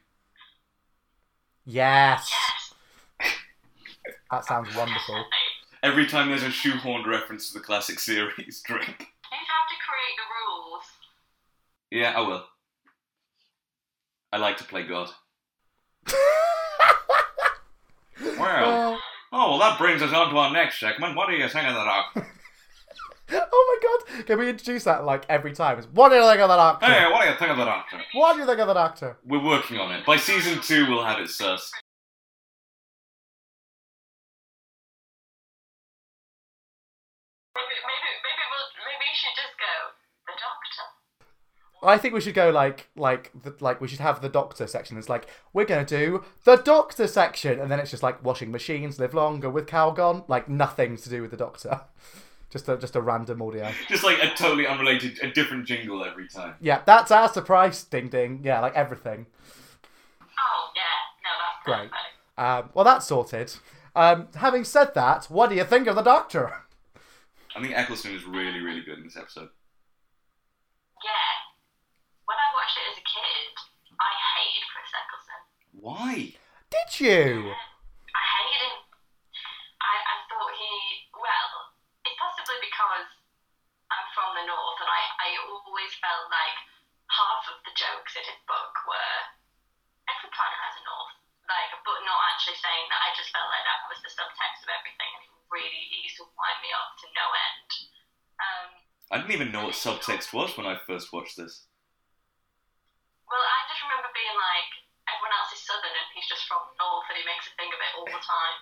yes, 1.66 2.32
yes. 3.20 3.30
that 4.30 4.44
sounds 4.46 4.74
wonderful. 4.74 5.24
Every 5.82 6.06
time 6.06 6.28
there's 6.28 6.42
a 6.42 6.48
shoehorned 6.48 7.06
reference 7.06 7.48
to 7.48 7.58
the 7.58 7.64
classic 7.64 8.00
series, 8.00 8.62
drink. 8.64 8.86
You'd 8.88 9.38
have 9.48 9.68
to 9.68 9.78
create 9.86 10.16
the 10.16 10.28
rules. 10.40 10.84
Yeah, 11.90 12.14
I 12.16 12.20
will. 12.26 12.44
I 14.32 14.38
like 14.38 14.56
to 14.56 14.64
play 14.64 14.84
God. 14.84 15.10
Well, 18.38 18.94
uh, 18.94 18.98
oh 19.32 19.50
well, 19.50 19.58
that 19.58 19.78
brings 19.78 20.02
us 20.02 20.12
on 20.12 20.30
to 20.30 20.36
our 20.38 20.52
next 20.52 20.80
segment. 20.80 21.16
What 21.16 21.28
do 21.28 21.34
you 21.34 21.48
think 21.48 21.66
of 21.66 21.74
the 21.74 21.84
doctor? 21.84 22.31
oh 23.52 23.78
my 23.80 23.88
god! 23.88 24.26
Can 24.26 24.38
we 24.38 24.50
introduce 24.50 24.84
that 24.84 25.04
like 25.04 25.24
every 25.28 25.52
time? 25.52 25.82
What 25.94 26.10
do 26.10 26.16
you 26.16 26.22
think 26.22 26.40
of 26.40 26.48
that 26.48 26.58
actor? 26.58 26.86
Hey, 26.86 27.10
what 27.10 27.22
do 27.22 27.30
you 27.30 27.36
think 27.36 27.50
of 27.50 27.56
that 27.56 27.68
actor? 27.68 28.00
What 28.12 28.34
do 28.34 28.40
you 28.40 28.46
think 28.46 28.58
of 28.58 28.66
that 28.68 28.76
actor? 28.76 29.16
We're 29.24 29.42
working 29.42 29.78
on 29.78 29.92
it. 29.92 30.04
By 30.04 30.16
season 30.16 30.60
two, 30.60 30.86
we'll 30.86 31.04
have 31.04 31.18
it 31.18 31.30
sus. 31.30 31.72
Maybe, 37.54 37.64
maybe, 37.64 38.10
maybe, 38.20 38.42
we 39.00 39.06
should 39.14 39.36
just 39.36 39.56
go 39.58 39.96
the 40.26 40.32
doctor. 40.32 40.92
I 41.84 41.98
think 41.98 42.14
we 42.14 42.20
should 42.20 42.34
go 42.34 42.50
like 42.50 42.90
like 42.96 43.32
the, 43.42 43.54
like 43.60 43.80
we 43.80 43.88
should 43.88 44.00
have 44.00 44.20
the 44.20 44.28
doctor 44.28 44.66
section. 44.66 44.98
It's 44.98 45.08
like 45.08 45.26
we're 45.54 45.64
gonna 45.64 45.86
do 45.86 46.22
the 46.44 46.56
doctor 46.56 47.06
section, 47.06 47.58
and 47.58 47.70
then 47.70 47.80
it's 47.80 47.90
just 47.90 48.02
like 48.02 48.22
washing 48.22 48.50
machines, 48.50 48.98
live 48.98 49.14
longer 49.14 49.48
with 49.48 49.66
Calgon. 49.66 50.28
Like 50.28 50.48
nothing 50.50 50.98
to 50.98 51.08
do 51.08 51.22
with 51.22 51.30
the 51.30 51.36
doctor. 51.38 51.80
Just 52.52 52.68
a 52.68 52.76
just 52.76 52.94
a 52.96 53.00
random 53.00 53.40
audio. 53.40 53.72
Just 53.88 54.04
like 54.04 54.22
a 54.22 54.28
totally 54.34 54.66
unrelated, 54.66 55.18
a 55.22 55.32
different 55.32 55.66
jingle 55.66 56.04
every 56.04 56.28
time. 56.28 56.54
Yeah, 56.60 56.82
that's 56.84 57.10
our 57.10 57.32
surprise. 57.32 57.82
Ding 57.84 58.08
ding. 58.08 58.42
Yeah, 58.44 58.60
like 58.60 58.74
everything. 58.74 59.24
Oh 60.20 60.70
yeah, 60.76 60.82
no, 61.24 61.30
that's 61.40 61.64
Great. 61.64 61.90
perfect. 61.90 62.12
Um, 62.36 62.70
well, 62.74 62.84
that's 62.84 63.06
sorted. 63.06 63.54
Um, 63.96 64.28
having 64.36 64.64
said 64.64 64.92
that, 64.94 65.26
what 65.26 65.48
do 65.48 65.56
you 65.56 65.64
think 65.64 65.86
of 65.86 65.96
the 65.96 66.02
doctor? 66.02 66.64
I 67.56 67.60
think 67.60 67.72
Eccleston 67.76 68.14
is 68.14 68.24
really, 68.24 68.60
really 68.60 68.80
good 68.82 68.98
in 68.98 69.04
this 69.04 69.16
episode. 69.16 69.48
Yeah. 71.04 71.32
When 72.24 72.36
I 72.36 72.48
watched 72.56 72.76
it 72.80 72.88
as 72.92 72.96
a 72.96 73.04
kid, 73.04 73.52
I 74.00 74.12
hated 74.36 74.64
Chris 74.72 74.92
Eccleston. 74.96 75.40
Why? 75.76 76.14
Did 76.72 76.88
you? 77.00 77.52
I 77.52 78.22
hated 78.24 78.60
him. 78.64 78.76
I, 79.84 79.94
I 80.00 80.16
thought 80.32 80.52
he, 80.56 80.72
well, 81.12 81.52
it's 82.08 82.16
possibly 82.16 82.56
because 82.64 83.08
I'm 83.92 84.06
from 84.16 84.32
the 84.40 84.48
north 84.48 84.78
and 84.80 84.88
I, 84.88 85.02
I 85.20 85.28
always 85.92 86.00
felt 86.00 86.26
like 86.32 86.56
half 87.12 87.44
of 87.52 87.60
the 87.68 87.74
jokes 87.76 88.16
in 88.16 88.24
his 88.24 88.40
book 88.48 88.72
were, 88.88 89.18
every 90.08 90.30
planet 90.32 90.60
has 90.64 90.80
a 90.80 90.84
north, 90.88 91.16
like, 91.44 91.72
but 91.84 92.00
not 92.08 92.20
actually 92.32 92.56
saying 92.56 92.86
that. 92.88 93.00
I 93.04 93.12
just 93.12 93.28
felt 93.28 93.48
like 93.52 93.64
that 93.68 93.84
was 93.92 94.00
the 94.00 94.12
subtext 94.16 94.64
of 94.64 94.72
everything 94.72 95.10
and 95.20 95.22
it 95.28 95.32
really 95.52 95.84
used 96.00 96.16
to 96.16 96.24
wind 96.24 96.60
me 96.64 96.72
up 96.72 96.96
to 96.96 97.06
no 97.12 97.26
end. 97.28 97.68
Um, 98.40 98.68
I 99.12 99.14
didn't 99.20 99.36
even 99.36 99.52
know 99.52 99.68
what 99.68 99.76
subtext 99.76 100.32
was 100.32 100.56
when 100.56 100.64
I 100.64 100.80
first 100.88 101.12
watched 101.12 101.36
this. 101.36 101.68
well, 103.28 103.44
I 103.44 103.58
just 103.68 103.84
remember 103.84 104.08
being 104.16 104.38
like, 104.40 104.72
everyone 105.12 105.36
else 105.36 105.52
is 105.52 105.60
southern 105.60 105.92
and 105.92 106.08
he's 106.16 106.28
just 106.28 106.48
from 106.48 106.64
north 106.80 107.04
and 107.12 107.20
he 107.20 107.24
makes 107.28 107.44
a 107.44 107.54
thing 107.60 107.68
of 107.68 107.80
it 107.84 107.92
all 108.00 108.08
the 108.08 108.22
time. 108.24 108.56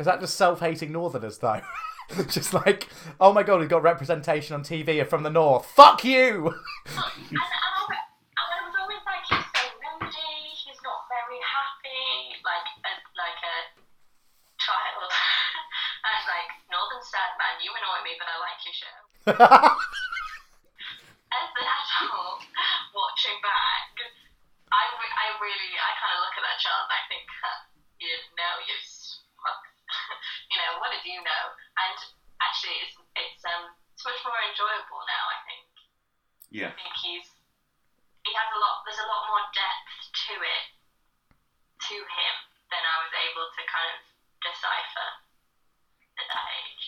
Is 0.00 0.08
that 0.08 0.20
just 0.24 0.40
self-hating 0.40 0.92
Northerners 0.92 1.36
though? 1.36 1.60
just 2.30 2.54
like, 2.54 2.88
oh 3.20 3.32
my 3.32 3.42
god, 3.42 3.60
we've 3.60 3.68
got 3.68 3.82
representation 3.82 4.54
on 4.54 4.62
TV 4.62 5.04
from 5.06 5.22
the 5.22 5.30
North. 5.30 5.66
Fuck 5.66 6.04
you! 6.04 6.54
Oh, 6.86 7.02
and, 7.18 7.34
and, 7.34 7.42
I, 7.42 7.70
was- 7.82 7.98
and 7.98 8.48
I 8.54 8.60
was 8.62 8.74
always 8.78 9.02
like, 9.02 9.22
he's 9.26 9.42
so 9.42 9.66
moody, 9.82 10.32
he's 10.54 10.78
not 10.86 11.02
very 11.10 11.40
happy, 11.42 12.38
like 12.46 12.66
a, 12.86 12.92
like 13.18 13.40
a 13.42 13.56
child. 14.62 15.10
Was 16.06 16.26
like, 16.30 16.50
Northern 16.70 17.02
Sad 17.02 17.34
Man, 17.34 17.58
you 17.58 17.74
annoy 17.74 17.98
me, 18.06 18.14
but 18.14 18.30
I 18.30 18.36
like 18.38 18.62
your 18.62 18.76
show. 18.78 18.96
As 21.34 21.48
an 21.58 21.66
adult, 21.66 22.46
watching 22.94 23.38
back, 23.42 23.90
I, 24.70 24.82
I 24.94 25.26
really, 25.42 25.70
I 25.74 25.90
kind 25.98 26.14
of 26.14 26.20
look 26.22 26.38
at 26.38 26.44
that 26.46 26.58
child 26.62 26.86
and 26.86 26.94
I 26.94 27.02
think, 27.10 27.26
you 27.98 28.14
know, 28.38 28.54
you 28.62 28.76
fuck. 28.78 28.95
You 31.04 31.04
know, 31.04 31.04
what 31.04 31.04
did 31.04 31.12
you 31.12 31.20
know? 31.20 31.44
And 31.76 31.98
actually, 32.40 32.76
it's, 32.86 32.96
it's, 33.18 33.42
um, 33.44 33.68
it's 33.92 34.04
much 34.06 34.20
more 34.24 34.40
enjoyable 34.48 35.02
now, 35.04 35.24
I 35.28 35.38
think. 35.44 35.66
Yeah. 36.48 36.70
I 36.72 36.78
think 36.78 36.94
he's 37.02 37.26
he 38.26 38.32
has 38.34 38.50
a 38.50 38.58
lot. 38.58 38.82
There's 38.82 38.98
a 38.98 39.06
lot 39.06 39.22
more 39.30 39.44
depth 39.54 39.90
to 40.26 40.34
it 40.42 40.64
to 41.86 41.96
him 41.96 42.34
than 42.74 42.82
I 42.82 42.96
was 43.06 43.12
able 43.14 43.46
to 43.46 43.62
kind 43.70 43.90
of 43.94 43.98
decipher 44.42 45.08
at 46.18 46.26
that 46.26 46.46
age. 46.58 46.86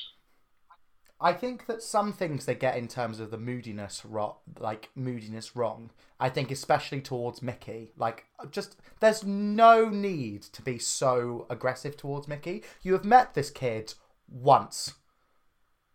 I 1.20 1.32
think 1.34 1.66
that 1.66 1.82
some 1.82 2.12
things 2.12 2.46
they 2.46 2.54
get 2.54 2.76
in 2.76 2.88
terms 2.88 3.20
of 3.20 3.30
the 3.30 3.38
moodiness, 3.38 4.04
ro- 4.04 4.38
like 4.58 4.90
moodiness, 4.94 5.54
wrong. 5.54 5.90
I 6.20 6.28
think 6.28 6.50
especially 6.50 7.00
towards 7.00 7.42
Mickey, 7.42 7.92
like 7.96 8.24
just 8.50 8.76
there's 9.00 9.24
no 9.24 9.88
need 9.88 10.42
to 10.42 10.62
be 10.62 10.78
so 10.78 11.46
aggressive 11.48 11.96
towards 11.96 12.26
Mickey. 12.26 12.64
You 12.82 12.92
have 12.94 13.04
met 13.04 13.34
this 13.34 13.50
kid 13.50 13.94
once. 14.28 14.94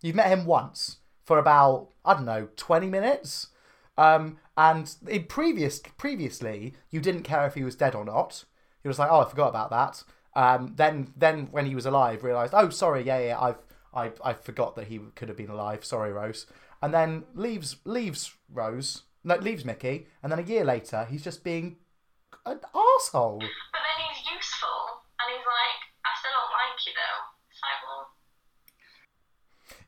You've 0.01 0.15
met 0.15 0.27
him 0.27 0.45
once 0.45 0.97
for 1.25 1.37
about 1.37 1.89
I 2.05 2.13
don't 2.13 2.25
know 2.25 2.49
twenty 2.55 2.87
minutes, 2.87 3.47
um, 3.97 4.37
and 4.55 4.93
in 5.07 5.25
previous 5.25 5.81
previously 5.97 6.73
you 6.89 6.99
didn't 7.01 7.23
care 7.23 7.45
if 7.45 7.55
he 7.55 7.63
was 7.63 7.75
dead 7.75 7.95
or 7.95 8.05
not. 8.05 8.45
He 8.81 8.87
was 8.87 8.99
like, 8.99 9.09
oh, 9.11 9.21
I 9.21 9.29
forgot 9.29 9.49
about 9.49 9.69
that. 9.71 10.03
Um, 10.35 10.73
then 10.75 11.13
then 11.15 11.47
when 11.51 11.65
he 11.65 11.75
was 11.75 11.85
alive, 11.85 12.23
realized, 12.23 12.53
oh, 12.55 12.69
sorry, 12.69 13.03
yeah, 13.03 13.19
yeah, 13.19 13.39
I've 13.39 13.59
I 13.93 14.11
I 14.23 14.33
forgot 14.33 14.75
that 14.75 14.87
he 14.87 14.99
could 15.15 15.27
have 15.27 15.37
been 15.37 15.49
alive. 15.49 15.85
Sorry, 15.85 16.11
Rose. 16.11 16.47
And 16.81 16.93
then 16.93 17.23
leaves 17.33 17.77
leaves 17.85 18.33
Rose, 18.51 19.03
no, 19.23 19.35
leaves 19.35 19.65
Mickey, 19.65 20.07
and 20.21 20.31
then 20.31 20.39
a 20.39 20.43
year 20.43 20.63
later, 20.63 21.07
he's 21.09 21.23
just 21.23 21.43
being 21.43 21.77
an 22.45 22.59
asshole. 22.75 23.39
But 23.39 23.81
then 23.83 24.07
he's 24.07 24.25
useful, 24.35 25.03
and 25.19 25.31
he's 25.31 25.45
like, 25.45 25.79
I 26.05 26.11
still 26.19 26.31
don't 26.31 26.51
like 26.51 26.85
you 26.85 26.93
though. 26.93 27.21
It's 27.49 27.61
like, 27.63 27.81
well, 27.87 28.07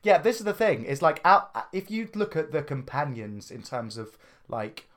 Yeah, 0.02 0.18
this 0.18 0.38
is 0.38 0.44
the 0.44 0.54
thing. 0.54 0.84
It's 0.86 1.02
like 1.02 1.20
out, 1.24 1.50
if 1.72 1.90
you 1.90 2.08
look 2.14 2.36
at 2.36 2.52
the 2.52 2.62
companions 2.62 3.50
in 3.50 3.62
terms 3.62 3.96
of 3.96 4.16
like 4.48 4.88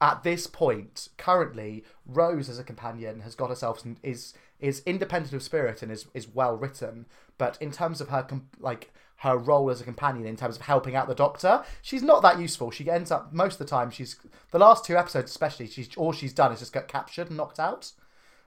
at 0.00 0.22
this 0.22 0.46
point 0.46 1.08
currently 1.16 1.82
Rose 2.04 2.50
as 2.50 2.58
a 2.58 2.64
companion 2.64 3.20
has 3.20 3.34
got 3.34 3.48
herself 3.48 3.82
is 4.02 4.34
is 4.60 4.82
independent 4.84 5.32
of 5.32 5.42
spirit 5.42 5.82
and 5.82 5.90
is 5.92 6.06
is 6.14 6.28
well 6.28 6.56
written, 6.56 7.06
but 7.38 7.58
in 7.60 7.70
terms 7.70 8.00
of 8.00 8.08
her 8.08 8.26
like 8.58 8.92
her 9.20 9.36
role 9.36 9.70
as 9.70 9.80
a 9.80 9.84
companion 9.84 10.26
in 10.26 10.36
terms 10.36 10.56
of 10.56 10.62
helping 10.62 10.94
out 10.94 11.08
the 11.08 11.14
doctor, 11.14 11.64
she's 11.82 12.02
not 12.02 12.22
that 12.22 12.38
useful. 12.38 12.70
She 12.70 12.90
ends 12.90 13.10
up 13.10 13.32
most 13.32 13.54
of 13.54 13.58
the 13.58 13.64
time 13.64 13.90
she's 13.90 14.16
the 14.50 14.58
last 14.58 14.84
two 14.84 14.96
episodes 14.96 15.30
especially 15.30 15.66
she's 15.68 15.88
all 15.96 16.12
she's 16.12 16.32
done 16.34 16.52
is 16.52 16.58
just 16.58 16.72
get 16.72 16.88
captured 16.88 17.28
and 17.28 17.36
knocked 17.36 17.58
out. 17.58 17.92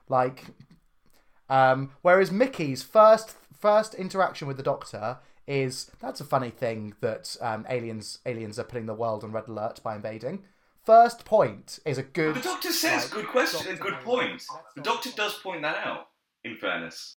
Like 0.08 0.44
um, 1.48 1.90
whereas 2.02 2.30
Mickey's 2.30 2.82
first 2.82 3.36
first 3.58 3.94
interaction 3.94 4.46
with 4.48 4.56
the 4.56 4.62
Doctor 4.62 5.18
is 5.46 5.90
that's 6.00 6.20
a 6.20 6.24
funny 6.24 6.50
thing 6.50 6.94
that 7.00 7.36
um, 7.40 7.66
aliens 7.68 8.20
aliens 8.24 8.58
are 8.58 8.64
putting 8.64 8.86
the 8.86 8.94
world 8.94 9.24
on 9.24 9.32
red 9.32 9.48
alert 9.48 9.80
by 9.82 9.96
invading. 9.96 10.44
First 10.84 11.24
point 11.24 11.78
is 11.84 11.98
a 11.98 12.02
good. 12.02 12.36
The 12.36 12.40
doctor 12.40 12.72
says, 12.72 13.04
like, 13.04 13.12
good 13.12 13.26
question, 13.26 13.66
Doctor 13.66 13.82
good 13.82 14.00
point. 14.00 14.42
The 14.76 14.82
doctor 14.82 15.10
does 15.14 15.34
point 15.34 15.62
that 15.62 15.76
out, 15.86 16.06
in 16.42 16.56
fairness. 16.56 17.16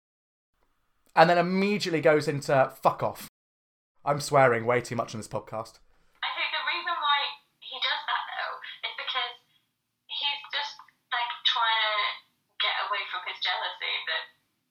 and 1.14 1.28
then 1.28 1.38
immediately 1.38 2.00
goes 2.00 2.26
into 2.28 2.72
fuck 2.82 3.02
off. 3.02 3.29
I'm 4.04 4.20
swearing 4.20 4.64
way 4.64 4.80
too 4.80 4.96
much 4.96 5.12
on 5.12 5.20
this 5.20 5.28
podcast. 5.28 5.76
I 6.24 6.30
think 6.32 6.48
the 6.52 6.64
reason 6.64 6.94
why 6.96 7.18
he 7.60 7.76
does 7.76 8.02
that 8.08 8.24
though 8.32 8.56
is 8.88 8.94
because 8.96 9.34
he's 10.08 10.40
just 10.52 10.74
like 11.12 11.30
trying 11.44 11.80
to 11.84 11.96
get 12.64 12.74
away 12.88 13.02
from 13.12 13.20
his 13.28 13.36
jealousy 13.44 13.94
that 14.08 14.24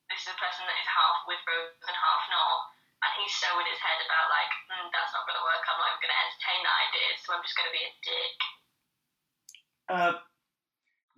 this 0.10 0.26
is 0.26 0.34
a 0.34 0.38
person 0.42 0.65
that 0.65 0.78
is 0.82 0.89
half 0.89 1.30
with 1.30 1.42
Rose 1.46 1.78
and 1.86 1.98
half 1.98 2.24
not, 2.34 2.60
and 3.06 3.12
he's 3.22 3.34
so 3.38 3.54
in 3.62 3.65
his 3.70 3.78
head 3.78 4.02
about 4.02 4.28
like 4.34 4.52
mm, 4.74 4.89
that's 4.89 5.13
not 5.13 5.30
going 5.30 5.38
to 5.38 5.46
work. 5.46 5.62
I'm 5.70 5.78
not 5.78 5.94
even 5.94 6.02
going 6.10 6.13
to 6.13 6.22
entertain 6.26 6.62
that 6.65 6.78
idea, 6.89 7.10
so 7.22 7.28
I'm 7.38 7.44
just 7.46 7.58
going 7.58 7.70
to 7.70 7.76
be 7.78 7.86
a 7.86 7.94
dick. 8.02 8.38
Uh, 9.89 10.13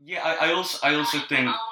yeah, 0.04 0.24
I, 0.24 0.50
I 0.50 0.54
also, 0.56 0.80
I 0.82 0.96
also 0.96 1.20
think, 1.30 1.46
the 1.48 1.71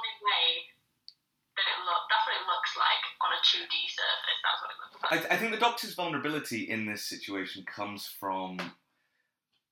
like 3.39 3.61
on 3.61 3.63
a 3.63 3.67
2D 3.67 3.75
surface. 3.89 4.39
That's 4.43 4.61
what 4.61 4.71
it 4.71 4.77
looks 4.81 5.11
like. 5.11 5.31
I, 5.31 5.35
I 5.35 5.37
think 5.37 5.51
the 5.51 5.59
doctor's 5.59 5.93
vulnerability 5.93 6.69
in 6.69 6.85
this 6.85 7.03
situation 7.03 7.63
comes 7.63 8.07
from 8.07 8.59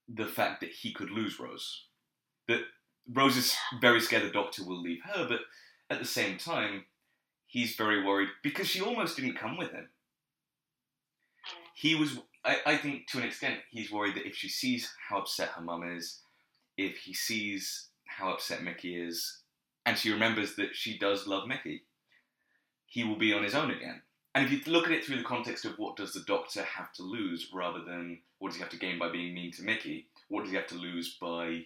the 0.08 0.25
fact 0.25 0.62
that 0.62 0.71
he 0.71 0.91
could 0.93 1.12
lose 1.12 1.39
Rose. 1.39 1.86
That 2.47 2.62
Rose 3.13 3.38
is 3.38 3.56
very 3.82 4.01
scared 4.01 4.23
the 4.23 4.32
doctor 4.32 4.63
will 4.63 4.82
leave 4.82 5.01
her, 5.03 5.27
but 5.27 5.39
at 5.89 5.99
the 5.99 6.06
same 6.06 6.38
time, 6.38 6.86
he's 7.45 7.75
very 7.75 8.03
worried 8.03 8.30
because 8.43 8.67
she 8.67 8.82
almost 8.82 9.15
didn't 9.15 9.38
come 9.38 9.58
with 9.58 9.71
him. 9.71 9.89
Hmm. 11.45 11.63
He 11.75 11.95
was, 11.95 12.19
I, 12.43 12.58
I 12.65 12.77
think, 12.77 13.08
to 13.08 13.17
an 13.17 13.23
extent, 13.23 13.60
he's 13.71 13.91
worried 13.91 14.15
that 14.15 14.27
if 14.27 14.36
she 14.36 14.49
sees 14.49 14.93
how 15.10 15.19
upset 15.19 15.49
her 15.49 15.62
mum 15.62 15.84
is, 15.84 16.19
if 16.77 16.97
he 16.97 17.13
sees 17.13 17.88
how 18.06 18.32
upset 18.32 18.63
Mickey 18.63 18.95
is, 18.95 19.41
and 19.86 19.97
she 19.97 20.12
remembers 20.12 20.56
that 20.56 20.75
she 20.75 20.97
does 20.97 21.27
love 21.27 21.47
Mickey, 21.47 21.84
he 22.88 23.04
will 23.04 23.17
be 23.17 23.34
on 23.34 23.43
his 23.43 23.56
own 23.56 23.69
again. 23.69 24.02
And 24.34 24.45
if 24.45 24.52
you 24.52 24.71
look 24.71 24.86
at 24.86 24.91
it 24.91 25.04
through 25.04 25.17
the 25.17 25.23
context 25.23 25.65
of 25.65 25.78
what 25.78 25.95
does 25.95 26.13
the 26.13 26.23
Doctor 26.28 26.63
have 26.63 26.91
to 26.93 27.04
lose, 27.04 27.50
rather 27.54 27.84
than 27.84 28.19
what 28.39 28.50
does 28.50 28.58
he 28.58 28.62
have 28.62 28.71
to 28.71 28.78
gain 28.78 29.00
by 29.00 29.10
being 29.10 29.34
mean 29.34 29.52
to 29.54 29.63
Mickey, 29.63 30.08
what 30.30 30.41
does 30.41 30.52
he 30.52 30.58
have 30.58 30.67
to 30.67 30.76
lose 30.76 31.17
by 31.19 31.65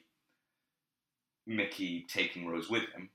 Mickey 1.46 2.06
taking 2.08 2.48
Rose 2.48 2.70
with 2.70 2.84
him, 2.94 3.10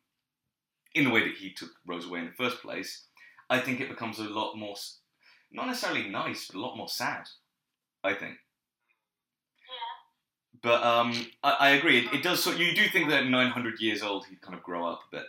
in 0.94 1.04
the 1.04 1.10
way 1.10 1.20
that 1.20 1.36
he 1.36 1.52
took 1.52 1.70
Rose 1.86 2.06
away 2.06 2.20
in 2.20 2.26
the 2.26 2.32
first 2.32 2.62
place, 2.62 3.04
I 3.48 3.60
think 3.60 3.80
it 3.80 3.88
becomes 3.88 4.18
a 4.18 4.24
lot 4.24 4.56
more, 4.56 4.74
not 5.52 5.66
necessarily 5.66 6.08
nice, 6.08 6.46
but 6.46 6.58
a 6.58 6.60
lot 6.60 6.76
more 6.76 6.88
sad. 6.88 7.28
I 8.02 8.14
think. 8.14 8.36
Yeah. 9.60 10.60
But 10.62 10.82
um, 10.82 11.26
I, 11.42 11.56
I 11.60 11.68
agree. 11.70 12.06
It, 12.06 12.14
it 12.14 12.22
does. 12.22 12.42
So 12.42 12.52
you 12.52 12.74
do 12.74 12.88
think 12.88 13.08
that 13.10 13.26
900 13.26 13.80
years 13.80 14.02
old 14.02 14.26
he'd 14.26 14.40
kind 14.40 14.56
of 14.56 14.62
grow 14.62 14.86
up 14.86 15.00
a 15.12 15.16
bit. 15.16 15.26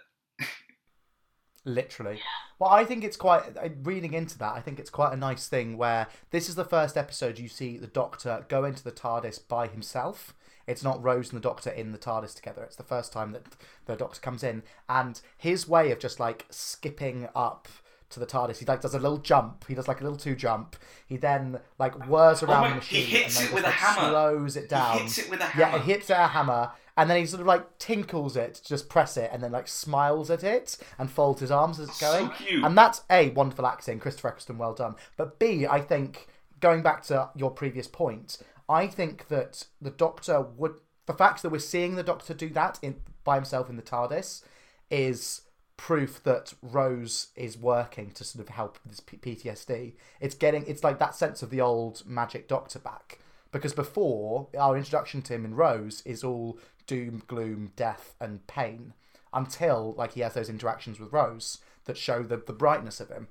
Literally. 1.67 2.19
Well, 2.59 2.71
I 2.71 2.85
think 2.85 3.03
it's 3.03 3.17
quite 3.17 3.55
uh, 3.57 3.69
reading 3.83 4.13
into 4.13 4.37
that. 4.39 4.53
I 4.53 4.61
think 4.61 4.79
it's 4.79 4.89
quite 4.89 5.13
a 5.13 5.17
nice 5.17 5.47
thing 5.47 5.77
where 5.77 6.07
this 6.31 6.49
is 6.49 6.55
the 6.55 6.65
first 6.65 6.97
episode 6.97 7.37
you 7.37 7.47
see 7.47 7.77
the 7.77 7.87
Doctor 7.87 8.45
go 8.47 8.63
into 8.63 8.83
the 8.83 8.91
TARDIS 8.91 9.47
by 9.47 9.67
himself. 9.67 10.33
It's 10.65 10.83
not 10.83 11.01
Rose 11.03 11.31
and 11.31 11.37
the 11.37 11.47
Doctor 11.47 11.69
in 11.69 11.91
the 11.91 11.97
TARDIS 11.97 12.35
together. 12.35 12.63
It's 12.63 12.75
the 12.75 12.83
first 12.83 13.13
time 13.13 13.31
that 13.33 13.43
the 13.85 13.95
Doctor 13.95 14.19
comes 14.19 14.43
in, 14.43 14.63
and 14.89 15.21
his 15.37 15.67
way 15.67 15.91
of 15.91 15.99
just 15.99 16.19
like 16.19 16.45
skipping 16.49 17.29
up 17.35 17.67
to 18.09 18.19
the 18.19 18.25
TARDIS, 18.25 18.59
he 18.59 18.65
like 18.65 18.81
does 18.81 18.93
a 18.93 18.99
little 18.99 19.17
jump. 19.17 19.65
He 19.67 19.73
does 19.75 19.87
like 19.87 19.99
a 19.99 20.03
little 20.03 20.17
two 20.17 20.35
jump. 20.35 20.75
He 21.05 21.17
then 21.17 21.59
like 21.77 21.93
whirs 22.07 22.41
oh 22.43 22.47
around 22.47 22.61
my- 22.61 22.67
the 22.79 22.85
he 22.85 22.97
machine 23.01 23.05
hits 23.21 23.37
and 23.39 23.45
it 23.45 23.47
then 23.47 23.55
with 23.55 23.63
just, 23.65 23.81
a 23.83 23.85
like, 23.85 23.95
hammer. 23.97 24.09
slows 24.09 24.55
it 24.57 24.69
down. 24.69 24.93
He 24.97 25.03
hits 25.03 25.17
it 25.17 25.29
with 25.29 25.39
a 25.41 25.45
hammer. 25.45 25.77
Yeah, 25.77 25.83
he 25.83 25.91
hits 25.91 26.09
it 26.09 26.13
a 26.13 26.27
hammer, 26.27 26.71
and 26.95 27.09
then 27.09 27.17
he 27.17 27.25
sort 27.25 27.41
of 27.41 27.47
like 27.47 27.77
tinkles 27.79 28.35
it, 28.37 28.55
to 28.55 28.63
just 28.67 28.87
press 28.89 29.17
it, 29.17 29.29
and 29.33 29.43
then 29.43 29.51
like 29.51 29.67
smiles 29.67 30.29
at 30.31 30.43
it 30.43 30.77
and 30.97 31.11
folds 31.11 31.41
his 31.41 31.51
arms 31.51 31.79
as 31.79 31.89
it's 31.89 31.99
So 31.99 32.11
going. 32.19 32.31
cute. 32.31 32.63
And 32.63 32.77
that's 32.77 33.01
a 33.09 33.29
wonderful 33.31 33.65
acting, 33.67 33.99
Christopher 33.99 34.29
Eccleston, 34.29 34.57
well 34.57 34.73
done. 34.73 34.95
But 35.17 35.37
b, 35.39 35.67
I 35.67 35.81
think 35.81 36.27
going 36.59 36.81
back 36.81 37.03
to 37.03 37.29
your 37.35 37.51
previous 37.51 37.87
point, 37.87 38.37
I 38.69 38.87
think 38.87 39.27
that 39.27 39.65
the 39.81 39.91
Doctor 39.91 40.41
would 40.41 40.79
the 41.07 41.13
fact 41.13 41.41
that 41.41 41.49
we're 41.51 41.59
seeing 41.59 41.95
the 41.95 42.03
Doctor 42.03 42.33
do 42.33 42.49
that 42.49 42.79
in 42.81 42.95
by 43.23 43.35
himself 43.35 43.69
in 43.69 43.75
the 43.75 43.81
TARDIS 43.81 44.43
is 44.89 45.41
proof 45.77 46.21
that 46.23 46.53
Rose 46.61 47.27
is 47.35 47.57
working 47.57 48.11
to 48.11 48.23
sort 48.23 48.43
of 48.43 48.53
help 48.53 48.79
this 48.85 48.99
P- 48.99 49.17
PTSD. 49.17 49.93
It's 50.19 50.35
getting 50.35 50.65
it's 50.67 50.83
like 50.83 50.99
that 50.99 51.15
sense 51.15 51.41
of 51.41 51.49
the 51.49 51.61
old 51.61 52.03
magic 52.05 52.47
Doctor 52.47 52.79
back 52.79 53.19
because 53.51 53.73
before 53.73 54.47
our 54.57 54.75
introduction 54.75 55.21
to 55.23 55.35
him 55.35 55.45
in 55.45 55.55
Rose 55.55 56.01
is 56.05 56.23
all 56.23 56.59
doom, 56.87 57.21
gloom, 57.27 57.71
death, 57.75 58.15
and 58.19 58.45
pain 58.47 58.93
until 59.33 59.93
like 59.97 60.13
he 60.13 60.21
has 60.21 60.33
those 60.33 60.49
interactions 60.49 60.99
with 60.99 61.13
Rose 61.13 61.59
that 61.85 61.97
show 61.97 62.23
the 62.23 62.37
the 62.37 62.53
brightness 62.53 62.99
of 62.99 63.09
him. 63.09 63.27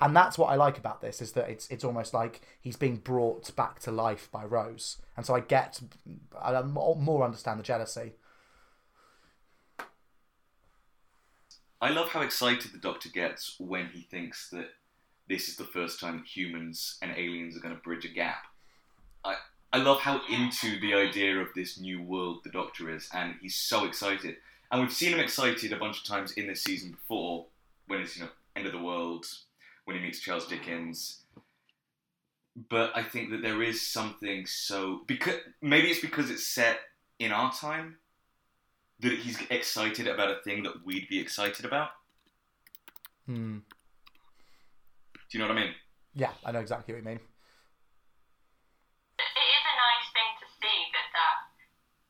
And 0.00 0.16
that's 0.16 0.38
what 0.38 0.48
I 0.48 0.54
like 0.54 0.78
about 0.78 1.02
this 1.02 1.20
is 1.20 1.32
that 1.32 1.50
it's 1.50 1.68
it's 1.68 1.84
almost 1.84 2.14
like 2.14 2.40
he's 2.60 2.76
being 2.76 2.96
brought 2.96 3.54
back 3.54 3.80
to 3.80 3.90
life 3.90 4.30
by 4.32 4.44
Rose, 4.44 4.96
and 5.16 5.26
so 5.26 5.34
I 5.34 5.40
get 5.40 5.80
I 6.40 6.62
more 6.62 7.24
understand 7.24 7.60
the 7.60 7.64
jealousy. 7.64 8.12
I 11.80 11.90
love 11.90 12.10
how 12.10 12.20
excited 12.20 12.72
the 12.72 12.78
Doctor 12.78 13.08
gets 13.08 13.56
when 13.58 13.86
he 13.86 14.02
thinks 14.02 14.50
that 14.50 14.68
this 15.28 15.48
is 15.48 15.56
the 15.56 15.64
first 15.64 15.98
time 15.98 16.24
humans 16.24 16.98
and 17.00 17.12
aliens 17.12 17.56
are 17.56 17.60
going 17.60 17.74
to 17.74 17.80
bridge 17.80 18.04
a 18.04 18.08
gap. 18.08 18.44
I 19.24 19.36
I 19.72 19.78
love 19.78 20.00
how 20.00 20.20
into 20.28 20.80
the 20.80 20.94
idea 20.94 21.38
of 21.38 21.54
this 21.54 21.78
new 21.78 22.02
world 22.02 22.40
the 22.42 22.50
Doctor 22.50 22.90
is, 22.90 23.08
and 23.14 23.36
he's 23.40 23.54
so 23.54 23.86
excited. 23.86 24.36
And 24.70 24.80
we've 24.80 24.92
seen 24.92 25.12
him 25.12 25.20
excited 25.20 25.72
a 25.72 25.78
bunch 25.78 25.98
of 25.98 26.04
times 26.04 26.32
in 26.32 26.46
this 26.46 26.62
season 26.62 26.90
before, 26.90 27.46
when 27.86 28.00
it's 28.00 28.16
you 28.16 28.24
know 28.24 28.30
end 28.56 28.66
of 28.66 28.72
the 28.72 28.82
world, 28.82 29.26
when 29.84 29.96
he 29.96 30.02
meets 30.02 30.20
Charles 30.20 30.46
Dickens. 30.48 31.20
But 32.68 32.90
I 32.94 33.04
think 33.04 33.30
that 33.30 33.42
there 33.42 33.62
is 33.62 33.80
something 33.86 34.44
so 34.44 35.02
because 35.06 35.36
maybe 35.62 35.88
it's 35.88 36.00
because 36.00 36.30
it's 36.30 36.46
set 36.46 36.80
in 37.18 37.32
our 37.32 37.52
time 37.52 37.96
that 39.00 39.12
he's 39.18 39.40
excited 39.50 40.06
about 40.06 40.30
a 40.30 40.40
thing 40.42 40.62
that 40.64 40.84
we'd 40.84 41.08
be 41.08 41.18
excited 41.20 41.64
about. 41.64 41.90
Hmm. 43.26 43.58
Do 45.30 45.30
you 45.30 45.38
know 45.40 45.48
what 45.48 45.58
I 45.58 45.60
mean? 45.62 45.74
Yeah, 46.14 46.32
I 46.44 46.50
know 46.52 46.58
exactly 46.60 46.92
what 46.92 47.00
you 47.02 47.08
mean. 47.08 47.20
it 49.20 49.46
is 49.56 49.64
a 49.64 49.74
nice 49.78 50.08
thing 50.10 50.30
to 50.42 50.46
see 50.58 50.78
that 50.96 51.08
that 51.14 51.36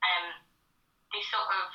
um 0.07 0.27
these 1.13 1.27
sort 1.29 1.47
of 1.53 1.67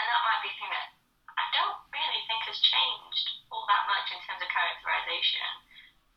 and 0.00 0.06
that 0.08 0.22
might 0.24 0.40
be 0.42 0.50
a 0.50 0.56
thing 0.58 0.72
that 0.72 0.88
I 1.34 1.44
don't 1.52 1.78
really 1.92 2.20
think 2.30 2.40
has 2.48 2.58
changed 2.62 3.26
all 3.52 3.66
that 3.68 3.84
much 3.90 4.08
in 4.14 4.18
terms 4.24 4.40
of 4.40 4.48
characterization 4.48 5.44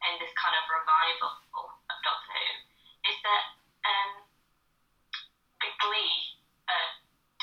and 0.07 0.21
this 0.23 0.31
kind 0.39 0.55
of 0.55 0.63
revival 0.71 1.31
of 1.57 1.97
Doctor 2.05 2.31
Who 2.31 2.47
is 3.11 3.17
that 3.27 3.43
um 3.83 4.11
the 5.59 5.69
glee 5.83 6.15
uh, 6.71 6.89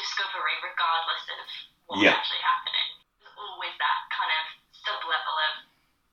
discovery 0.00 0.57
regardless 0.64 1.24
of 1.35 1.44
what's 1.92 2.00
Yeah. 2.03 2.14
actually 2.16 2.40
happening 2.46 2.88
there's 3.20 3.37
always 3.37 3.74
that 3.77 4.00
kind 4.14 4.33
of 4.33 4.44
sub 4.72 5.03
level 5.05 5.35
of 5.50 5.55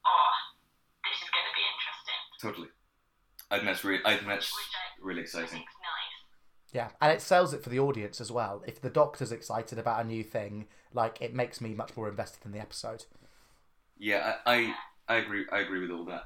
oh 0.09 0.33
this 1.07 1.17
is 1.21 1.29
going 1.29 1.45
to 1.47 1.55
be 1.55 1.61
interesting 1.65 2.19
Totally. 2.41 2.69
I 3.53 3.57
think 3.61 3.69
that's 3.81 3.85
really. 3.85 4.01
I 4.05 4.15
think 4.15 4.27
that's 4.27 4.51
I 4.53 5.05
really 5.05 5.21
exciting. 5.21 5.59
nice 5.59 5.65
Yeah, 6.73 6.89
and 7.01 7.11
it 7.11 7.21
sells 7.21 7.53
it 7.53 7.63
for 7.63 7.69
the 7.69 7.79
audience 7.79 8.21
as 8.21 8.31
well. 8.31 8.63
If 8.65 8.81
the 8.81 8.89
Doctor's 8.89 9.31
excited 9.31 9.77
about 9.79 10.03
a 10.03 10.07
new 10.07 10.23
thing, 10.23 10.67
like 10.93 11.17
it 11.21 11.33
makes 11.33 11.61
me 11.61 11.73
much 11.73 11.95
more 11.97 12.09
invested 12.09 12.45
in 12.45 12.51
the 12.51 12.59
episode. 12.59 13.05
Yeah, 13.97 14.35
I, 14.45 14.75
I 15.07 15.15
I 15.15 15.17
agree. 15.17 15.45
I 15.51 15.59
agree 15.59 15.81
with 15.81 15.91
all 15.91 16.05
that. 16.05 16.23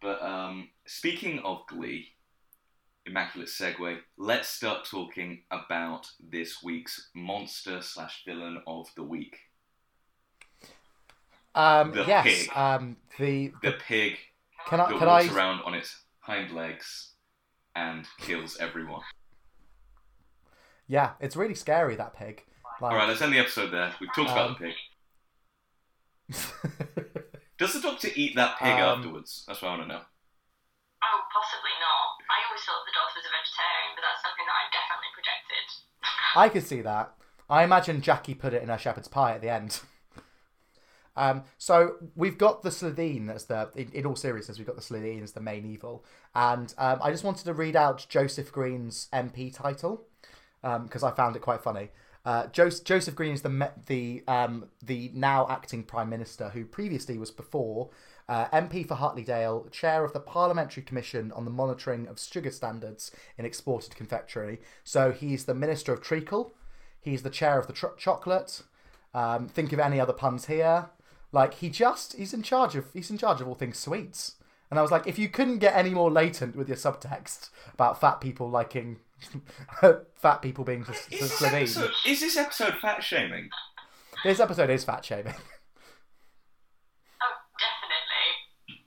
But 0.00 0.22
um, 0.22 0.70
speaking 0.86 1.40
of 1.40 1.66
Glee, 1.68 2.08
immaculate 3.06 3.48
segue. 3.48 3.98
Let's 4.16 4.48
start 4.48 4.84
talking 4.84 5.42
about 5.50 6.06
this 6.20 6.62
week's 6.62 7.10
monster 7.14 7.82
slash 7.82 8.22
villain 8.24 8.62
of 8.66 8.88
the 8.96 9.02
week. 9.02 9.36
Um, 11.54 11.92
The 11.92 12.04
yes, 12.06 12.24
pig. 12.24 12.56
um, 12.56 12.96
the, 13.18 13.52
The 13.62 13.70
the 13.70 13.72
pig 13.72 14.18
can 14.66 14.80
I 14.80 14.92
can 14.92 15.08
I 15.08 15.26
around 15.26 15.62
on 15.62 15.74
its 15.74 16.04
hind 16.30 16.52
legs 16.54 17.14
and 17.74 18.06
kills 18.20 18.56
everyone. 18.60 19.02
yeah, 20.86 21.12
it's 21.18 21.34
really 21.34 21.54
scary 21.56 21.96
that 21.96 22.14
pig. 22.14 22.44
Like, 22.80 22.92
All 22.92 22.98
right, 22.98 23.08
let's 23.08 23.20
end 23.20 23.32
the 23.32 23.38
episode 23.40 23.70
there. 23.72 23.92
We've 24.00 24.14
talked 24.14 24.30
about 24.30 24.50
Um, 24.50 24.56
the 24.60 24.66
pig. 24.68 24.76
Does 27.58 27.72
the 27.74 27.80
doctor 27.80 28.08
eat 28.14 28.36
that 28.36 28.58
pig 28.60 28.78
Um, 28.78 28.98
afterwards? 28.98 29.44
That's 29.46 29.60
what 29.60 29.68
I 29.68 29.76
want 29.76 29.82
to 29.82 29.88
know. 29.88 30.00
Oh, 31.02 31.20
possibly 31.34 31.74
not. 31.82 32.08
I 32.30 32.46
always 32.46 32.62
thought 32.62 32.82
the 32.86 32.94
doctor 32.94 33.18
was 33.18 33.26
a 33.26 33.34
vegetarian, 33.34 33.90
but 33.96 34.02
that's 34.06 34.22
something 34.22 34.46
that 34.46 34.56
I've 34.60 34.72
definitely 34.78 35.12
projected. 35.18 35.66
I 36.36 36.48
could 36.48 36.66
see 36.66 36.80
that. 36.82 37.14
I 37.50 37.64
imagine 37.64 38.00
Jackie 38.02 38.34
put 38.34 38.54
it 38.54 38.62
in 38.62 38.68
her 38.68 38.78
shepherd's 38.78 39.08
pie 39.08 39.34
at 39.34 39.40
the 39.42 39.50
end. 39.50 39.80
Um, 41.16 41.42
so 41.58 41.96
we've 42.14 42.38
got 42.38 42.62
the 42.62 42.70
Slitheen 42.70 43.34
as 43.34 43.44
the, 43.46 43.68
in, 43.74 43.90
in 43.92 44.06
all 44.06 44.14
seriousness, 44.16 44.56
we've 44.58 44.66
got 44.66 44.76
the 44.76 44.80
Slitheen 44.80 45.22
as 45.24 45.32
the 45.32 45.40
main 45.40 45.66
evil, 45.66 46.04
and 46.34 46.74
um, 46.78 47.00
I 47.02 47.10
just 47.10 47.24
wanted 47.24 47.44
to 47.44 47.54
read 47.54 47.76
out 47.76 48.06
Joseph 48.08 48.52
Green's 48.52 49.08
MP 49.12 49.54
title 49.54 50.06
because 50.62 51.02
I 51.02 51.10
found 51.10 51.36
it 51.36 51.42
quite 51.42 51.62
funny. 51.62 51.90
Uh, 52.24 52.46
Joseph, 52.48 52.84
Joseph 52.84 53.14
Green 53.14 53.32
is 53.32 53.42
the 53.42 53.70
the 53.86 54.22
um, 54.28 54.66
the 54.82 55.10
now 55.14 55.46
acting 55.48 55.82
prime 55.82 56.10
minister 56.10 56.50
who 56.50 56.64
previously 56.64 57.16
was 57.16 57.30
before 57.30 57.88
uh, 58.28 58.46
MP 58.48 58.86
for 58.86 58.94
Hartleydale, 58.94 59.66
chair 59.72 60.04
of 60.04 60.12
the 60.12 60.20
Parliamentary 60.20 60.82
Commission 60.82 61.32
on 61.32 61.44
the 61.44 61.50
Monitoring 61.50 62.06
of 62.06 62.20
Sugar 62.20 62.52
Standards 62.52 63.10
in 63.36 63.44
Exported 63.44 63.96
Confectionery. 63.96 64.60
So 64.84 65.10
he's 65.10 65.46
the 65.46 65.54
minister 65.54 65.92
of 65.92 66.00
treacle. 66.00 66.54
He's 67.00 67.22
the 67.22 67.30
chair 67.30 67.58
of 67.58 67.66
the 67.66 67.72
tr- 67.72 67.96
chocolate. 67.98 68.62
Um, 69.14 69.48
think 69.48 69.72
of 69.72 69.80
any 69.80 69.98
other 69.98 70.12
puns 70.12 70.46
here. 70.46 70.90
Like 71.32 71.54
he 71.54 71.70
just 71.70 72.16
he's 72.16 72.34
in 72.34 72.42
charge 72.42 72.76
of 72.76 72.92
he's 72.92 73.10
in 73.10 73.18
charge 73.18 73.40
of 73.40 73.48
all 73.48 73.54
things 73.54 73.78
sweets. 73.78 74.36
And 74.70 74.78
I 74.78 74.82
was 74.82 74.90
like, 74.92 75.06
if 75.06 75.18
you 75.18 75.28
couldn't 75.28 75.58
get 75.58 75.74
any 75.74 75.90
more 75.90 76.10
latent 76.10 76.54
with 76.54 76.68
your 76.68 76.76
subtext 76.78 77.50
about 77.74 78.00
fat 78.00 78.20
people 78.20 78.48
liking 78.48 78.98
fat 80.14 80.42
people 80.42 80.62
being 80.64 80.86
s- 80.88 81.08
Is 81.10 81.20
this, 81.20 81.40
Slitheen, 81.42 81.62
episode, 81.66 81.90
is 82.06 82.20
this 82.20 82.36
episode 82.36 82.74
fat 82.80 83.02
shaming? 83.02 83.50
this 84.24 84.38
episode 84.40 84.70
is 84.70 84.84
fat 84.84 85.04
shaming. 85.04 85.34
Oh, 87.20 87.36
definitely. 87.60 88.26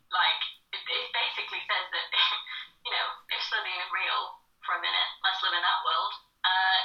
Like, 0.09 0.41
it, 0.73 0.81
it 0.81 1.05
basically 1.13 1.61
says 1.69 1.85
that, 1.93 2.07
you 2.87 2.91
know, 2.95 3.07
if 3.29 3.41
Slitheen 3.45 3.77
is 3.77 3.91
real 3.93 4.21
for 4.65 4.73
a 4.73 4.81
minute, 4.81 5.09
let's 5.21 5.37
live 5.45 5.53
in 5.53 5.61
that 5.61 5.79
world. 5.85 6.13
Uh, 6.41 6.79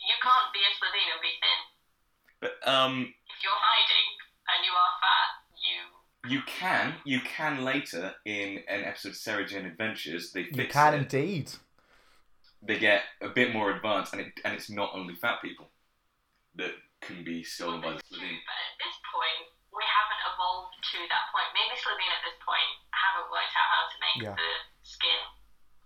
you 0.00 0.16
can't 0.24 0.48
be 0.56 0.62
a 0.64 0.70
Slitheen 0.80 1.08
and 1.12 1.20
be 1.20 1.32
thin. 1.44 1.60
But 2.40 2.54
um, 2.64 2.94
If 3.28 3.38
you're 3.44 3.52
hiding 3.60 4.08
and 4.48 4.58
you 4.64 4.72
are 4.72 4.92
fat, 5.04 5.30
you. 6.28 6.38
you 6.38 6.42
can 6.46 6.94
you 7.04 7.20
can 7.20 7.64
later 7.64 8.12
in 8.24 8.60
an 8.68 8.84
episode 8.84 9.10
of 9.10 9.16
Sarah 9.16 9.46
Jane 9.46 9.66
Adventures 9.66 10.32
they 10.32 10.44
fix 10.44 10.56
You 10.56 10.66
can 10.68 10.94
it. 10.94 10.96
indeed. 11.02 11.50
They 12.62 12.78
get 12.78 13.02
a 13.20 13.28
bit 13.28 13.52
more 13.52 13.70
advanced, 13.76 14.12
and 14.14 14.22
it 14.22 14.32
and 14.44 14.54
it's 14.54 14.70
not 14.70 14.90
only 14.94 15.14
fat 15.14 15.42
people 15.42 15.68
that 16.56 16.72
can 17.02 17.22
be 17.24 17.44
stolen 17.44 17.80
by 17.82 17.90
the 17.92 18.00
It's 18.00 18.08
Slitheen. 18.08 18.40
but 18.40 18.56
at 18.56 18.74
this 18.80 18.96
point, 19.12 19.44
we 19.68 19.84
haven't 19.84 20.22
evolved 20.32 20.72
to 20.80 20.98
that 21.12 21.24
point. 21.28 21.48
Maybe 21.52 21.76
Slitheen 21.76 22.08
at 22.08 22.22
this 22.24 22.38
point 22.40 22.70
haven't 22.96 23.28
worked 23.28 23.52
out 23.52 23.68
how 23.68 23.84
to 23.92 23.96
make 24.00 24.16
Yeah. 24.24 24.32
the 24.40 24.50
skin 24.80 25.20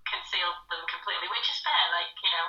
conceal 0.07 0.55
them 0.70 0.83
completely, 0.87 1.27
which 1.35 1.51
is 1.51 1.59
fair. 1.66 1.83
Like, 1.98 2.14
you 2.22 2.31
know, 2.31 2.46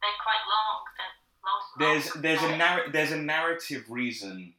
they're 0.00 0.20
quite 0.24 0.44
long. 0.48 0.76
They're 0.96 1.16
long. 1.44 1.62
There's 1.76 2.06
long- 2.14 2.22
there's 2.24 2.42
a 2.48 2.52
narr- 2.56 2.88
there's 2.88 3.12
a 3.12 3.20
narrative 3.20 3.84
reason 3.92 4.54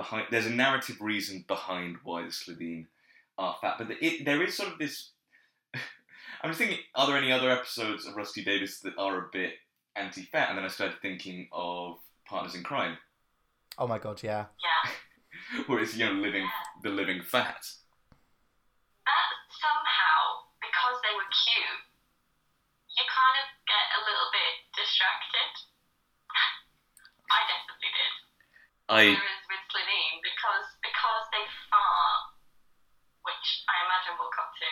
behind 0.00 0.26
there's 0.30 0.46
a 0.46 0.50
narrative 0.50 0.96
reason 1.00 1.44
behind 1.46 1.96
why 2.04 2.22
the 2.22 2.28
Slitheen 2.28 2.86
are 3.36 3.56
fat, 3.60 3.74
but 3.76 3.88
it, 4.00 4.24
there 4.24 4.42
is 4.42 4.56
sort 4.56 4.72
of 4.72 4.78
this. 4.78 5.10
I'm 6.42 6.50
just 6.50 6.58
thinking, 6.58 6.78
are 6.94 7.06
there 7.06 7.18
any 7.18 7.30
other 7.30 7.50
episodes 7.50 8.06
of 8.06 8.16
Rusty 8.16 8.42
Davies 8.42 8.80
that 8.80 8.94
are 8.96 9.18
a 9.18 9.28
bit 9.30 9.52
anti-fat? 9.96 10.48
And 10.48 10.56
then 10.56 10.64
I 10.64 10.68
started 10.68 10.96
thinking 11.02 11.48
of 11.52 11.98
Partners 12.24 12.54
in 12.54 12.62
Crime. 12.62 12.96
Oh 13.76 13.86
my 13.86 13.98
god, 13.98 14.22
yeah. 14.22 14.46
Yeah. 14.56 15.64
or 15.68 15.80
is 15.80 15.96
you 15.96 16.06
know 16.06 16.12
living 16.12 16.48
the 16.82 16.88
living 16.88 17.20
fat? 17.20 17.60
That 19.04 19.30
somehow, 19.52 20.48
because 20.64 20.96
they 21.04 21.12
were 21.12 21.28
cute, 21.28 21.80
you 22.96 23.04
kind 23.04 23.36
of 23.36 23.46
get 23.68 23.84
a 23.96 24.00
little 24.08 24.28
bit 24.32 24.52
distracted. 24.80 25.52
I 27.36 27.40
definitely 27.52 27.92
did. 27.92 28.12
I 28.88 29.39
Whereas 29.72 29.86
with 30.18 30.22
because 30.26 30.66
because 30.82 31.24
they 31.32 31.44
fart, 31.70 32.22
which 33.22 33.46
I 33.70 33.74
imagine 33.86 34.12
we'll 34.18 34.34
come 34.34 34.50
to 34.50 34.70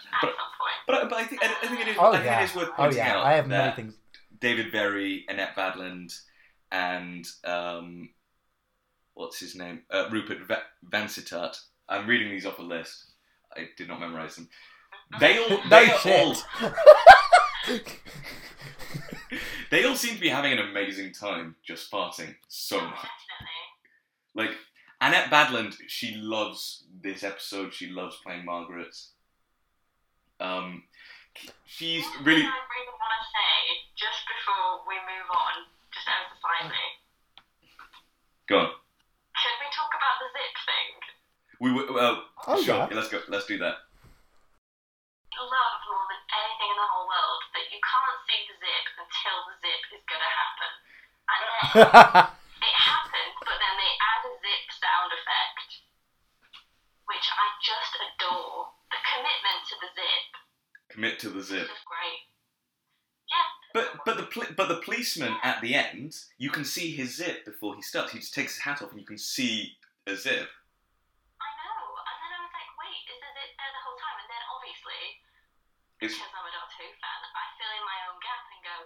at 0.00 0.20
But- 0.22 0.36
some 0.36 0.52
point. 0.56 0.78
but, 0.86 0.94
I- 0.94 1.04
but 1.08 1.18
I 1.18 1.24
think 1.24 1.40
I, 1.44 1.46
I 1.62 1.66
think 1.68 1.80
it 1.80 1.88
is 1.88 1.96
Oh 1.98 2.08
I 2.10 2.12
think 2.16 2.24
yeah. 2.24 2.40
it 2.40 2.44
is 2.50 2.54
worth 2.56 2.68
Oh 2.70 2.76
pointing 2.76 2.98
yeah. 2.98 3.16
out 3.16 3.26
I 3.26 3.32
have 3.34 3.48
that 3.48 3.76
many 3.76 3.90
things. 3.90 3.94
David 4.40 4.72
Verrey, 4.72 5.24
Annette 5.28 5.54
Badland, 5.54 6.16
and 6.72 7.26
um, 7.44 8.08
what's 9.14 9.38
his 9.38 9.54
name? 9.54 9.82
Uh, 9.90 10.08
Rupert 10.10 10.40
Va- 10.46 10.62
Vansittart. 10.88 11.60
I'm 11.88 12.06
reading 12.06 12.30
these 12.30 12.46
off 12.46 12.58
a 12.58 12.62
list. 12.62 13.04
I 13.54 13.68
did 13.76 13.88
not 13.88 14.00
memorize 14.00 14.36
them. 14.36 14.48
They 15.18 15.36
all, 15.38 15.58
they 15.68 15.90
are 15.90 15.98
all, 16.06 16.36
they 19.70 19.84
all 19.84 19.96
seem 19.96 20.14
to 20.14 20.20
be 20.20 20.28
having 20.28 20.52
an 20.52 20.58
amazing 20.60 21.12
time 21.12 21.56
just 21.64 21.90
farting 21.90 22.34
so 22.48 22.78
Oh, 22.78 22.84
much. 22.84 22.94
definitely. 22.94 23.59
Like 24.34 24.50
Annette 25.00 25.30
Badland, 25.30 25.74
she 25.88 26.14
loves 26.16 26.84
this 27.02 27.22
episode. 27.24 27.72
She 27.74 27.88
loves 27.88 28.16
playing 28.24 28.44
Margaret. 28.44 28.94
Um, 30.40 30.84
she's 31.66 32.04
One 32.16 32.24
really. 32.24 32.42
I 32.42 32.52
really 32.52 32.94
want 32.96 33.12
to 33.18 33.24
say 33.28 33.52
just 33.96 34.22
before 34.28 34.86
we 34.88 34.94
move 35.04 35.28
on, 35.32 35.54
just 35.92 36.06
ever 36.08 36.30
so 36.32 36.36
slightly. 36.40 36.86
Go 38.48 38.56
on. 38.58 38.70
Should 39.36 39.56
we 39.60 39.68
talk 39.72 39.92
about 39.94 40.16
the 40.20 40.28
zip 40.36 40.54
thing? 40.66 40.90
We 41.60 41.68
were. 41.76 41.88
Well, 41.92 42.24
Oh, 42.46 42.56
sure. 42.62 42.88
yeah. 42.88 42.96
Let's 42.96 43.08
go. 43.08 43.20
Let's 43.28 43.46
do 43.46 43.58
that. 43.58 43.76
Love 45.40 45.80
more 45.88 46.04
than 46.12 46.20
anything 46.36 46.68
in 46.68 46.76
the 46.76 46.88
whole 46.92 47.08
world 47.08 47.42
that 47.56 47.64
you 47.72 47.80
can't 47.80 48.18
see 48.28 48.40
the 48.44 48.56
zip 48.60 48.86
until 49.00 49.36
the 49.48 49.54
zip 49.64 49.82
is 49.96 50.04
going 50.04 50.20
to 50.20 50.32
happen. 50.36 50.72
And 51.30 51.40
then 51.40 52.39
Commit 61.00 61.16
to 61.24 61.30
the 61.32 61.40
zip. 61.40 61.64
just 61.64 61.88
great. 61.88 62.20
Yeah. 63.24 63.48
But 63.72 64.04
but 64.04 64.16
the 64.20 64.28
pl- 64.28 64.52
but 64.52 64.68
the 64.68 64.84
policeman 64.84 65.32
at 65.42 65.64
the 65.64 65.72
end, 65.74 66.12
you 66.36 66.52
can 66.52 66.60
see 66.68 66.92
his 66.92 67.16
zip 67.16 67.48
before 67.48 67.72
he 67.74 67.80
starts. 67.80 68.12
He 68.12 68.20
just 68.20 68.36
takes 68.36 68.60
his 68.60 68.62
hat 68.62 68.82
off, 68.84 68.92
and 68.92 69.00
you 69.00 69.06
can 69.08 69.16
see 69.16 69.80
a 70.04 70.12
zip. 70.12 70.44
I 71.40 71.48
know. 71.56 71.80
And 72.04 72.16
then 72.20 72.30
I 72.36 72.40
was 72.44 72.52
like, 72.52 72.68
wait, 72.84 73.00
is 73.08 73.16
the 73.16 73.30
zip 73.32 73.50
there 73.56 73.72
the 73.72 73.80
whole 73.80 73.96
time? 73.96 74.16
And 74.20 74.28
then 74.28 74.42
obviously, 74.52 75.02
It's 76.04 76.12
because 76.20 76.36
I'm 76.36 76.44
a 76.44 76.52
Doctor 76.52 76.84
Who 76.84 76.92
fan, 77.00 77.20
I 77.32 77.44
fill 77.56 77.72
in 77.80 77.84
my 77.88 77.98
own 78.12 78.18
gap 78.20 78.44
and 78.44 78.60
go, 78.60 78.76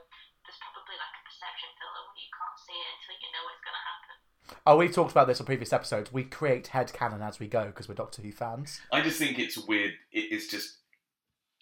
there's 0.47 0.61
probably 0.63 0.95
like 1.03 1.15
a 1.19 1.23
perception 1.27 1.71
filter 1.83 1.99
where 1.99 2.15
you 2.23 2.31
can't 2.31 2.59
see 2.63 2.79
it 2.79 2.89
until 2.95 3.17
you 3.19 3.31
know 3.35 3.45
it's 3.51 3.63
going 3.67 3.75
to 3.75 3.85
happen. 3.91 4.15
oh, 4.71 4.77
we've 4.79 4.95
talked 4.95 5.11
about 5.11 5.27
this 5.27 5.43
on 5.43 5.51
previous 5.51 5.75
episodes. 5.75 6.15
We 6.15 6.23
create 6.31 6.71
head 6.71 6.95
canon 6.95 7.27
as 7.27 7.43
we 7.43 7.51
go 7.51 7.75
because 7.75 7.91
we're 7.91 7.99
Doctor 7.99 8.23
Who 8.23 8.31
fans. 8.31 8.79
I 8.95 9.03
just 9.03 9.19
think 9.19 9.43
it's 9.43 9.59
weird. 9.59 9.99
It, 10.15 10.31
it's 10.31 10.47
just 10.47 10.84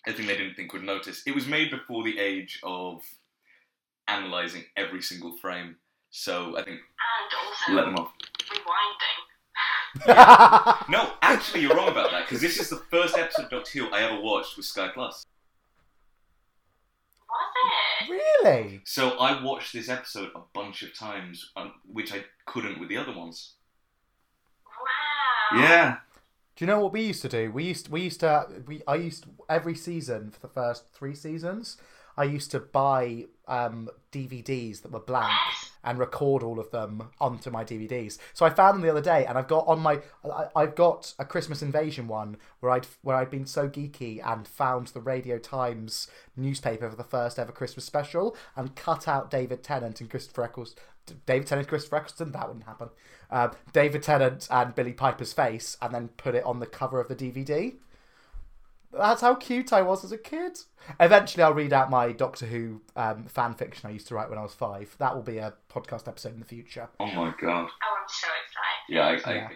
a 0.07 0.13
thing 0.13 0.27
they 0.27 0.37
didn't 0.37 0.55
think 0.55 0.73
would 0.73 0.83
notice. 0.83 1.23
It 1.27 1.35
was 1.35 1.47
made 1.47 1.71
before 1.71 2.03
the 2.03 2.19
age 2.19 2.59
of 2.63 3.03
analyzing 4.09 4.65
every 4.77 5.01
single 5.03 5.37
frame. 5.39 5.77
So 6.11 6.57
I 6.59 6.63
think 6.65 6.79
And 6.81 7.33
also, 7.49 7.73
let 7.73 7.85
them 7.87 7.97
off. 7.97 8.13
rewinding. 8.51 9.19
No, 10.89 11.13
actually, 11.23 11.61
you're 11.63 11.77
wrong 11.77 11.89
about 11.89 12.11
that 12.11 12.25
because 12.27 12.41
this 12.41 12.59
is 12.59 12.69
the 12.71 12.83
first 12.91 13.17
episode 13.17 13.45
of 13.45 13.51
Doctor 13.51 13.79
Who 13.79 13.91
I 13.91 14.03
ever 14.03 14.21
watched 14.21 14.57
with 14.57 14.65
Sky 14.67 14.89
Plus. 14.93 15.25
Was 17.29 18.09
it? 18.09 18.11
really? 18.43 18.81
So 18.85 19.11
I 19.19 19.43
watched 19.43 19.73
this 19.73 19.89
episode 19.89 20.31
a 20.35 20.41
bunch 20.55 20.83
of 20.83 20.97
times, 20.99 21.51
um, 21.57 21.75
which 21.87 22.13
I 22.13 22.25
couldn't 22.47 22.79
with 22.81 22.89
the 22.89 22.97
other 22.97 23.13
ones. 23.17 23.55
Wow. 24.67 25.61
Yeah. 25.61 25.97
Do 26.57 26.65
you 26.65 26.67
know 26.67 26.81
what 26.81 26.93
we 26.93 27.03
used 27.03 27.23
to 27.23 27.29
do? 27.29 27.51
We 27.51 27.65
used 27.65 27.89
we 27.89 28.03
used 28.03 28.21
to 28.21 28.47
we 28.67 28.83
I 28.87 28.97
used 28.97 29.27
every 29.49 29.75
season 29.75 30.31
for 30.31 30.41
the 30.41 30.53
first 30.53 30.93
three 30.93 31.15
seasons. 31.15 31.79
I 32.17 32.25
used 32.25 32.51
to 32.51 32.61
buy 32.61 33.25
um, 33.49 33.89
DVDs 34.13 34.83
that 34.83 34.93
were 34.93 35.01
blank 35.01 35.33
and 35.83 35.99
record 35.99 36.43
all 36.43 36.61
of 36.61 36.71
them 36.71 37.09
onto 37.21 37.51
my 37.51 37.65
DVDs. 37.65 38.19
So 38.35 38.45
I 38.45 38.51
found 38.51 38.77
them 38.77 38.83
the 38.83 38.91
other 38.91 39.01
day, 39.01 39.25
and 39.27 39.39
I've 39.39 39.49
got 39.49 39.67
on 39.67 39.81
my 39.81 40.01
I, 40.25 40.49
I've 40.55 40.75
got 40.75 41.15
a 41.19 41.25
Christmas 41.25 41.63
Invasion 41.63 42.09
one 42.09 42.37
where 42.61 42.73
I'd 42.73 42.87
where 43.03 43.17
I'd 43.17 43.31
been 43.31 43.47
so 43.47 43.69
geeky 43.69 44.21
and 44.25 44.47
found 44.47 44.89
the 44.89 45.01
Radio 45.01 45.39
Times 45.39 46.09
newspaper 46.37 46.89
for 46.91 46.97
the 46.97 47.05
first 47.05 47.39
ever 47.39 47.53
Christmas 47.53 47.85
special 47.85 48.37
and 48.57 48.77
cut 48.77 49.09
out 49.09 49.31
David 49.31 49.63
Tennant 49.63 50.01
and 50.01 50.11
Christopher 50.11 50.45
Eccles. 50.45 50.75
David 51.27 51.49
Tennant, 51.49 51.67
Christopher 51.67 51.97
Eccleston, 51.97 52.31
that 52.31 52.47
wouldn't 52.47 52.65
happen. 52.65 52.89
Uh, 53.33 53.49
David 53.73 54.03
Tennant 54.03 54.47
and 54.51 54.75
Billie 54.75 54.93
Piper's 54.93 55.33
face, 55.33 55.77
and 55.81 55.93
then 55.95 56.09
put 56.19 56.35
it 56.35 56.45
on 56.45 56.61
the 56.61 56.67
cover 56.67 57.01
of 57.01 57.09
the 57.09 57.17
DVD. 57.17 57.75
That's 58.93 59.23
how 59.23 59.35
cute 59.37 59.73
I 59.73 59.81
was 59.81 60.05
as 60.05 60.13
a 60.13 60.19
kid. 60.19 60.59
Eventually, 61.01 61.43
I'll 61.43 61.55
read 61.55 61.73
out 61.73 61.89
my 61.89 62.13
Doctor 62.13 62.45
Who 62.45 62.83
um, 62.95 63.25
fan 63.25 63.55
fiction 63.55 63.89
I 63.89 63.93
used 63.95 64.07
to 64.09 64.15
write 64.15 64.29
when 64.29 64.39
I 64.39 64.43
was 64.43 64.53
five. 64.53 64.95
That 64.99 65.15
will 65.15 65.23
be 65.23 65.39
a 65.39 65.55
podcast 65.73 66.07
episode 66.09 66.35
in 66.35 66.41
the 66.41 66.45
future. 66.45 66.91
Oh 67.01 67.07
my 67.07 67.33
god. 67.41 67.69
Oh, 67.71 67.97
I'm 67.99 68.07
so 68.09 68.29
excited. 68.45 68.87
Yeah, 68.91 69.07
I, 69.07 69.31
I, 69.31 69.35
Yeah. 69.35 69.49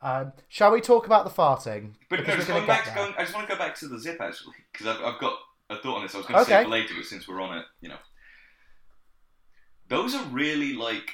I. 0.00 0.20
Um, 0.20 0.32
shall 0.48 0.70
we 0.72 0.80
talk 0.80 1.04
about 1.04 1.24
the 1.24 1.30
farting? 1.30 1.94
But 2.08 2.20
no, 2.20 2.24
Because 2.24 2.36
just 2.36 2.48
going 2.48 2.66
back 2.66 2.84
to 2.86 2.94
going, 2.94 3.12
I 3.18 3.22
just 3.24 3.34
want 3.34 3.46
to 3.46 3.52
go 3.52 3.58
back 3.58 3.74
to 3.80 3.88
the 3.88 3.98
zip 3.98 4.20
actually 4.22 4.54
because 4.72 4.86
I've, 4.86 5.04
I've 5.04 5.20
got 5.20 5.34
a 5.68 5.76
thought 5.76 5.96
on 5.96 6.02
this. 6.02 6.14
I 6.14 6.18
was 6.18 6.26
going 6.26 6.38
to 6.38 6.44
say 6.46 6.54
Okay. 6.60 6.62
it 6.66 6.70
later, 6.70 6.94
but 6.96 7.04
since 7.04 7.28
we're 7.28 7.42
on 7.42 7.58
it, 7.58 7.64
you 7.82 7.88
know, 7.90 7.96
those 9.88 10.14
are 10.14 10.24
really 10.26 10.72
like 10.74 11.10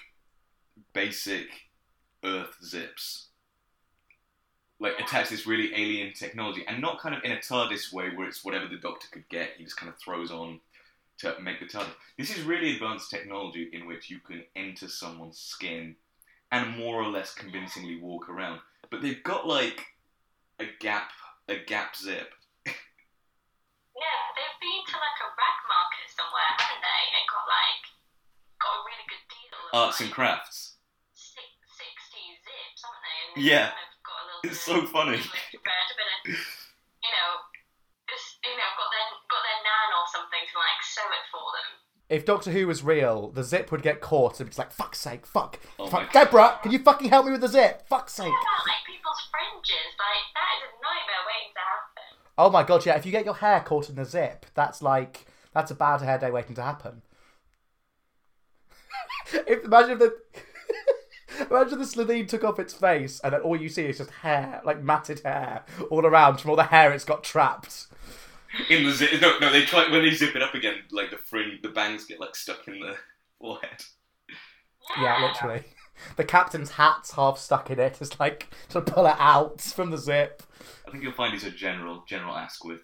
basic 0.92 1.46
Earth 2.24 2.56
zips, 2.64 3.26
like 4.80 4.98
attach 4.98 5.28
this 5.28 5.46
really 5.46 5.72
alien 5.74 6.12
technology, 6.12 6.64
and 6.66 6.80
not 6.80 7.00
kind 7.00 7.14
of 7.14 7.22
in 7.24 7.32
a 7.32 7.36
TARDIS 7.36 7.92
way 7.92 8.10
where 8.14 8.26
it's 8.26 8.44
whatever 8.44 8.66
the 8.66 8.76
Doctor 8.76 9.08
could 9.10 9.28
get, 9.28 9.50
he 9.56 9.64
just 9.64 9.76
kind 9.76 9.90
of 9.90 9.98
throws 9.98 10.30
on 10.30 10.60
to 11.18 11.34
make 11.40 11.60
the 11.60 11.66
TARDIS. 11.66 11.94
This 12.18 12.36
is 12.36 12.42
really 12.44 12.74
advanced 12.74 13.10
technology 13.10 13.70
in 13.72 13.86
which 13.86 14.10
you 14.10 14.18
can 14.18 14.42
enter 14.56 14.88
someone's 14.88 15.38
skin 15.38 15.96
and 16.50 16.76
more 16.76 17.02
or 17.02 17.08
less 17.08 17.34
convincingly 17.34 18.00
walk 18.00 18.28
around. 18.28 18.60
But 18.90 19.02
they've 19.02 19.22
got 19.22 19.46
like 19.46 19.84
a 20.60 20.66
gap, 20.80 21.10
a 21.48 21.56
gap 21.56 21.96
zip. 21.96 22.30
Yeah, 22.66 24.20
they've 24.34 24.60
been 24.60 24.82
to 24.86 24.96
like 24.98 25.18
a 25.22 25.30
rag 25.34 25.58
market 25.66 26.06
somewhere, 26.14 26.50
haven't 26.58 26.82
they? 26.82 27.02
And 27.14 27.26
got 27.26 27.46
like, 27.50 27.82
got 28.62 28.74
a 28.74 28.80
really 28.86 29.06
good 29.08 29.24
deal 29.30 29.44
Arts 29.74 30.00
and 30.00 30.10
crafts. 30.10 30.73
Yeah. 33.36 33.70
Kind 33.70 33.90
of 33.90 34.00
got 34.04 34.18
a 34.18 34.24
little 34.26 34.44
It's 34.50 34.60
so 34.60 34.74
of 34.82 34.90
funny. 34.90 35.18
English 35.18 35.54
bread, 35.62 35.88
a 35.90 35.96
bit 35.98 36.08
of, 36.08 36.18
uh, 36.24 36.42
you 37.02 37.10
know, 37.12 37.30
just, 38.10 38.38
you 38.44 38.54
know, 38.56 38.70
got 38.78 38.88
their, 38.94 39.06
got 39.30 39.42
their 39.44 39.60
nan 39.64 39.88
or 39.98 40.04
something 40.12 40.44
to 40.44 40.54
like 40.58 40.80
sew 40.84 41.06
it 41.10 41.24
for 41.32 41.46
them. 41.56 41.68
If 42.10 42.24
Doctor 42.26 42.50
Who 42.52 42.66
was 42.66 42.84
real, 42.84 43.30
the 43.30 43.42
zip 43.42 43.72
would 43.72 43.82
get 43.82 44.00
caught 44.00 44.38
and 44.38 44.48
it's 44.48 44.58
like, 44.58 44.70
fuck's 44.70 45.00
sake, 45.00 45.26
fuck. 45.26 45.58
Oh 45.78 45.88
fuck. 45.88 46.06
my- 46.06 46.12
Deborah, 46.12 46.60
can 46.62 46.70
you 46.70 46.78
fucking 46.78 47.08
help 47.08 47.24
me 47.26 47.32
with 47.32 47.40
the 47.40 47.48
zip? 47.48 47.88
Fuck's 47.88 48.12
sake. 48.12 48.28
What 48.28 48.42
about 48.44 48.66
like 48.68 48.84
people's 48.86 49.22
fringes? 49.32 49.90
Like, 49.96 50.24
that 50.36 50.48
is 50.60 50.62
a 50.68 50.72
nightmare 50.84 51.24
waiting 51.26 51.52
to 51.56 51.64
happen. 51.64 52.08
Oh 52.36 52.50
my 52.50 52.62
god, 52.62 52.84
yeah, 52.84 52.96
if 52.96 53.06
you 53.06 53.12
get 53.12 53.24
your 53.24 53.34
hair 53.34 53.60
caught 53.60 53.88
in 53.88 53.94
the 53.96 54.04
zip, 54.04 54.44
that's 54.54 54.82
like, 54.82 55.26
that's 55.54 55.70
a 55.70 55.74
bad 55.74 56.02
hair 56.02 56.18
day 56.18 56.30
waiting 56.30 56.54
to 56.56 56.62
happen. 56.62 57.02
if, 59.32 59.64
imagine 59.64 59.92
if 59.92 59.98
the. 60.00 60.14
Imagine 61.50 61.78
the 61.78 61.84
Slitheen 61.84 62.28
took 62.28 62.44
off 62.44 62.58
its 62.58 62.74
face 62.74 63.20
and 63.20 63.32
then 63.32 63.40
all 63.40 63.60
you 63.60 63.68
see 63.68 63.84
is 63.84 63.98
just 63.98 64.10
hair, 64.10 64.60
like 64.64 64.82
matted 64.82 65.20
hair, 65.24 65.64
all 65.90 66.06
around 66.06 66.38
from 66.38 66.50
all 66.50 66.56
the 66.56 66.64
hair 66.64 66.92
it's 66.92 67.04
got 67.04 67.24
trapped. 67.24 67.86
In 68.70 68.84
the 68.84 68.92
zip, 68.92 69.20
no, 69.20 69.38
no, 69.40 69.50
they 69.50 69.62
try 69.62 69.90
when 69.90 70.02
they 70.02 70.12
zip 70.12 70.36
it 70.36 70.42
up 70.42 70.54
again, 70.54 70.76
like 70.92 71.10
the 71.10 71.16
fringe, 71.16 71.60
the 71.62 71.68
bangs 71.68 72.04
get 72.04 72.20
like 72.20 72.36
stuck 72.36 72.66
in 72.68 72.78
the 72.78 72.96
forehead. 73.40 73.82
Yeah, 75.00 75.20
literally. 75.20 75.64
The 76.16 76.24
captain's 76.24 76.72
hat's 76.72 77.12
half 77.12 77.38
stuck 77.38 77.70
in 77.70 77.78
it. 77.78 77.98
It's 78.00 78.18
like 78.20 78.48
to 78.70 78.80
pull 78.80 79.06
it 79.06 79.16
out 79.18 79.60
from 79.60 79.90
the 79.90 79.98
zip. 79.98 80.42
I 80.86 80.90
think 80.90 81.02
you'll 81.02 81.12
find 81.12 81.32
he's 81.32 81.44
a 81.44 81.50
general, 81.50 82.04
General 82.06 82.36
Asquith, 82.36 82.82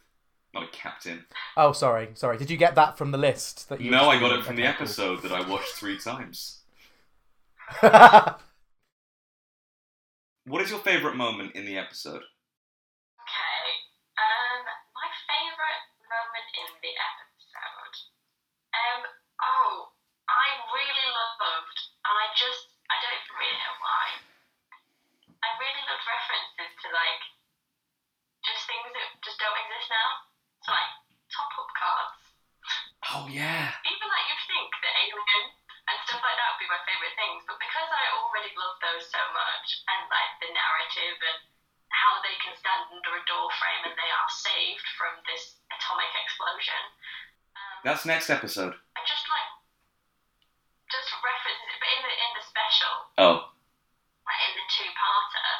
not 0.55 0.65
a 0.65 0.69
captain. 0.69 1.25
Oh, 1.57 1.73
sorry, 1.73 2.11
sorry. 2.15 2.39
Did 2.39 2.51
you 2.51 2.57
get 2.57 2.75
that 2.75 2.97
from 2.99 3.11
the 3.11 3.19
list 3.19 3.69
that 3.69 3.81
you? 3.81 3.91
No, 3.91 4.09
I 4.09 4.19
got 4.19 4.37
it 4.39 4.45
from 4.45 4.57
the 4.57 4.65
episode 4.65 5.23
that 5.23 5.33
I 5.33 5.49
watched 5.49 5.75
three 5.75 5.99
times 5.99 6.60
what 10.51 10.61
is 10.63 10.71
your 10.71 10.83
favorite 10.83 11.15
moment 11.15 11.55
in 11.55 11.65
the 11.65 11.79
episode? 11.79 12.27
Okay. 13.23 13.63
Um, 14.19 14.67
my 14.91 15.09
favorite 15.31 15.83
moment 16.11 16.49
in 16.59 16.67
the 16.83 16.91
episode. 16.91 17.95
Um, 18.75 19.03
oh, 19.39 19.95
I 20.27 20.47
really 20.75 21.09
loved, 21.15 21.79
and 22.07 22.15
I 22.19 22.27
just, 22.35 22.75
I 22.91 22.99
don't 22.99 23.27
really 23.39 23.59
know 23.63 23.77
why. 23.79 24.07
I 25.41 25.49
really 25.63 25.85
loved 25.87 26.05
references 26.05 26.75
to 26.85 26.89
like 26.91 27.23
just 28.43 28.67
things 28.67 28.91
that 28.91 29.09
just 29.23 29.39
don't 29.39 29.55
exist 29.55 29.89
now. 29.89 30.27
Like 30.67 30.93
top 31.31 31.51
up 31.57 31.71
cards. 31.79 32.21
Oh 33.15 33.25
yeah. 33.31 33.73
Even 33.87 34.09
like 34.11 34.27
you 34.29 34.39
think 34.51 34.71
that 34.85 34.95
alien 35.07 35.45
would 36.61 36.69
be 36.69 36.77
my 36.77 36.85
favourite 36.85 37.17
things, 37.17 37.41
but 37.49 37.57
because 37.57 37.89
I 37.89 38.05
already 38.21 38.53
love 38.53 38.77
those 38.85 39.09
so 39.09 39.23
much 39.33 39.81
and 39.89 40.05
like 40.13 40.33
the 40.45 40.53
narrative 40.53 41.17
and 41.17 41.41
how 41.89 42.21
they 42.21 42.37
can 42.45 42.53
stand 42.53 42.85
under 42.93 43.17
a 43.17 43.25
door 43.25 43.49
frame 43.57 43.89
and 43.89 43.97
they 43.97 44.13
are 44.13 44.29
saved 44.29 44.85
from 45.01 45.17
this 45.25 45.57
atomic 45.73 46.13
explosion. 46.21 46.83
Um, 47.57 47.77
That's 47.81 48.05
next 48.05 48.29
episode. 48.29 48.77
I 48.77 49.01
just 49.09 49.25
like 49.33 49.49
just 50.93 51.09
references 51.25 51.65
it, 51.65 51.81
but 51.81 51.89
in 51.97 52.01
the 52.05 52.13
in 52.13 52.31
the 52.37 52.45
special, 52.45 52.95
Oh. 53.17 53.37
like 54.29 54.41
in 54.45 54.53
the 54.61 54.67
two 54.69 54.91
parter, 54.93 55.53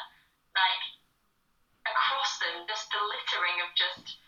like 0.53 0.83
across 1.89 2.37
them, 2.45 2.69
just 2.69 2.93
the 2.93 3.01
littering 3.01 3.57
of 3.65 3.73
just 3.73 4.21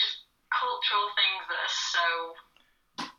just 0.00 0.24
cultural 0.48 1.12
things 1.20 1.44
that 1.52 1.60
are 1.60 1.76
so 1.92 2.08
2004, 3.04 3.12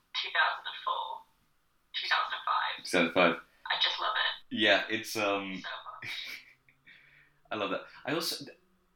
2005. 2.15 2.79
Episode 2.79 3.13
five. 3.13 3.35
I 3.65 3.75
just 3.81 3.99
love 3.99 4.13
it 4.15 4.55
Yeah, 4.55 4.83
it's 4.89 5.15
um 5.15 5.61
so. 5.61 6.09
I 7.51 7.55
love 7.55 7.71
that. 7.71 7.81
I 8.05 8.13
also 8.13 8.45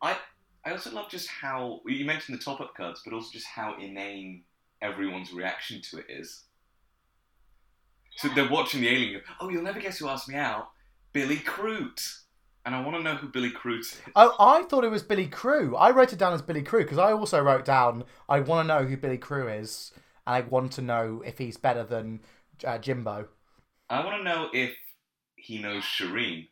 I 0.02 0.18
I 0.66 0.72
also 0.72 0.92
love 0.92 1.10
just 1.10 1.28
how 1.28 1.82
you 1.86 2.06
mentioned 2.06 2.38
the 2.38 2.44
top 2.44 2.62
up 2.62 2.76
cards, 2.76 3.02
but 3.04 3.14
also 3.14 3.30
just 3.32 3.48
how 3.48 3.76
inane 3.80 4.44
everyone's 4.82 5.34
reaction 5.34 5.82
to 5.90 6.00
it 6.00 6.06
is. 6.10 6.44
So 8.18 8.28
they're 8.30 8.50
watching 8.50 8.82
the 8.82 8.90
alien. 8.90 9.14
Go, 9.14 9.20
oh, 9.42 9.50
you'll 9.50 9.64
never 9.64 9.80
guess 9.80 9.98
who 10.00 10.08
asked 10.10 10.28
me 10.28 10.36
out, 10.36 10.70
Billy 11.14 11.38
Crute. 11.38 12.20
And 12.66 12.76
I 12.76 12.82
want 12.82 12.98
to 12.98 13.04
know 13.04 13.16
who 13.16 13.30
Billy 13.30 13.52
Crute 13.52 13.80
is. 13.80 13.98
Oh, 14.16 14.36
I 14.38 14.64
thought 14.64 14.84
it 14.84 14.92
was 14.92 15.02
Billy 15.02 15.28
Crew. 15.28 15.76
I 15.78 15.92
wrote 15.92 16.12
it 16.12 16.20
down 16.20 16.34
as 16.34 16.42
Billy 16.42 16.62
Crew 16.62 16.84
because 16.84 16.98
I 16.98 17.14
also 17.14 17.42
wrote 17.42 17.66
down 17.66 18.04
I 18.28 18.42
want 18.42 18.68
to 18.68 18.74
know 18.74 18.86
who 18.86 18.98
Billy 18.98 19.18
Crew 19.18 19.48
is, 19.48 19.92
and 20.28 20.36
I 20.36 20.42
want 20.42 20.74
to 20.74 20.82
know 20.82 21.24
if 21.26 21.38
he's 21.38 21.58
better 21.58 21.84
than 21.84 22.20
uh, 22.66 22.78
Jimbo. 22.78 23.28
I 23.90 24.04
want 24.06 24.18
to 24.18 24.24
know 24.24 24.50
if 24.54 24.72
he 25.36 25.58
knows 25.62 25.84
Shireen, 25.84 26.48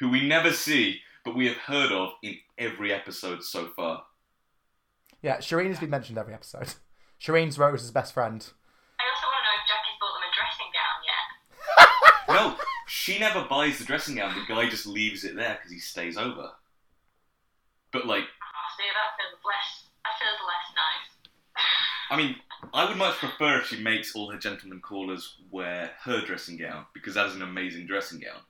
who 0.00 0.08
we 0.10 0.26
never 0.26 0.52
see, 0.52 1.00
but 1.24 1.36
we 1.36 1.46
have 1.46 1.56
heard 1.56 1.92
of 1.92 2.10
in 2.22 2.36
every 2.58 2.92
episode 2.92 3.42
so 3.44 3.68
far. 3.76 4.04
Yeah, 5.22 5.38
Shireen 5.38 5.68
has 5.68 5.78
been 5.80 5.90
mentioned 5.90 6.18
every 6.18 6.34
episode. 6.34 6.74
Shireen's 7.20 7.58
Rose's 7.58 7.90
best 7.90 8.12
friend. 8.12 8.40
I 9.00 9.04
also 9.14 9.26
want 9.26 9.40
to 9.40 9.46
know 9.46 9.56
if 9.56 9.68
Jackie's 9.68 9.98
bought 10.00 10.14
them 10.14 10.24
a 10.26 10.32
dressing 10.34 10.70
gown 10.74 10.98
yet. 11.06 12.56
No, 12.56 12.56
she 12.88 13.18
never 13.18 13.46
buys 13.48 13.78
the 13.78 13.84
dressing 13.84 14.16
gown. 14.16 14.34
The 14.34 14.52
guy 14.52 14.68
just 14.68 14.86
leaves 14.86 15.24
it 15.24 15.36
there 15.36 15.54
because 15.56 15.70
he 15.70 15.78
stays 15.78 16.16
over. 16.16 16.50
But 17.92 18.06
like, 18.06 18.24
Oh, 18.24 18.66
see, 18.76 18.88
that 18.90 19.14
feels 19.16 19.40
less. 19.44 19.84
That 20.04 20.12
feels 20.18 20.40
less 20.48 20.66
nice. 20.74 21.30
I 22.10 22.16
mean, 22.16 22.36
I 22.72 22.88
would 22.88 22.96
much 22.96 23.16
prefer 23.16 23.58
if 23.58 23.66
she 23.66 23.82
makes 23.82 24.14
all 24.14 24.30
her 24.30 24.38
gentlemen 24.38 24.80
callers 24.80 25.36
wear 25.50 25.92
her 26.02 26.20
dressing 26.20 26.56
gown 26.56 26.86
because 26.94 27.14
that 27.14 27.26
is 27.26 27.34
an 27.34 27.42
amazing 27.42 27.86
dressing 27.86 28.20
gown. 28.20 28.40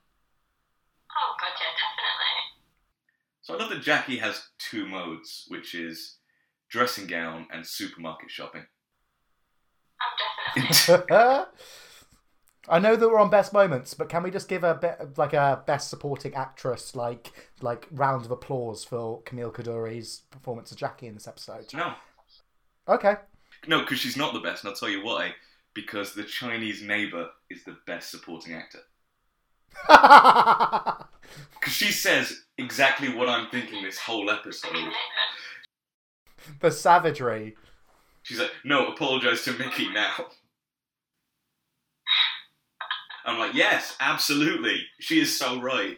Oh 1.11 1.35
god, 1.41 1.51
yeah, 1.61 1.67
definitely. 1.77 2.35
So 3.43 3.55
I 3.55 3.59
love 3.59 3.71
that 3.71 3.83
Jackie 3.83 4.19
has 4.19 4.49
two 4.59 4.87
modes, 4.87 5.47
which 5.49 5.75
is 5.75 6.19
dressing 6.69 7.07
gown 7.07 7.47
and 7.53 7.67
supermarket 7.67 8.31
shopping. 8.31 8.65
Oh, 10.01 10.57
definitely. 10.57 11.45
I 12.69 12.79
know 12.79 12.97
that 12.97 13.09
we're 13.09 13.21
on 13.21 13.29
best 13.29 13.53
moments, 13.53 13.93
but 13.93 14.09
can 14.09 14.23
we 14.23 14.31
just 14.31 14.49
give 14.49 14.65
a 14.65 14.75
bit 14.75 14.97
of, 14.99 15.19
like 15.19 15.35
a 15.35 15.63
best 15.67 15.91
supporting 15.91 16.35
actress 16.35 16.97
like 16.97 17.33
like 17.61 17.87
round 17.91 18.25
of 18.25 18.31
applause 18.31 18.85
for 18.85 19.21
Camille 19.23 19.53
Coduri's 19.53 20.23
performance 20.31 20.71
of 20.71 20.79
Jackie 20.79 21.07
in 21.07 21.15
this 21.15 21.29
episode? 21.29 21.67
No, 21.75 21.95
Okay. 22.89 23.17
No, 23.67 23.81
because 23.81 23.99
she's 23.99 24.17
not 24.17 24.33
the 24.35 24.41
best, 24.41 24.65
and 24.65 24.71
I'll 24.71 24.77
tell 24.77 24.89
you 24.89 25.05
why. 25.05 25.35
Because 25.75 26.15
the 26.15 26.25
Chinese 26.25 26.83
neighbor 26.83 27.29
is 27.51 27.65
the 27.65 27.77
best 27.87 28.11
supporting 28.11 28.55
actor. 28.55 28.81
Because 31.59 31.73
she 31.73 31.91
says 31.93 32.45
exactly 32.59 33.09
what 33.09 33.29
I'm 33.29 33.49
thinking 33.51 33.83
this 33.83 33.99
whole 33.99 34.31
episode. 34.31 34.93
the 36.61 36.71
savagery. 36.71 37.57
She's 38.23 38.39
like, 38.39 38.53
no, 38.65 38.89
apologize 38.89 39.43
to 39.45 39.53
Mickey 39.53 39.89
now. 39.91 40.13
I'm 43.25 43.39
like, 43.39 43.55
yes, 43.55 43.97
absolutely. 44.01 44.85
She 45.01 45.21
is 45.21 45.39
so 45.39 45.61
right. 45.61 45.97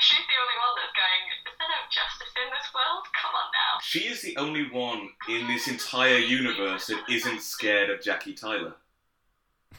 She's 0.00 0.24
the 0.28 0.38
only 0.40 0.58
one 0.60 0.74
that's 0.76 0.92
going. 0.96 1.24
Is 1.48 1.56
there 1.56 1.68
no 1.68 1.80
justice 1.88 2.32
in 2.36 2.48
this 2.52 2.68
world? 2.72 3.04
Come 3.16 3.32
on 3.32 3.48
now. 3.49 3.49
She 3.82 4.00
is 4.00 4.22
the 4.22 4.36
only 4.36 4.68
one 4.70 5.08
in 5.28 5.46
this 5.48 5.66
entire 5.68 6.18
universe 6.18 6.86
that 6.88 7.02
isn't 7.08 7.40
scared 7.42 7.90
of 7.90 8.00
Jackie 8.02 8.34
Tyler. 8.34 8.74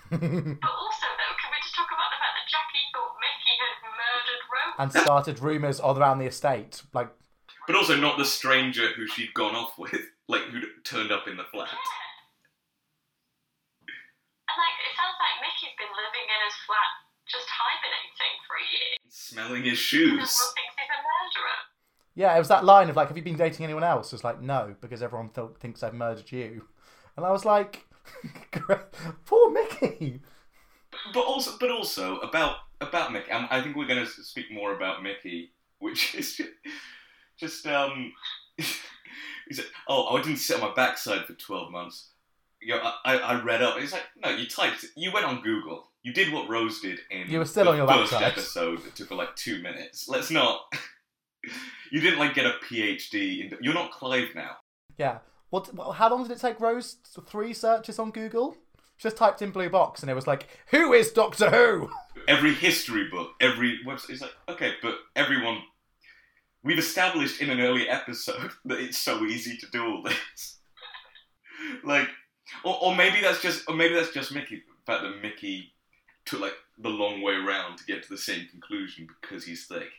But 0.10 0.20
also, 0.22 0.28
though, 0.28 1.36
can 1.40 1.50
we 1.52 1.60
just 1.62 1.76
talk 1.76 1.88
about 1.88 2.10
the 2.12 2.20
fact 2.20 2.36
that 2.36 2.48
Jackie 2.50 2.86
thought 2.92 3.16
Mickey 3.22 3.56
had 3.62 3.76
murdered 3.86 4.44
Rose? 4.52 4.76
and 4.80 4.92
started 4.92 5.40
rumours 5.40 5.80
all 5.80 5.98
around 5.98 6.20
the 6.20 6.26
estate. 6.26 6.82
Like, 6.94 7.10
But 7.68 7.76
also 7.76 7.96
not 7.96 8.18
the 8.18 8.26
stranger 8.26 8.88
who 8.96 9.08
she'd 9.08 9.34
gone 9.34 9.56
off 9.56 9.78
with, 9.78 9.94
like 10.28 10.42
who'd 10.52 10.66
turned 10.84 11.12
up 11.12 11.28
in 11.28 11.38
the 11.38 11.46
flat. 11.46 11.70
Yeah. 11.72 11.78
And 14.52 14.58
like, 14.60 14.78
it 14.84 14.94
sounds 15.00 15.16
like 15.22 15.36
Mickey's 15.46 15.76
been 15.80 15.94
living 15.96 16.28
in 16.28 16.40
his 16.44 16.58
flat, 16.68 16.92
just 17.30 17.48
hibernating 17.48 18.34
for 18.50 18.56
a 18.60 18.66
year. 18.68 18.92
Smelling 19.08 19.64
his 19.64 19.80
And 19.80 19.88
shoes. 19.92 20.20
everyone 20.20 20.56
thinks 20.60 20.76
he's 20.76 20.92
a 20.92 21.00
murderer. 21.00 21.60
Yeah, 22.16 22.36
it 22.36 22.40
was 22.40 22.48
that 22.50 22.66
line 22.66 22.90
of 22.90 22.96
like, 22.96 23.08
"Have 23.08 23.18
you 23.18 23.24
been 23.24 23.38
dating 23.38 23.64
anyone 23.64 23.84
else?" 23.84 24.14
It's 24.14 24.24
like, 24.24 24.42
no, 24.42 24.76
because 24.82 25.02
everyone 25.02 25.30
th- 25.30 25.50
thinks 25.60 25.84
I've 25.84 25.94
murdered 25.94 26.32
you. 26.32 26.64
And 27.18 27.26
I 27.26 27.32
was 27.32 27.46
like, 27.46 27.86
poor 29.26 29.52
Mickey. 29.52 30.22
But 31.14 31.22
also, 31.26 31.52
but 31.60 31.72
also 31.72 32.18
about 32.20 32.58
about 32.80 33.14
Mickey. 33.14 33.32
Um, 33.32 33.48
I 33.50 33.62
think 33.62 33.76
we're 33.76 33.88
going 33.88 34.06
to 34.06 34.12
speak 34.24 34.52
more 34.52 34.76
about 34.76 35.04
Mickey, 35.04 35.52
which 35.80 36.16
is 36.16 36.36
just, 36.36 36.50
just 37.40 37.68
um. 37.68 38.14
He 39.48 39.56
said, 39.56 39.66
"Oh, 39.90 40.16
I 40.16 40.22
didn't 40.22 40.38
sit 40.38 40.62
on 40.62 40.70
my 40.70 40.74
backside 40.74 41.26
for 41.26 41.34
twelve 41.34 41.72
months." 41.72 42.12
You 42.62 42.76
know, 42.76 42.92
I, 43.04 43.18
I 43.18 43.42
read 43.42 43.62
up. 43.62 43.78
He's 43.78 43.92
like, 43.92 44.06
"No, 44.24 44.30
you 44.30 44.48
typed. 44.48 44.86
You 44.96 45.12
went 45.12 45.26
on 45.26 45.42
Google. 45.42 45.90
You 46.04 46.14
did 46.14 46.32
what 46.32 46.48
Rose 46.48 46.80
did 46.80 47.00
in 47.10 47.30
You 47.30 47.40
were 47.40 47.46
still 47.46 47.66
the 47.66 47.72
on 47.72 47.78
your 47.78 47.88
first 47.88 48.12
backside. 48.12 48.32
episode. 48.32 48.84
That 48.84 48.96
took 48.96 49.10
her 49.10 49.16
like 49.16 49.36
two 49.36 49.62
minutes. 49.62 50.08
Let's 50.08 50.32
not. 50.32 50.62
You 51.92 52.02
didn't 52.02 52.20
like 52.20 52.34
get 52.34 52.46
a 52.46 52.56
PhD. 52.64 53.52
In, 53.52 53.58
you're 53.62 53.74
not 53.74 53.92
Clive 53.92 54.30
now. 54.36 54.58
Yeah. 54.98 55.20
What? 55.50 55.70
How 55.96 56.10
long 56.10 56.24
did 56.24 56.32
it 56.32 56.40
take 56.40 56.60
Rose? 56.60 56.98
Three 57.28 57.54
searches 57.54 58.00
on 58.00 58.12
Google. 58.12 58.58
She 58.98 59.04
just 59.04 59.18
typed 59.18 59.42
in 59.42 59.52
blue 59.52 59.70
box, 59.70 60.02
and 60.02 60.10
it 60.10 60.16
was 60.16 60.28
like, 60.28 60.48
"Who 60.68 60.94
is 60.94 61.12
Doctor 61.12 61.50
Who?" 61.50 61.90
every 62.28 62.54
history 62.54 63.08
book, 63.10 63.32
every 63.40 63.80
website 63.86 64.12
is 64.12 64.22
like, 64.22 64.36
okay, 64.50 64.74
but 64.82 64.96
everyone, 65.16 65.62
we've 66.64 66.80
established 66.80 67.42
in 67.42 67.50
an 67.50 67.60
early 67.60 67.88
episode 67.90 68.52
that 68.66 68.80
it's 68.80 68.98
so 68.98 69.24
easy 69.26 69.58
to 69.58 69.68
do 69.72 69.84
all 69.84 70.04
this. 70.04 70.60
like, 71.84 72.08
or, 72.64 72.78
or 72.82 72.96
maybe 72.96 73.22
that's 73.22 73.42
just, 73.42 73.68
or 73.68 73.76
maybe 73.76 73.96
that's 73.96 74.14
just 74.14 74.34
Mickey. 74.34 74.58
The 74.58 74.92
fact 74.92 75.04
that 75.04 75.22
Mickey 75.22 75.74
took 76.26 76.42
like 76.42 76.56
the 76.78 76.90
long 76.90 77.22
way 77.22 77.34
around 77.34 77.78
to 77.78 77.86
get 77.86 78.04
to 78.04 78.10
the 78.10 78.18
same 78.18 78.48
conclusion 78.50 79.08
because 79.22 79.46
he's 79.46 79.66
thick. 79.66 79.90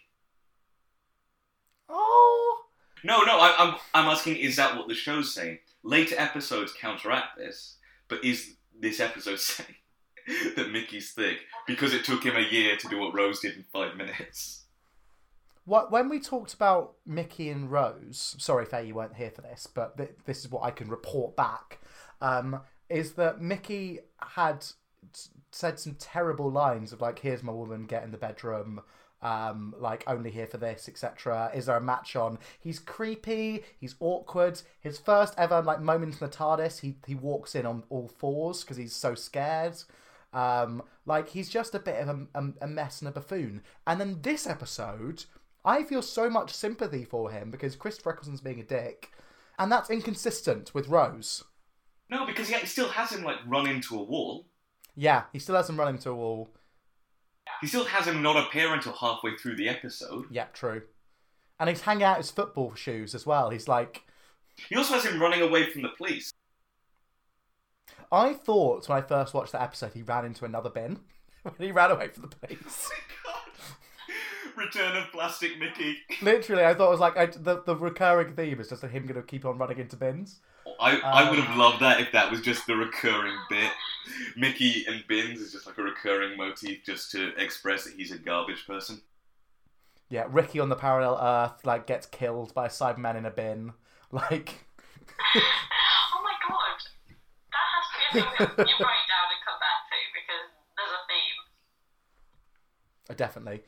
Oh. 1.93 2.65
No, 3.05 3.23
no, 3.23 3.39
I, 3.39 3.55
I'm, 3.59 3.75
I'm 3.95 4.11
asking, 4.11 4.37
is 4.37 4.57
that 4.57 4.77
what 4.77 4.89
the 4.89 4.95
show's 4.95 5.35
saying? 5.35 5.59
Later 5.83 6.15
episodes 6.19 6.73
counteract 6.73 7.37
this, 7.37 7.77
but 8.09 8.25
is 8.25 8.55
this 8.79 9.01
episode 9.01 9.39
saying 9.41 9.75
that 10.57 10.71
Mickey's 10.71 11.11
thick 11.13 11.39
because 11.67 11.93
it 11.93 12.05
took 12.05 12.25
him 12.25 12.37
a 12.37 12.53
year 12.53 12.77
to 12.77 12.89
do 12.89 12.99
what 12.99 13.15
Rose 13.15 13.41
did 13.41 13.57
in 13.57 13.65
five 13.73 13.97
minutes? 13.97 14.65
What 15.65 15.93
when 15.93 16.09
we 16.09 16.19
talked 16.19 16.55
about 16.55 16.95
Mickey 17.07 17.49
and 17.49 17.71
Rose? 17.71 18.35
Sorry, 18.39 18.65
Faye, 18.65 18.87
you 18.87 18.95
weren't 18.95 19.15
here 19.15 19.31
for 19.31 19.43
this, 19.43 19.69
but 19.73 19.97
th- 19.97 20.17
this 20.25 20.41
is 20.41 20.51
what 20.51 20.65
I 20.65 20.73
can 20.73 20.89
report 20.89 21.37
back. 21.37 21.81
Um, 22.21 22.61
is 22.89 23.13
that 23.13 23.41
Mickey 23.41 24.01
had 24.19 24.65
said 25.53 25.79
some 25.79 25.95
terrible 26.01 26.51
lines 26.51 26.93
of 26.93 27.01
like, 27.01 27.21
"Here's 27.21 27.45
my 27.45 27.53
woman, 27.53 27.87
get 27.87 28.03
in 28.03 28.11
the 28.11 28.19
bedroom." 28.19 28.83
Um, 29.23 29.75
like 29.79 30.03
only 30.09 30.31
here 30.33 30.49
for 30.49 30.57
this, 30.57 30.89
etc. 30.89 31.53
Is 31.55 31.67
there 31.67 31.77
a 31.77 31.81
match 31.81 32.17
on? 32.17 32.39
He's 32.59 32.81
creepy. 32.81 33.63
He's 33.79 33.95
awkward. 34.01 34.61
His 34.81 34.99
first 34.99 35.35
ever 35.39 35.63
like 35.63 35.81
moment 35.81 36.15
in 36.15 36.19
the 36.19 36.37
TARDIS, 36.37 36.81
he 36.81 36.97
he 37.07 37.15
walks 37.15 37.55
in 37.55 37.65
on 37.65 37.85
all 37.89 38.09
fours 38.09 38.63
because 38.63 38.77
he's 38.77 38.95
so 38.95 39.15
scared. 39.15 39.77
Um, 40.33 40.83
like 41.07 41.29
he's 41.29 41.49
just 41.49 41.75
a 41.75 41.79
bit 41.79 42.01
of 42.01 42.09
a, 42.09 42.27
a, 42.35 42.53
a 42.63 42.67
mess 42.67 43.01
and 43.01 43.09
a 43.09 43.13
buffoon. 43.13 43.63
And 43.87 44.01
then 44.01 44.19
this 44.23 44.47
episode, 44.47 45.25
I 45.65 45.85
feel 45.85 46.03
so 46.03 46.29
much 46.29 46.53
sympathy 46.53 47.05
for 47.05 47.31
him 47.31 47.51
because 47.51 47.77
Christopher 47.77 48.11
Eccleston's 48.11 48.41
being 48.41 48.61
a 48.61 48.65
dick, 48.65 49.13
and 49.59 49.71
that's 49.71 49.91
inconsistent 49.91 50.75
with 50.75 50.89
Rose. 50.89 51.45
No, 52.11 52.27
because 52.27 52.49
he 52.49 52.67
still 52.67 52.89
has 52.89 53.13
him 53.13 53.23
like 53.23 53.39
run 53.47 53.67
into 53.67 53.99
a 53.99 54.03
wall. 54.03 54.47
Yeah, 54.95 55.25
he 55.33 55.39
still 55.39 55.55
has 55.57 55.69
him 55.69 55.79
run 55.79 55.95
into 55.95 56.11
a 56.11 56.15
wall. 56.15 56.51
He 57.63 57.67
still 57.69 57.85
has 57.87 58.07
him 58.07 58.21
not 58.21 58.37
appear 58.37 58.75
until 58.75 58.93
halfway 58.93 59.37
through 59.37 59.57
the 59.57 59.69
episode. 59.71 60.27
Yep, 60.31 60.53
true. 60.53 60.83
and 61.59 61.69
he's 61.71 61.81
hanging 61.83 62.03
out 62.03 62.19
his 62.19 62.31
football 62.31 62.75
shoes 62.75 63.15
as 63.15 63.25
well. 63.25 63.49
He's 63.51 63.69
like, 63.69 64.03
He 64.69 64.77
also 64.77 64.95
has 64.95 65.05
him 65.07 65.19
running 65.23 65.41
away 65.41 65.71
from 65.71 65.83
the 65.83 65.89
police. 65.97 66.31
I 68.11 68.35
thought 68.35 68.89
when 68.89 68.99
I 68.99 69.03
first 69.03 69.33
watched 69.33 69.53
that 69.53 69.63
episode, 69.63 69.93
he 69.95 70.03
ran 70.03 70.25
into 70.27 70.45
another 70.45 70.69
bin 70.71 71.01
when 71.43 71.55
he 71.59 71.73
ran 71.73 71.91
away 71.91 72.09
from 72.09 72.29
the 72.29 72.37
police. 72.37 72.91
Oh 73.25 73.41
Return 74.55 74.97
of 74.97 75.11
Plastic 75.13 75.59
Mickey. 75.59 75.97
Literally, 76.21 76.65
I 76.65 76.75
thought 76.75 76.89
it 76.89 76.91
was 76.91 77.01
like 77.01 77.17
I, 77.17 77.27
the 77.27 77.63
the 77.65 77.75
recurring 77.75 78.35
theme 78.35 78.61
is 78.61 78.69
just 78.69 78.83
him 78.83 79.07
going 79.07 79.15
to 79.19 79.23
keep 79.27 79.47
on 79.47 79.57
running 79.57 79.79
into 79.79 79.97
bins. 79.97 80.41
I, 80.81 81.03
I 81.13 81.31
would 81.31 81.39
Um, 81.39 81.47
have 81.47 81.57
loved 81.57 81.81
that 81.81 82.01
if 82.01 82.13
that 82.13 82.31
was 82.31 82.41
just 82.41 82.67
the 82.67 82.77
recurring 82.77 83.37
bit. 83.49 83.73
Mickey 84.37 84.85
and 84.87 85.05
Bins 85.07 85.41
is 85.41 85.53
just 85.53 85.67
like 85.67 85.79
a 85.79 85.83
recurring 85.83 86.37
motif 86.37 86.85
just 86.85 87.11
to 87.13 87.35
express 87.37 87.85
that 87.85 87.95
he's 87.95 88.11
a 88.13 88.19
garbage 88.19 88.67
person. 88.67 89.03
Yeah, 90.09 90.27
Ricky 90.29 90.61
on 90.61 90.69
the 90.69 90.77
parallel 90.77 91.19
Earth 91.21 91.65
like 91.65 91.87
gets 91.87 92.07
killed 92.07 92.53
by 92.55 92.67
a 92.67 92.69
Cyberman 92.69 93.17
in 93.17 93.27
a 93.27 93.31
bin. 93.31 93.73
Like, 94.13 94.67
oh 95.35 96.21
my 96.23 96.35
god. 96.49 96.79
That 97.53 97.67
has 97.73 97.87
to 97.89 97.97
be 97.97 98.05
a 98.05 98.13
thing 98.13 98.29
that 98.37 98.53
you 98.69 98.77
write 98.85 99.07
down 99.09 99.29
and 99.33 99.41
come 99.45 99.57
back 99.57 99.81
to 99.89 99.97
because 100.13 100.49
there's 100.77 100.93
a 100.93 101.03
theme. 101.09 101.39
uh, 103.11 103.15
definitely. 103.15 103.63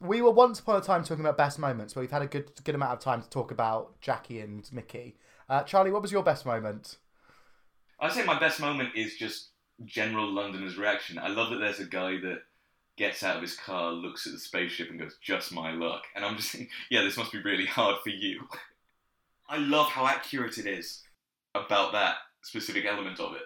We 0.00 0.20
were 0.22 0.30
once 0.30 0.60
upon 0.60 0.76
a 0.76 0.80
time 0.80 1.04
talking 1.04 1.24
about 1.24 1.38
best 1.38 1.58
moments, 1.58 1.94
but 1.94 2.00
we've 2.00 2.10
had 2.10 2.22
a 2.22 2.26
good 2.26 2.52
good 2.64 2.74
amount 2.74 2.92
of 2.92 3.00
time 3.00 3.22
to 3.22 3.30
talk 3.30 3.50
about 3.50 4.00
Jackie 4.00 4.40
and 4.40 4.70
Mickey. 4.72 5.16
Uh, 5.48 5.62
Charlie, 5.62 5.92
what 5.92 6.02
was 6.02 6.12
your 6.12 6.22
best 6.22 6.44
moment? 6.44 6.96
I'd 8.00 8.12
say 8.12 8.24
my 8.24 8.38
best 8.38 8.60
moment 8.60 8.90
is 8.94 9.16
just 9.16 9.50
general 9.84 10.30
Londoners' 10.30 10.76
reaction. 10.76 11.18
I 11.18 11.28
love 11.28 11.50
that 11.50 11.58
there's 11.58 11.80
a 11.80 11.86
guy 11.86 12.18
that 12.20 12.42
gets 12.96 13.22
out 13.22 13.36
of 13.36 13.42
his 13.42 13.56
car, 13.56 13.92
looks 13.92 14.26
at 14.26 14.32
the 14.32 14.38
spaceship, 14.38 14.90
and 14.90 14.98
goes, 14.98 15.16
"Just 15.20 15.52
my 15.52 15.72
luck." 15.72 16.04
And 16.14 16.24
I'm 16.24 16.36
just 16.36 16.50
thinking, 16.50 16.70
yeah, 16.90 17.02
this 17.02 17.16
must 17.16 17.32
be 17.32 17.42
really 17.42 17.66
hard 17.66 17.96
for 18.02 18.10
you. 18.10 18.48
I 19.48 19.58
love 19.58 19.88
how 19.88 20.06
accurate 20.06 20.58
it 20.58 20.66
is 20.66 21.02
about 21.54 21.92
that 21.92 22.16
specific 22.42 22.84
element 22.84 23.20
of 23.20 23.34
it. 23.34 23.42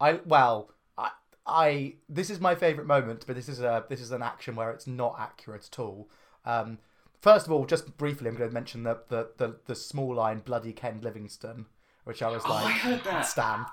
I 0.00 0.14
well, 0.24 0.70
I, 0.98 1.10
I 1.46 1.94
this 2.08 2.30
is 2.30 2.40
my 2.40 2.54
favorite 2.54 2.86
moment, 2.86 3.24
but 3.26 3.36
this 3.36 3.48
is 3.48 3.60
a 3.60 3.84
this 3.88 4.00
is 4.00 4.10
an 4.10 4.22
action 4.22 4.56
where 4.56 4.70
it's 4.70 4.86
not 4.86 5.16
accurate 5.18 5.68
at 5.72 5.78
all. 5.78 6.10
Um, 6.44 6.78
first 7.24 7.46
of 7.46 7.52
all, 7.52 7.64
just 7.64 7.96
briefly, 7.96 8.28
I'm 8.28 8.36
going 8.36 8.50
to 8.50 8.54
mention 8.54 8.82
the 8.84 8.98
the 9.08 9.30
the, 9.38 9.56
the 9.66 9.74
small 9.74 10.14
line 10.14 10.38
"Bloody 10.44 10.72
Ken 10.72 11.00
Livingstone," 11.02 11.66
which 12.04 12.22
I 12.22 12.28
was 12.28 12.42
Oh, 12.46 12.52
I 12.52 12.70
heard 12.70 13.02
that. 13.04 13.22
Stan. 13.22 13.64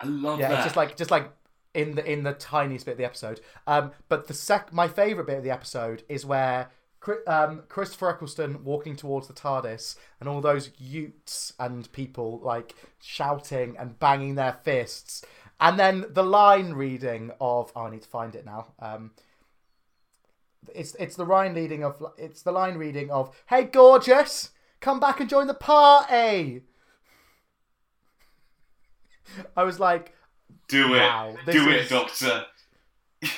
I 0.00 0.06
love 0.06 0.40
Yeah, 0.40 0.48
that. 0.48 0.54
it's 0.58 0.64
just 0.64 0.76
like 0.76 0.96
just 0.96 1.10
like 1.10 1.30
in 1.74 1.94
the 1.94 2.04
in 2.12 2.24
the 2.24 2.34
tiniest 2.34 2.84
bit 2.86 2.92
of 2.92 2.98
the 2.98 3.04
episode. 3.04 3.40
Um, 3.66 3.92
but 4.08 4.26
the 4.26 4.34
sec 4.34 4.72
my 4.72 4.88
favorite 4.88 5.26
bit 5.26 5.38
of 5.38 5.44
the 5.44 5.50
episode 5.58 6.02
is 6.08 6.26
where. 6.26 6.70
Um, 7.26 7.64
Christopher 7.68 8.10
Eccleston 8.10 8.62
walking 8.62 8.94
towards 8.94 9.26
the 9.26 9.34
TARDIS, 9.34 9.96
and 10.20 10.28
all 10.28 10.40
those 10.40 10.70
Utes 10.78 11.52
and 11.58 11.90
people 11.90 12.38
like 12.44 12.76
shouting 13.00 13.76
and 13.76 13.98
banging 13.98 14.36
their 14.36 14.52
fists, 14.62 15.24
and 15.58 15.80
then 15.80 16.04
the 16.10 16.22
line 16.22 16.74
reading 16.74 17.32
of 17.40 17.72
oh, 17.74 17.86
I 17.86 17.90
need 17.90 18.02
to 18.02 18.08
find 18.08 18.36
it 18.36 18.46
now. 18.46 18.68
Um, 18.78 19.10
it's 20.74 20.94
it's 20.96 21.16
the 21.16 21.24
line 21.24 21.54
reading 21.54 21.82
of 21.84 22.02
it's 22.18 22.42
the 22.42 22.52
line 22.52 22.76
reading 22.76 23.10
of 23.10 23.34
Hey, 23.46 23.64
gorgeous, 23.64 24.50
come 24.80 25.00
back 25.00 25.20
and 25.20 25.28
join 25.28 25.46
the 25.46 25.54
party. 25.54 26.62
I 29.56 29.64
was 29.64 29.80
like, 29.80 30.14
Do 30.68 30.94
it. 30.94 30.98
Wow, 30.98 31.36
Do 31.46 31.68
is- 31.70 31.86
it, 31.86 31.90
Doctor. 31.90 32.44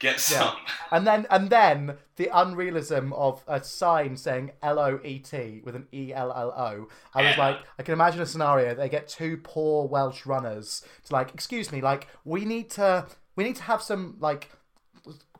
Get 0.00 0.18
some. 0.20 0.56
and 0.90 1.06
then 1.06 1.26
and 1.30 1.48
then 1.48 1.96
the 2.16 2.28
unrealism 2.32 3.12
of 3.14 3.42
a 3.46 3.62
sign 3.62 4.16
saying 4.16 4.50
L 4.62 4.78
O 4.80 4.98
E 5.04 5.20
T 5.20 5.62
with 5.64 5.76
an 5.76 5.86
E 5.94 6.12
L 6.12 6.32
L 6.36 6.50
O. 6.50 6.88
I 7.14 7.22
was 7.28 7.38
like, 7.38 7.58
I 7.78 7.82
can 7.84 7.92
imagine 7.94 8.20
a 8.20 8.26
scenario. 8.26 8.74
They 8.74 8.88
get 8.88 9.06
two 9.08 9.36
poor 9.38 9.86
Welsh 9.86 10.26
runners 10.26 10.84
to 11.04 11.12
like, 11.12 11.32
excuse 11.32 11.70
me, 11.72 11.80
like 11.80 12.08
we 12.24 12.44
need 12.44 12.68
to 12.72 13.06
we 13.36 13.44
need 13.44 13.56
to 13.56 13.62
have 13.62 13.80
some 13.80 14.16
like 14.18 14.50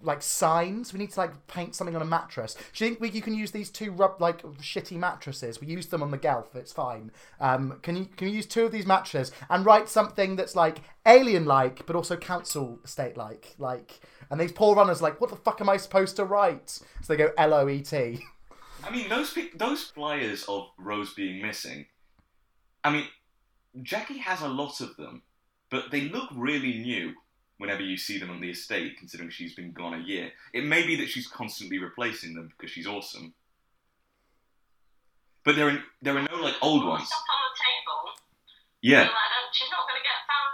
like 0.01 0.23
signs. 0.23 0.93
We 0.93 0.99
need 0.99 1.11
to 1.13 1.21
like 1.21 1.47
paint 1.47 1.75
something 1.75 1.95
on 1.95 2.03
a 2.03 2.07
mattress. 2.07 2.55
Do 2.55 2.85
you 2.85 2.91
think 2.91 3.01
we, 3.01 3.11
you 3.11 3.23
can 3.23 3.35
use 3.35 3.53
these 3.53 3.71
two 3.71 3.93
rub 3.93 4.21
like 4.21 4.43
shitty 4.43 4.97
mattresses? 4.97 5.61
We 5.61 5.69
use 5.69 5.87
them 5.87 6.03
on 6.03 6.11
the 6.11 6.19
Gelth. 6.19 6.55
It's 6.55 6.73
fine. 6.73 7.13
Um, 7.41 7.79
can 7.83 7.97
you 7.97 8.07
can 8.17 8.29
you 8.29 8.35
use 8.35 8.47
two 8.47 8.65
of 8.65 8.73
these 8.73 8.87
mattresses 8.87 9.33
and 9.49 9.65
write 9.65 9.89
something 9.89 10.37
that's 10.37 10.57
like 10.57 10.79
alien 11.07 11.45
like, 11.45 11.87
but 11.87 11.97
also 11.97 12.17
council 12.17 12.81
estate 12.85 13.17
like 13.17 13.55
like? 13.59 14.01
And 14.31 14.41
these 14.41 14.53
poor 14.53 14.75
runners 14.75 15.03
like, 15.03 15.21
what 15.21 15.31
the 15.31 15.37
fuck 15.37 15.61
am 15.61 15.69
I 15.69 15.77
supposed 15.77 16.17
to 16.17 16.25
write? 16.25 16.71
So 16.71 16.85
they 17.09 17.17
go 17.17 17.31
L 17.37 17.55
O 17.55 17.69
E 17.69 17.83
T. 17.83 18.21
I 18.85 18.91
mean, 18.91 19.09
those 19.09 19.37
those 19.55 19.85
flyers 19.85 20.45
of 20.45 20.69
Rose 20.79 21.15
being 21.15 21.41
missing. 21.41 21.87
I 22.83 22.91
mean, 22.91 23.07
Jackie 23.83 24.19
has 24.19 24.41
a 24.41 24.49
lot 24.49 24.81
of 24.81 24.97
them, 24.97 25.23
but 25.71 25.93
they 25.93 26.03
look 26.03 26.29
really 26.35 26.79
new 26.79 27.15
whenever 27.63 27.81
you 27.81 27.97
see 27.97 28.19
them 28.19 28.29
on 28.29 28.41
the 28.41 28.51
estate, 28.51 28.99
considering 28.99 29.31
she's 29.31 29.55
been 29.55 29.71
gone 29.71 29.95
a 29.95 30.03
year. 30.03 30.33
It 30.53 30.65
may 30.67 30.85
be 30.85 30.97
that 30.97 31.09
she's 31.09 31.29
constantly 31.29 31.79
replacing 31.79 32.35
them 32.35 32.51
because 32.51 32.73
she's 32.73 32.89
awesome. 32.89 33.35
But 35.45 35.55
there 35.55 35.69
are 35.69 35.79
there 36.03 36.17
are 36.19 36.23
no 36.23 36.37
like 36.43 36.57
old 36.61 36.85
ones. 36.85 37.07
Stuff 37.07 37.23
on 37.23 37.41
the 37.47 37.55
table. 37.55 38.01
Yeah, 38.83 39.03
like, 39.03 39.11
"Oh, 39.11 39.49
she's 39.53 39.71
not 39.71 39.87
going 39.87 40.01
to 40.01 40.03
get 40.03 40.19
found 40.27 40.51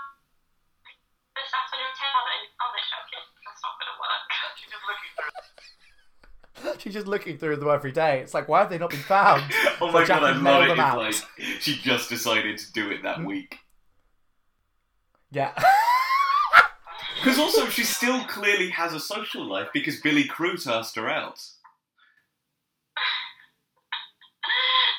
this 1.33 1.49
afternoon. 1.49 1.93
Are 1.97 2.27
they? 2.29 2.41
Are 2.61 2.73
they 2.77 2.85
joking? 2.93 3.25
That's 3.41 3.63
not 3.65 3.73
going 3.81 3.89
to 3.89 3.97
work. 4.05 4.29
She's 4.61 4.69
just 4.69 4.85
looking 4.85 5.13
through. 5.17 6.79
She's 6.81 6.93
just 6.95 7.07
looking 7.07 7.39
through 7.39 7.57
them 7.57 7.69
every 7.71 7.93
day. 7.93 8.21
It's 8.21 8.35
like, 8.35 8.49
why 8.49 8.61
have 8.61 8.71
they 8.71 8.79
not 8.79 8.91
been 8.91 9.01
found? 9.01 9.45
oh 9.81 9.91
my 9.93 10.05
So 10.05 10.09
god, 10.09 10.23
I 10.25 10.33
Jackie 10.33 10.35
love 10.35 10.43
mailed 10.43 10.65
it. 10.65 10.69
them 10.69 10.81
out. 10.81 11.07
It's 11.07 11.23
like 11.23 11.61
she 11.61 11.75
just 11.77 12.11
decided 12.11 12.59
to 12.59 12.73
do 12.73 12.91
it 12.91 13.03
that 13.03 13.19
mm. 13.19 13.27
week. 13.27 13.59
Yeah. 15.31 15.53
Because 17.19 17.39
also 17.39 17.66
she 17.69 17.85
still 17.85 18.25
clearly 18.25 18.71
has 18.71 18.93
a 18.95 19.01
social 19.01 19.45
life 19.45 19.69
because 19.73 20.01
Billy 20.01 20.25
Crute 20.25 20.66
asked 20.66 20.97
her 20.97 21.09
out. 21.09 21.41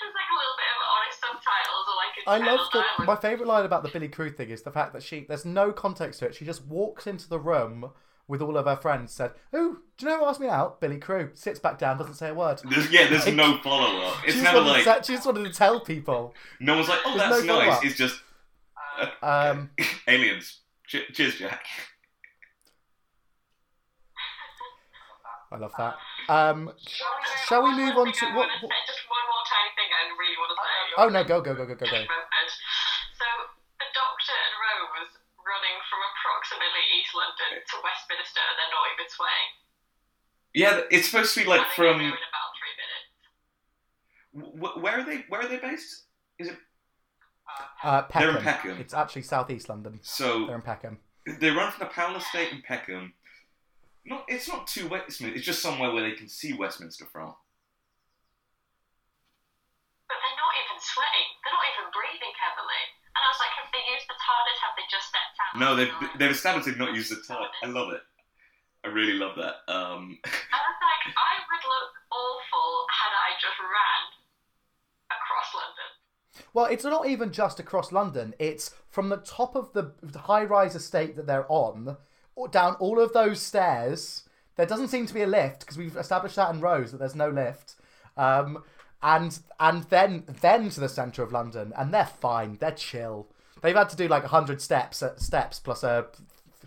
There's 0.01 0.13
like 0.13 0.29
a 0.31 0.37
little 0.37 0.57
bit 0.57 0.69
of 0.75 0.81
honest 0.95 1.19
subtitles 1.21 1.85
or 1.87 1.95
like 1.95 2.13
I 2.27 2.51
love 2.51 2.69
the 2.97 3.05
my 3.05 3.15
favorite 3.15 3.47
line 3.47 3.65
about 3.65 3.83
the 3.83 3.89
Billy 3.89 4.07
Crew 4.09 4.29
thing 4.31 4.49
is 4.49 4.61
the 4.63 4.71
fact 4.71 4.93
that 4.93 5.03
she 5.03 5.25
there's 5.27 5.45
no 5.45 5.71
context 5.71 6.19
to 6.19 6.25
it. 6.27 6.35
She 6.35 6.45
just 6.45 6.65
walks 6.65 7.07
into 7.07 7.27
the 7.29 7.39
room 7.39 7.91
with 8.27 8.41
all 8.43 8.57
of 8.57 8.65
her 8.67 8.75
friends, 8.75 9.11
said, 9.11 9.31
"Oh, 9.53 9.77
do 9.97 10.05
you 10.05 10.11
know 10.11 10.19
who 10.19 10.25
asked 10.25 10.39
me 10.39 10.47
out? 10.47 10.79
Billy 10.79 10.97
Crew." 10.99 11.31
Sits 11.33 11.59
back 11.59 11.79
down, 11.79 11.97
doesn't 11.97 12.13
say 12.13 12.29
a 12.29 12.33
word. 12.33 12.61
There's, 12.69 12.91
yeah, 12.91 13.07
there's 13.07 13.25
no 13.33 13.57
follow 13.63 14.01
up. 14.05 14.17
It's 14.23 14.35
she, 14.35 14.41
just 14.41 14.43
never 14.43 14.61
like 14.61 14.83
to, 14.83 15.03
she 15.03 15.13
just 15.15 15.25
wanted 15.25 15.45
to 15.45 15.57
tell 15.57 15.79
people. 15.79 16.35
no 16.59 16.75
one's 16.75 16.89
like, 16.89 16.99
oh, 17.05 17.17
There's 17.17 17.29
that's 17.31 17.43
no 17.45 17.55
nice. 17.57 17.65
follow-up. 17.65 17.85
It's 17.85 17.95
just 17.97 18.21
Um, 19.23 19.71
aliens. 20.07 20.59
Che- 20.87 21.07
cheers, 21.13 21.35
Jack. 21.39 21.65
I 25.51 25.57
love 25.57 25.73
that. 25.81 25.97
Um, 26.29 26.69
shall 27.49 27.63
we 27.65 27.73
move 27.73 27.97
on 27.97 28.11
to 28.13 28.25
what? 28.37 28.49
what 28.61 28.71
Just 28.85 29.03
one 29.09 29.25
more 29.25 29.43
tiny 29.49 29.71
thing 29.73 29.89
I 29.89 30.01
really 30.13 30.37
want 30.37 30.51
to 30.53 30.57
say. 30.61 30.77
oh 31.01 31.09
no, 31.09 31.21
go 31.25 31.41
go 31.41 31.53
go 31.57 31.65
go 31.65 31.73
go 31.73 31.85
go. 31.89 31.89
Remembered. 31.89 32.49
So 33.17 33.25
the 33.81 33.89
Doctor 33.97 34.35
and 34.37 34.53
Rose 34.61 35.09
running 35.41 35.77
from 35.89 35.99
approximately 36.05 36.83
East 37.01 37.17
London 37.17 37.65
to 37.65 37.75
Westminster, 37.81 38.45
they're 38.45 38.69
not 38.69 38.85
even 38.93 39.07
swaying. 39.09 39.51
Yeah, 40.53 40.85
it's 40.93 41.09
supposed 41.09 41.33
to 41.33 41.41
be 41.41 41.49
like 41.49 41.65
from. 41.73 41.97
in 41.99 42.13
about 42.13 42.49
three 42.57 42.75
minutes. 42.77 43.09
Where 44.81 44.99
are 45.01 45.05
they? 45.05 45.25
Where 45.29 45.41
are 45.41 45.47
they 45.49 45.57
based? 45.57 46.05
Is 46.37 46.47
it 46.49 46.57
Uh, 47.83 48.03
They're 48.13 48.37
in 48.37 48.43
Peckham. 48.43 48.77
It's 48.77 48.93
actually 48.93 49.23
southeast 49.23 49.69
London. 49.69 49.99
So 50.03 50.45
they're 50.45 50.55
in 50.55 50.61
Peckham. 50.61 50.99
They 51.25 51.49
run 51.49 51.71
from 51.71 51.87
the 51.87 51.93
Powell 51.93 52.15
Estate 52.17 52.51
in 52.51 52.61
Peckham. 52.61 53.13
Not, 54.09 54.25
it's 54.27 54.49
not 54.49 54.65
too 54.65 54.89
Westminster. 54.89 55.37
It's 55.37 55.45
just 55.45 55.61
somewhere 55.61 55.93
where 55.93 56.01
they 56.01 56.17
can 56.17 56.27
see 56.27 56.53
Westminster 56.53 57.05
from. 57.05 57.37
But 60.09 60.17
they're 60.17 60.41
not 60.41 60.53
even 60.57 60.77
sweating. 60.81 61.29
They're 61.45 61.53
not 61.53 61.65
even 61.77 61.85
breathing 61.93 62.33
heavily. 62.33 62.83
And 63.13 63.21
I 63.21 63.29
was 63.29 63.37
like, 63.37 63.53
have 63.61 63.69
they 63.69 63.85
used 63.85 64.09
the 64.09 64.17
TARDIS? 64.17 64.59
Have 64.65 64.73
they 64.73 64.87
just 64.89 65.05
stepped 65.13 65.37
out? 65.37 65.53
No, 65.61 65.69
they've 65.77 65.93
they've 66.17 66.33
established 66.33 66.65
they've 66.65 66.81
not 66.81 66.97
used 66.97 67.13
the 67.13 67.21
tub. 67.21 67.45
I 67.61 67.69
love 67.69 67.93
it. 67.93 68.01
I 68.83 68.87
really 68.89 69.13
love 69.13 69.35
that. 69.37 69.61
Um, 69.69 70.17
And 70.25 70.57
I 70.57 70.63
was 70.65 70.79
like, 70.81 71.03
I 71.13 71.33
would 71.45 71.65
look 71.69 71.93
awful 72.09 72.69
had 72.89 73.13
I 73.13 73.29
just 73.37 73.59
ran 73.61 74.01
across 75.13 75.49
London. 75.53 75.89
Well, 76.53 76.65
it's 76.65 76.83
not 76.83 77.05
even 77.07 77.31
just 77.31 77.59
across 77.59 77.91
London. 77.91 78.33
It's 78.39 78.73
from 78.89 79.09
the 79.09 79.17
top 79.17 79.55
of 79.55 79.73
the 79.73 79.91
high-rise 80.17 80.75
estate 80.75 81.15
that 81.15 81.27
they're 81.27 81.45
on, 81.51 81.89
or 81.89 81.97
down 82.47 82.75
all 82.75 82.99
of 82.99 83.13
those 83.13 83.41
stairs. 83.41 84.23
There 84.55 84.65
doesn't 84.65 84.89
seem 84.89 85.05
to 85.05 85.13
be 85.13 85.21
a 85.21 85.27
lift 85.27 85.61
because 85.61 85.77
we've 85.77 85.95
established 85.95 86.35
that 86.35 86.53
in 86.53 86.61
Rose 86.61 86.91
that 86.91 86.97
there's 86.97 87.15
no 87.15 87.29
lift. 87.29 87.75
Um, 88.17 88.63
and 89.01 89.39
and 89.59 89.83
then 89.85 90.23
then 90.41 90.69
to 90.71 90.79
the 90.79 90.89
centre 90.89 91.23
of 91.23 91.31
London, 91.31 91.73
and 91.77 91.93
they're 91.93 92.05
fine. 92.05 92.57
They're 92.59 92.71
chill. 92.71 93.27
They've 93.61 93.75
had 93.75 93.89
to 93.89 93.95
do 93.95 94.07
like 94.07 94.25
hundred 94.25 94.61
steps 94.61 95.01
uh, 95.01 95.15
steps 95.17 95.59
plus 95.59 95.83
a 95.83 96.07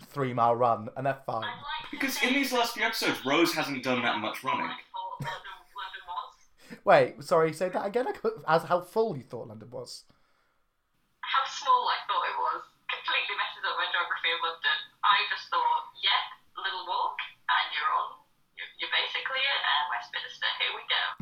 three-mile 0.07 0.55
run, 0.55 0.89
and 0.97 1.05
they're 1.05 1.19
fine. 1.25 1.41
Like 1.41 1.91
because 1.91 2.21
in 2.23 2.33
these 2.33 2.51
last 2.51 2.73
few 2.73 2.83
episodes, 2.83 3.23
Rose 3.25 3.53
hasn't 3.53 3.83
done 3.83 4.01
that 4.01 4.17
much 4.19 4.43
running. 4.43 4.65
I 4.65 4.75
thought 4.91 5.21
London, 5.21 5.41
London 5.77 6.03
was. 6.07 6.79
Wait, 6.85 7.23
sorry, 7.23 7.53
say 7.53 7.69
that 7.69 7.85
again. 7.85 8.07
As 8.47 8.63
how 8.63 8.81
full 8.81 9.15
you 9.15 9.23
thought 9.23 9.47
London 9.47 9.69
was. 9.69 10.03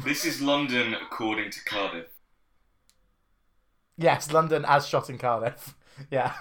This 0.03 0.25
is 0.25 0.41
London 0.41 0.95
according 0.95 1.51
to 1.51 1.63
Cardiff. 1.63 2.07
Yes, 3.97 4.31
London 4.31 4.65
as 4.67 4.87
shot 4.87 5.09
in 5.09 5.17
Cardiff. 5.17 5.75
Yeah. 6.09 6.33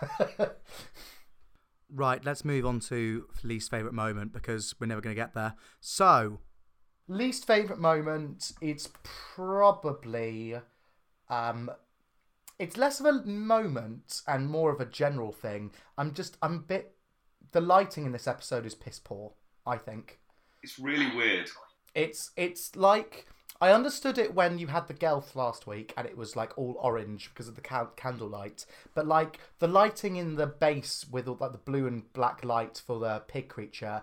right, 1.93 2.25
let's 2.25 2.45
move 2.45 2.65
on 2.65 2.81
to 2.81 3.27
least 3.43 3.71
favourite 3.71 3.93
moment 3.93 4.33
because 4.33 4.75
we're 4.81 4.87
never 4.87 5.03
going 5.03 5.15
to 5.15 5.21
get 5.21 5.35
there. 5.35 5.55
So, 5.81 6.39
least 7.09 7.47
favourite 7.47 7.81
moment, 7.81 8.53
it's 8.63 8.89
probably. 9.35 10.55
Um, 11.29 11.71
it's 12.59 12.79
less 12.79 13.01
of 13.01 13.07
a 13.07 13.25
moment 13.25 14.23
and 14.27 14.49
more 14.49 14.73
of 14.73 14.81
a 14.81 14.87
general 14.87 15.33
thing. 15.33 15.73
I'm 15.99 16.15
just, 16.15 16.39
I'm 16.41 16.55
a 16.55 16.61
bit. 16.61 16.95
The 17.53 17.61
lighting 17.61 18.07
in 18.07 18.13
this 18.13 18.29
episode 18.29 18.65
is 18.65 18.75
piss 18.75 19.01
poor, 19.01 19.33
I 19.67 19.77
think. 19.77 20.21
It's 20.63 20.79
really 20.79 21.15
weird. 21.15 21.51
It's 21.95 22.31
it's 22.37 22.77
like 22.77 23.27
I 23.61 23.73
understood 23.73 24.17
it 24.17 24.35
when 24.35 24.59
you 24.59 24.69
had 24.69 24.89
the 24.89 24.95
Gelth 24.95 25.35
last 25.37 25.67
week 25.67 25.93
and 25.97 26.07
it 26.07 26.17
was 26.17 26.35
like 26.35 26.57
all 26.57 26.77
orange 26.81 27.29
because 27.29 27.47
of 27.47 27.57
the 27.57 27.61
ca- 27.61 27.91
candlelight, 27.97 28.65
but 28.95 29.07
like 29.07 29.39
the 29.59 29.69
lighting 29.69 30.17
in 30.17 30.37
the 30.37 30.47
base 30.47 31.05
with 31.11 31.29
all 31.29 31.37
like 31.39 31.53
the 31.53 31.59
blue 31.59 31.87
and 31.87 32.11
black 32.15 32.43
light 32.45 32.81
for 32.87 32.99
the 32.99 33.21
pig 33.29 33.49
creature 33.49 34.03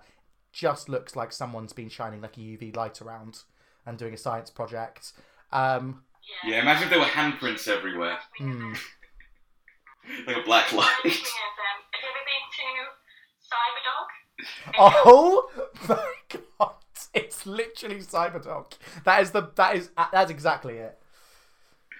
just 0.54 0.90
looks 0.90 1.16
like 1.16 1.32
someone's 1.32 1.74
been 1.74 1.90
shining 1.90 2.22
like 2.22 2.38
a 2.38 2.42
UV 2.42 2.76
light 2.76 3.02
around 3.02 3.44
and 3.86 3.98
doing 3.98 4.14
a 4.14 4.18
science 4.18 4.50
project. 4.52 5.14
Um, 5.52 6.04
Yeah, 6.46 6.62
imagine 6.62 6.84
if 6.84 6.90
there 6.90 7.00
were 7.00 7.06
handprints 7.06 7.68
everywhere. 7.68 8.20
hmm. 8.38 8.74
Like 10.26 10.38
a 10.38 10.42
black 10.44 10.72
light. 10.72 10.94
Speaking 11.00 11.20
of, 11.20 11.54
have 11.58 12.02
you 12.02 12.10
ever 12.10 12.24
been 12.26 12.46
to 12.58 12.70
Cyberdog? 13.50 14.08
Oh 15.90 16.14
my! 17.14 17.20
It's 17.22 17.46
literally 17.46 18.00
Cyberdog. 18.00 18.74
That 19.04 19.22
is 19.22 19.32
the 19.32 19.50
that 19.56 19.76
is 19.76 19.90
uh, 19.98 20.08
that's 20.12 20.32
exactly 20.32 20.76
it. 20.76 20.98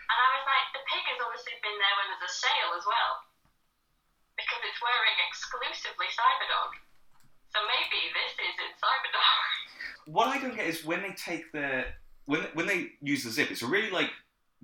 And 0.08 0.20
I 0.24 0.30
was 0.40 0.46
like, 0.48 0.68
the 0.72 0.84
pig 0.88 1.04
has 1.04 1.20
obviously 1.20 1.58
been 1.64 1.76
there 1.76 1.96
when 2.00 2.08
there's 2.16 2.32
a 2.32 2.34
sale 2.34 2.72
as 2.78 2.86
well. 2.88 3.14
Because 4.40 4.62
it's 4.64 4.80
wearing 4.80 5.18
exclusively 5.28 6.08
Cyberdog. 6.14 6.72
So 7.52 7.60
maybe 7.66 8.00
this 8.14 8.34
is 8.40 8.56
in 8.60 8.72
Cyberdog. 8.78 9.44
What 10.08 10.30
I 10.30 10.40
don't 10.40 10.56
get 10.56 10.68
is 10.68 10.86
when 10.86 11.02
they 11.02 11.12
take 11.12 11.52
the 11.52 11.84
when 12.26 12.44
when 12.54 12.66
they 12.66 12.92
use 13.02 13.24
the 13.24 13.32
zip, 13.32 13.52
it's 13.52 13.62
a 13.62 13.68
really 13.68 13.90
like 13.90 14.12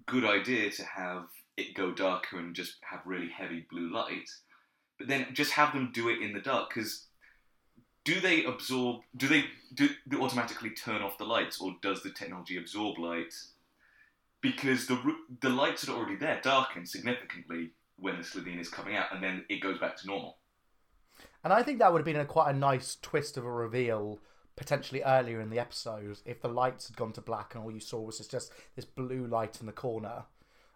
good 0.05 0.23
idea 0.23 0.71
to 0.71 0.83
have 0.83 1.25
it 1.57 1.75
go 1.75 1.91
darker 1.91 2.39
and 2.39 2.55
just 2.55 2.75
have 2.89 3.01
really 3.05 3.29
heavy 3.29 3.65
blue 3.69 3.91
light, 3.93 4.29
but 4.97 5.07
then 5.07 5.27
just 5.33 5.51
have 5.51 5.73
them 5.73 5.91
do 5.93 6.09
it 6.09 6.21
in 6.21 6.33
the 6.33 6.39
dark 6.39 6.69
because 6.69 7.07
do 8.05 8.19
they 8.19 8.43
absorb? 8.43 9.01
Do 9.15 9.27
they 9.27 9.45
do 9.73 9.89
they 10.05 10.17
automatically 10.17 10.71
turn 10.71 11.01
off 11.01 11.17
the 11.17 11.25
lights, 11.25 11.59
or 11.59 11.75
does 11.81 12.03
the 12.03 12.09
technology 12.11 12.57
absorb 12.57 12.97
light? 12.99 13.33
Because 14.41 14.87
the 14.87 14.99
the 15.41 15.49
lights 15.49 15.87
are 15.87 15.95
already 15.95 16.17
there 16.17 16.39
darken 16.41 16.85
significantly 16.85 17.71
when 17.97 18.17
the 18.17 18.23
Slitheen 18.23 18.59
is 18.59 18.69
coming 18.69 18.95
out, 18.95 19.13
and 19.13 19.23
then 19.23 19.45
it 19.49 19.61
goes 19.61 19.79
back 19.79 19.97
to 19.97 20.07
normal. 20.07 20.37
And 21.43 21.53
I 21.53 21.63
think 21.63 21.79
that 21.79 21.91
would 21.91 21.99
have 21.99 22.05
been 22.05 22.15
a 22.17 22.25
quite 22.25 22.53
a 22.53 22.57
nice 22.57 22.97
twist 23.01 23.37
of 23.37 23.45
a 23.45 23.51
reveal 23.51 24.19
potentially 24.55 25.01
earlier 25.03 25.41
in 25.41 25.49
the 25.49 25.59
episode 25.59 26.19
if 26.25 26.41
the 26.41 26.47
lights 26.47 26.87
had 26.87 26.95
gone 26.95 27.11
to 27.13 27.21
black 27.21 27.55
and 27.55 27.63
all 27.63 27.71
you 27.71 27.79
saw 27.79 27.99
was 27.99 28.19
just 28.27 28.51
this 28.75 28.85
blue 28.85 29.25
light 29.25 29.59
in 29.59 29.65
the 29.65 29.71
corner. 29.71 30.25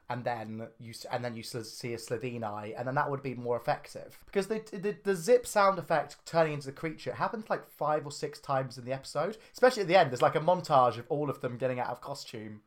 And 0.10 0.24
then 0.24 0.68
you 0.80 0.94
and 1.12 1.24
then 1.24 1.36
you 1.36 1.44
see 1.44 1.94
a 1.94 1.98
Slitheen 1.98 2.42
eye, 2.42 2.74
and 2.78 2.88
then 2.88 2.96
that 2.96 3.12
would 3.12 3.22
be 3.22 3.36
more 3.36 3.58
effective 3.58 4.18
because 4.26 4.48
the, 4.48 4.62
the 4.72 4.96
the 5.04 5.16
zip 5.16 5.46
sound 5.46 5.78
effect 5.78 6.16
turning 6.26 6.54
into 6.54 6.68
the 6.68 6.72
creature 6.72 7.10
it 7.10 7.18
happens 7.18 7.50
like 7.50 7.70
five 7.70 8.06
or 8.06 8.12
six 8.12 8.40
times 8.40 8.78
in 8.78 8.86
the 8.86 8.94
episode, 8.94 9.38
especially 9.52 9.82
at 9.82 9.90
the 9.90 9.98
end. 9.98 10.10
There's 10.10 10.22
like 10.22 10.36
a 10.36 10.40
montage 10.40 10.98
of 10.98 11.08
all 11.10 11.30
of 11.30 11.42
them 11.42 11.58
getting 11.58 11.82
out 11.82 11.90
of 11.90 12.00
costume, 12.00 12.62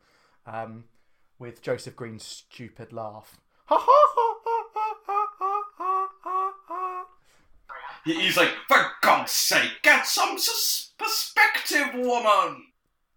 um, 0.47 0.85
with 1.39 1.63
Joseph 1.63 1.97
Green's 1.97 2.25
stupid 2.25 2.93
laugh. 2.93 3.41
Ha 3.67 3.77
ha 3.79 4.13
ha 4.15 4.35
ha 4.45 4.65
ha 4.75 5.27
ha 5.39 5.69
ha 5.79 6.09
ha 6.23 6.53
ha. 6.69 7.07
He's 8.05 8.37
like, 8.37 8.53
for 8.69 8.87
God's 9.03 9.33
sake, 9.33 9.83
get 9.83 10.07
some 10.07 10.39
sus- 10.39 10.93
perspective, 10.99 11.95
woman. 11.95 12.67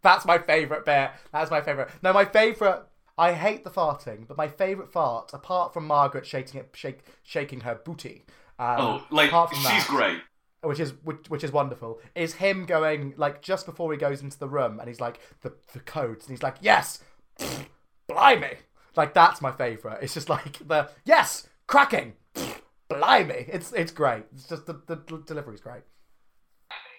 That's 0.01 0.26
my 0.26 0.38
favourite 0.38 0.86
bit. 0.86 1.11
That's 1.32 1.51
my 1.51 1.61
favourite. 1.61 1.89
No, 2.01 2.13
my 2.13 2.26
favourite. 2.26 2.84
I 3.18 3.34
hate 3.34 3.64
the 3.64 3.70
farting, 3.70 4.28
but 4.28 4.38
my 4.38 4.47
favourite 4.47 4.91
fart, 4.91 5.32
apart 5.34 5.74
from 5.74 5.86
Margaret 5.86 6.26
shaking 6.26 6.59
it, 6.59 6.70
shake, 6.74 7.01
shaking 7.22 7.61
her 7.61 7.76
booty. 7.76 8.26
Um, 8.57 8.76
Oh, 8.80 9.07
like 9.11 9.30
apart 9.30 9.49
from 9.51 9.59
she's 9.59 9.68
that, 9.68 9.88
great. 9.88 10.22
which 10.61 10.80
is 10.80 10.93
which, 11.03 11.30
which 11.30 11.43
is 11.43 11.51
wonderful. 11.51 11.99
Is 12.16 12.36
him 12.36 12.66
going 12.66 13.14
like 13.18 13.41
just 13.41 13.66
before 13.66 13.91
he 13.91 13.97
goes 13.97 14.22
into 14.22 14.39
the 14.39 14.47
room, 14.49 14.80
and 14.80 14.88
he's 14.88 15.01
like 15.01 15.20
the 15.41 15.53
the 15.74 15.80
codes, 15.80 16.26
and 16.26 16.32
he's 16.36 16.43
like, 16.43 16.55
yes, 16.61 16.99
blimey, 18.07 18.57
like 18.95 19.14
that's 19.14 19.41
my 19.41 19.51
favourite. 19.51 20.01
It's 20.01 20.14
just 20.14 20.30
like 20.30 20.66
the 20.68 20.89
yes, 21.05 21.47
cracking, 21.68 22.14
blimey. 22.89 23.45
It's 23.47 23.72
it's 23.74 23.91
great. 23.91 24.24
It's 24.34 24.47
just 24.47 24.66
the 24.66 24.82
the 24.88 24.95
delivery's 25.26 25.61
great. 25.61 25.84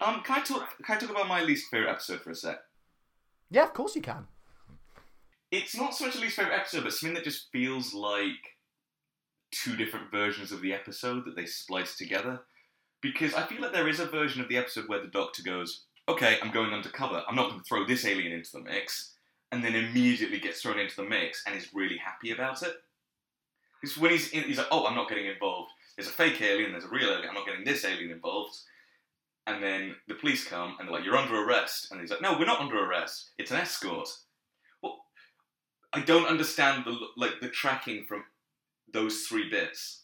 Um, 0.01 0.23
can 0.23 0.41
I 0.41 0.45
talk? 0.45 0.69
Can 0.85 0.97
I 0.97 1.01
talk 1.01 1.11
about 1.11 1.29
my 1.29 1.43
least 1.43 1.71
favorite 1.71 1.91
episode 1.91 2.21
for 2.21 2.31
a 2.31 2.35
sec? 2.35 2.59
Yeah, 3.51 3.65
of 3.65 3.75
course 3.75 3.95
you 3.97 4.03
can. 4.03 4.27
It's 5.55 5.77
not 5.77 5.95
so 5.95 6.07
much 6.07 6.17
a 6.17 6.19
least 6.19 6.35
favorite 6.35 6.57
episode, 6.57 6.83
but 6.83 6.93
something 6.93 7.15
that 7.15 7.23
just 7.23 7.53
feels 7.53 7.95
like 7.95 8.59
two 9.53 9.77
different 9.77 10.11
versions 10.11 10.51
of 10.51 10.61
the 10.61 10.73
episode 10.73 11.25
that 11.27 11.37
they 11.37 11.47
splice 11.47 11.97
together. 11.97 12.41
Because 13.01 13.35
I 13.35 13.47
feel 13.47 13.61
like 13.61 13.73
there 13.73 13.87
is 13.87 14.01
a 14.01 14.07
version 14.07 14.41
of 14.41 14.49
the 14.49 14.57
episode 14.57 14.89
where 14.89 15.01
the 15.01 15.07
Doctor 15.07 15.45
goes, 15.45 15.85
"Okay, 16.09 16.41
I'm 16.43 16.51
going 16.51 16.73
undercover. 16.73 17.23
I'm 17.29 17.37
not 17.37 17.51
going 17.51 17.61
to 17.61 17.69
throw 17.69 17.87
this 17.87 18.05
alien 18.05 18.33
into 18.33 18.51
the 18.51 18.63
mix," 18.63 19.15
and 19.53 19.65
then 19.65 19.77
immediately 19.77 20.41
gets 20.41 20.61
thrown 20.61 20.81
into 20.81 20.97
the 20.97 21.09
mix 21.09 21.45
and 21.47 21.55
is 21.55 21.73
really 21.73 21.99
happy 21.99 22.33
about 22.33 22.65
it. 22.65 22.75
It's 23.81 23.97
when 23.97 24.11
he's 24.11 24.31
in, 24.31 24.43
he's 24.43 24.59
like, 24.59 24.67
"Oh, 24.73 24.87
I'm 24.89 24.97
not 24.97 25.09
getting 25.09 25.27
involved. 25.27 25.71
There's 25.97 26.09
a 26.09 26.13
fake 26.13 26.43
alien. 26.43 26.73
There's 26.73 26.85
a 26.85 26.89
real 26.89 27.11
alien. 27.11 27.29
I'm 27.29 27.35
not 27.35 27.47
getting 27.47 27.65
this 27.65 27.85
alien 27.85 28.11
involved." 28.11 28.57
And 29.47 29.63
then 29.63 29.95
the 30.09 30.17
police 30.17 30.49
come 30.49 30.75
and 30.81 30.89
they're 30.89 30.97
like, 30.97 31.05
"You're 31.05 31.17
under 31.17 31.37
arrest," 31.37 31.93
and 31.93 32.01
he's 32.01 32.11
like, 32.11 32.23
"No, 32.23 32.37
we're 32.37 32.45
not 32.45 32.61
under 32.61 32.85
arrest. 32.85 33.31
It's 33.39 33.53
an 33.53 33.59
escort." 33.59 34.09
Well, 35.95 36.03
I 36.03 36.07
don't 36.07 36.27
understand 36.27 36.85
the 36.85 36.99
like 37.17 37.41
the 37.41 37.49
tracking 37.49 38.05
from 38.05 38.25
those 38.93 39.27
three 39.31 39.49
bits. 39.49 40.03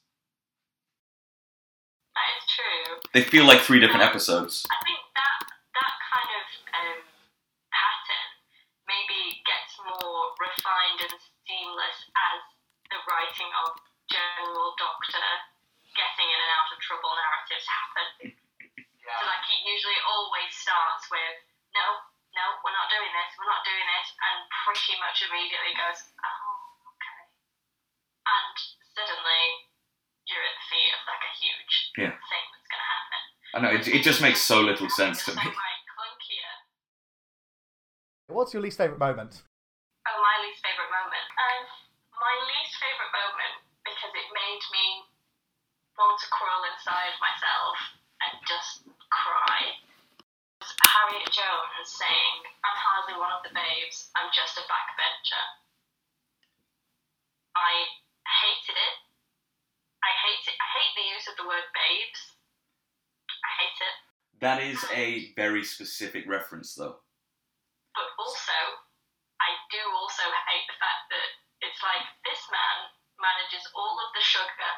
That 2.15 2.29
is 2.39 2.45
true. 2.47 2.87
They 3.15 3.23
feel 3.27 3.47
like 3.47 3.61
three 3.61 3.81
different 3.81 4.03
episodes. 4.03 4.67
I 4.71 4.79
think 4.87 5.03
that 5.19 5.39
that 5.51 5.95
kind 6.11 6.31
of 6.31 6.47
um, 6.79 6.99
pattern 7.75 8.29
maybe 8.87 9.43
gets 9.43 9.75
more 9.83 10.35
refined 10.39 11.11
and 11.11 11.17
seamless 11.47 11.99
as 12.15 12.39
the 12.91 12.99
writing 13.11 13.51
of 13.67 13.75
General 14.11 14.75
Doctor 14.79 15.27
getting 15.95 16.29
in 16.31 16.39
and 16.39 16.53
out 16.55 16.71
of 16.71 16.79
trouble 16.83 17.11
narratives 17.19 17.67
happen. 17.67 18.09
Yeah. 19.01 19.17
So 19.17 19.27
like 19.33 19.45
he 19.49 19.57
usually 19.65 19.97
always 20.13 20.53
starts 20.53 21.09
with 21.09 21.37
no, 21.73 22.05
no, 22.41 22.57
we're 22.65 22.73
not 22.73 22.89
doing 22.89 23.13
this, 23.13 23.31
we're 23.37 23.53
not 23.53 23.61
doing 23.69 23.85
this, 23.85 24.09
and 24.17 24.37
pretty 24.65 24.97
much 24.97 25.21
immediately 25.29 25.77
goes, 25.77 26.01
oh, 26.25 26.89
okay, 26.97 27.23
and 28.25 28.57
suddenly 28.97 29.45
you're 30.25 30.41
at 30.41 30.57
the 30.57 30.67
feet 30.73 30.91
of 30.97 31.03
like 31.05 31.25
a 31.25 31.33
huge 31.37 31.75
Yeah. 32.01 32.15
thing 32.17 32.45
that's 32.49 32.69
going 32.73 32.81
to 32.81 32.89
happen. 32.89 33.23
I 33.53 33.57
know 33.61 33.73
it, 33.77 33.85
it 33.93 34.03
just 34.07 34.25
makes 34.25 34.41
so 34.41 34.65
little 34.65 34.89
sense 34.89 35.25
to 35.29 35.37
me. 35.37 35.45
What's 38.31 38.55
your 38.55 38.63
least 38.63 38.79
favourite 38.79 39.03
moment? 39.03 39.43
Oh, 40.07 40.19
my 40.23 40.37
least 40.47 40.63
favourite 40.63 40.87
moment. 40.87 41.27
Um, 41.35 41.63
my 42.15 42.35
least 42.47 42.79
favourite 42.79 43.11
moment 43.11 43.55
because 43.83 44.13
it 44.15 44.29
made 44.31 44.63
me 44.71 44.87
want 45.99 46.15
to 46.23 46.29
crawl 46.31 46.63
inside 46.71 47.11
myself 47.19 47.75
and 48.23 48.39
just 48.47 48.87
cry. 49.11 49.83
was 50.63 50.71
Harriet 50.79 51.27
Jones 51.41 51.89
saying, 51.89 52.37
"I'm 52.61 52.77
hardly 52.77 53.17
one 53.17 53.33
of 53.33 53.41
the 53.43 53.53
babes. 53.57 54.13
I'm 54.13 54.29
just 54.37 54.61
a 54.61 54.65
backbencher." 54.69 55.45
I 57.57 57.73
hated 58.45 58.77
it. 58.77 58.97
I 60.05 60.13
hate 60.21 60.45
it. 60.53 60.57
I 60.61 60.69
hate 60.77 60.93
the 60.97 61.07
use 61.17 61.27
of 61.33 61.37
the 61.41 61.49
word 61.49 61.65
babes. 61.73 62.21
I 63.41 63.51
hate 63.65 63.79
it. 63.81 63.97
That 64.41 64.61
is 64.61 64.81
a 64.93 65.33
very 65.35 65.65
specific 65.65 66.25
reference, 66.29 66.75
though. 66.75 67.01
but 67.97 68.09
also 68.19 68.57
I 69.41 69.51
do 69.73 69.83
also 69.97 70.23
hate 70.49 70.67
the 70.69 70.79
fact 70.79 71.09
that 71.11 71.29
it's 71.61 71.81
like 71.83 72.05
this 72.25 72.41
man 72.53 72.77
manages 73.19 73.65
all 73.75 73.97
of 74.01 74.13
the 74.15 74.23
sugar. 74.25 74.73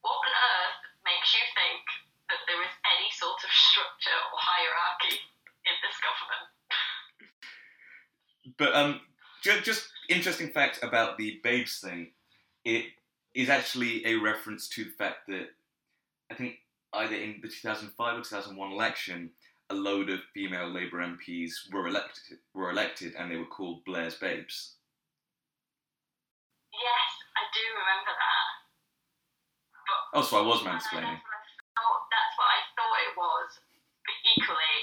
What 0.00 0.20
on 0.24 0.32
earth 0.32 0.80
makes 1.04 1.34
you 1.34 1.42
think 1.56 1.84
that 2.30 2.40
there 2.46 2.62
is 2.62 2.72
sort 3.18 3.38
of 3.42 3.50
structure 3.50 4.20
or 4.32 4.38
hierarchy 4.38 5.16
in 5.66 5.76
this 5.82 5.96
government? 6.04 6.46
But 8.58 8.74
um, 8.74 9.00
just, 9.42 9.64
just 9.64 9.88
interesting 10.08 10.50
fact 10.50 10.78
about 10.82 11.18
the 11.18 11.40
babes 11.42 11.78
thing. 11.80 12.12
It 12.64 12.86
is 13.34 13.48
actually 13.48 14.06
a 14.06 14.14
reference 14.16 14.68
to 14.70 14.84
the 14.84 14.90
fact 14.90 15.26
that 15.28 15.48
I 16.30 16.34
think 16.34 16.56
either 16.92 17.14
in 17.14 17.40
the 17.42 17.48
2005 17.48 18.18
or 18.18 18.22
2001 18.22 18.72
election, 18.72 19.30
a 19.68 19.74
load 19.74 20.10
of 20.10 20.20
female 20.32 20.68
Labour 20.68 20.98
MPs 20.98 21.72
were 21.72 21.88
elected, 21.88 22.38
were 22.54 22.70
elected, 22.70 23.14
and 23.18 23.30
they 23.30 23.36
were 23.36 23.44
called 23.50 23.84
Blair's 23.84 24.14
babes. 24.14 24.74
Yes, 26.72 27.10
I 27.34 27.42
do 27.50 27.62
remember 27.74 28.12
that. 28.14 28.46
But 29.86 30.18
Oh, 30.18 30.22
so 30.22 30.38
I 30.38 30.46
was 30.46 30.60
mansplaining. 30.60 31.18
what 31.18 31.34
I 31.34 31.42
thought, 31.74 32.02
that's 32.10 32.34
what 32.38 32.45
thought 32.76 32.98
it 33.08 33.14
was. 33.16 33.48
But 34.04 34.16
equally, 34.36 34.76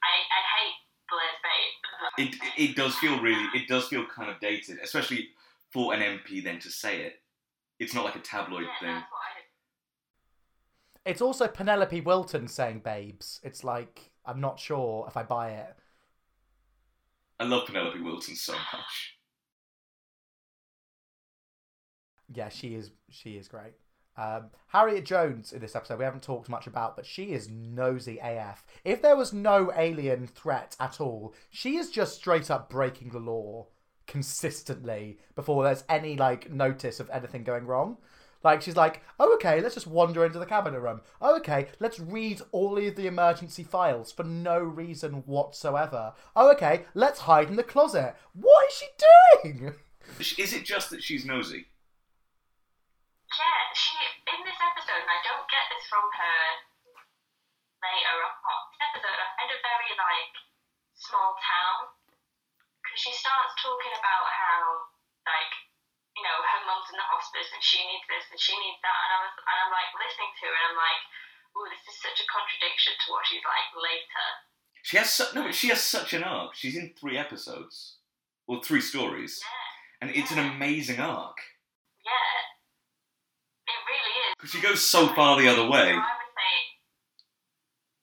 I, 0.00 0.12
I 0.24 0.40
hate 0.56 0.78
Blair's 1.10 1.40
Babe. 1.44 1.76
It, 2.18 2.70
it 2.70 2.76
does 2.76 2.94
feel 2.96 3.20
really, 3.20 3.46
it 3.54 3.68
does 3.68 3.88
feel 3.88 4.06
kind 4.06 4.30
of 4.30 4.40
dated, 4.40 4.78
especially 4.82 5.28
for 5.70 5.92
an 5.92 6.00
MP 6.00 6.42
then 6.42 6.58
to 6.60 6.70
say 6.70 7.02
it. 7.02 7.20
It's 7.78 7.94
not 7.94 8.04
like 8.04 8.16
a 8.16 8.20
tabloid 8.20 8.64
yeah, 8.64 8.78
thing. 8.80 8.94
that's 8.94 9.10
what 9.10 9.20
I 11.06 11.10
It's 11.10 11.20
also 11.22 11.48
Penelope 11.48 12.00
Wilton 12.02 12.48
saying 12.48 12.80
babes. 12.84 13.40
It's 13.42 13.64
like, 13.64 14.10
I'm 14.24 14.40
not 14.40 14.58
sure 14.58 15.06
if 15.08 15.16
I 15.16 15.22
buy 15.22 15.50
it. 15.50 15.74
I 17.38 17.44
love 17.44 17.66
Penelope 17.66 18.00
Wilton 18.00 18.36
so 18.36 18.52
much. 18.52 19.16
Yeah, 22.32 22.48
she 22.50 22.74
is. 22.74 22.90
She 23.08 23.36
is 23.36 23.48
great. 23.48 23.74
Um, 24.20 24.50
Harriet 24.68 25.06
Jones 25.06 25.50
in 25.50 25.60
this 25.60 25.74
episode 25.74 25.98
we 25.98 26.04
haven't 26.04 26.22
talked 26.22 26.50
much 26.50 26.66
about, 26.66 26.94
but 26.94 27.06
she 27.06 27.32
is 27.32 27.48
nosy 27.48 28.18
AF. 28.22 28.66
If 28.84 29.00
there 29.00 29.16
was 29.16 29.32
no 29.32 29.72
alien 29.74 30.26
threat 30.26 30.76
at 30.78 31.00
all, 31.00 31.32
she 31.48 31.76
is 31.76 31.90
just 31.90 32.16
straight 32.16 32.50
up 32.50 32.68
breaking 32.68 33.10
the 33.10 33.18
law 33.18 33.68
consistently 34.06 35.18
before 35.34 35.64
there's 35.64 35.84
any 35.88 36.16
like 36.16 36.50
notice 36.50 37.00
of 37.00 37.08
anything 37.08 37.44
going 37.44 37.64
wrong. 37.66 37.96
Like 38.44 38.60
she's 38.60 38.76
like, 38.76 39.00
oh 39.18 39.32
okay, 39.36 39.62
let's 39.62 39.74
just 39.74 39.86
wander 39.86 40.26
into 40.26 40.38
the 40.38 40.44
cabinet 40.44 40.80
room. 40.80 41.00
Oh 41.22 41.36
okay, 41.38 41.68
let's 41.78 41.98
read 41.98 42.42
all 42.52 42.76
of 42.76 42.96
the 42.96 43.06
emergency 43.06 43.64
files 43.64 44.12
for 44.12 44.24
no 44.24 44.58
reason 44.58 45.22
whatsoever. 45.24 46.12
Oh 46.36 46.52
okay, 46.52 46.84
let's 46.92 47.20
hide 47.20 47.48
in 47.48 47.56
the 47.56 47.62
closet. 47.62 48.14
What 48.34 48.68
is 48.68 48.74
she 48.74 48.86
doing? 49.42 49.74
Is 50.18 50.52
it 50.52 50.64
just 50.64 50.90
that 50.90 51.02
she's 51.02 51.24
nosy? 51.24 51.68
From 55.90 56.06
her 56.06 56.40
later 57.82 58.16
on. 58.22 58.62
Episode, 58.78 59.18
I 59.18 59.42
it 59.50 59.58
very 59.58 59.90
like 59.98 60.32
small 60.94 61.34
town 61.42 61.90
because 62.78 63.00
she 63.02 63.10
starts 63.10 63.58
talking 63.58 63.90
about 63.98 64.24
how 64.30 64.86
like 65.26 65.52
you 66.14 66.22
know 66.22 66.38
her 66.38 66.62
mum's 66.64 66.86
in 66.94 66.96
the 66.96 67.10
hospice 67.10 67.50
and 67.50 67.60
she 67.60 67.82
needs 67.82 68.06
this 68.06 68.30
and 68.30 68.38
she 68.38 68.54
needs 68.54 68.78
that, 68.86 68.98
and 69.04 69.10
I 69.10 69.18
was 69.26 69.34
and 69.34 69.56
I'm 69.66 69.72
like 69.74 69.90
listening 69.98 70.30
to 70.30 70.44
her 70.46 70.54
and 70.54 70.66
I'm 70.70 70.78
like, 70.78 71.02
oh, 71.58 71.66
this 71.66 71.82
is 71.90 71.98
such 71.98 72.22
a 72.22 72.26
contradiction 72.30 72.94
to 72.94 73.06
what 73.10 73.26
she's 73.26 73.42
like 73.42 73.68
later. 73.74 74.26
She 74.86 74.96
has 74.96 75.10
su- 75.10 75.34
no, 75.34 75.50
but 75.50 75.58
she 75.58 75.74
has 75.74 75.82
such 75.82 76.14
an 76.14 76.22
arc. 76.22 76.54
She's 76.54 76.78
in 76.78 76.94
three 76.94 77.18
episodes, 77.18 77.98
or 78.46 78.62
three 78.62 78.80
stories, 78.80 79.42
Yeah, 79.42 79.98
and 80.00 80.08
it's 80.14 80.30
an 80.30 80.38
amazing 80.38 81.02
arc 81.02 81.36
yeah, 82.00 82.16
it 82.16 82.16
really 82.16 82.39
is. 82.39 82.39
Because 84.40 84.56
she 84.56 84.64
goes 84.64 84.80
so 84.80 85.12
far 85.12 85.36
the 85.36 85.52
other 85.52 85.68
way. 85.68 85.92
I 85.92 86.00
would 86.00 86.32
say, 86.32 86.56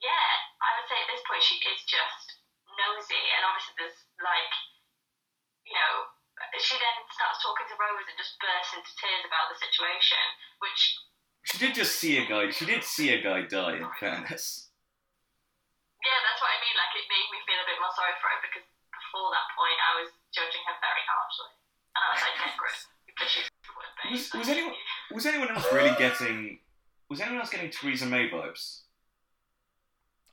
yeah, 0.06 0.30
I 0.62 0.70
would 0.78 0.86
say 0.86 1.02
at 1.02 1.10
this 1.10 1.26
point 1.26 1.42
she 1.42 1.58
is 1.58 1.82
just 1.90 2.38
nosy, 2.78 3.18
and 3.18 3.42
obviously 3.42 3.74
there's 3.82 3.98
like, 4.22 4.54
you 5.66 5.74
know, 5.74 6.14
she 6.62 6.78
then 6.78 6.98
starts 7.10 7.42
talking 7.42 7.66
to 7.66 7.76
Rose 7.82 8.06
and 8.06 8.18
just 8.22 8.38
bursts 8.38 8.78
into 8.78 8.94
tears 9.02 9.26
about 9.26 9.50
the 9.50 9.58
situation, 9.58 10.22
which, 10.62 10.82
She 11.50 11.58
did 11.58 11.74
just 11.74 11.98
see 11.98 12.22
a 12.22 12.30
guy. 12.30 12.54
She 12.54 12.70
did 12.70 12.86
see 12.86 13.10
a 13.18 13.20
guy 13.20 13.50
die. 13.50 13.82
In 13.82 13.90
fairness, 13.98 14.70
yeah, 16.06 16.20
that's 16.22 16.38
what 16.38 16.54
I 16.54 16.62
mean. 16.62 16.78
Like, 16.78 16.94
it 17.02 17.10
made 17.10 17.30
me 17.34 17.42
feel 17.50 17.58
a 17.58 17.66
bit 17.66 17.82
more 17.82 17.94
sorry 17.98 18.14
for 18.22 18.30
her 18.30 18.40
because 18.46 18.66
before 18.94 19.34
that 19.34 19.50
point 19.58 19.80
I 19.82 19.92
was 20.06 20.14
judging 20.30 20.62
her 20.70 20.78
very 20.86 21.02
harshly, 21.02 21.58
and 21.98 22.02
I 22.06 22.08
was 22.14 22.22
like, 22.22 22.38
yeah, 22.38 22.54
great, 22.54 22.82
because 23.10 23.30
she's 23.34 23.47
was, 24.12 24.30
was 24.34 24.50
anyone 24.50 24.74
was 25.12 25.26
anyone 25.26 25.50
else 25.50 25.66
really 25.72 25.96
getting? 25.98 26.60
Was 27.10 27.22
anyone 27.22 27.40
else 27.40 27.50
getting 27.50 27.72
Theresa 27.72 28.06
May 28.06 28.30
vibes? 28.30 28.88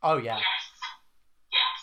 Oh 0.03 0.19
yeah. 0.19 0.37
Yes. 0.37 0.65
Yes. 1.49 1.77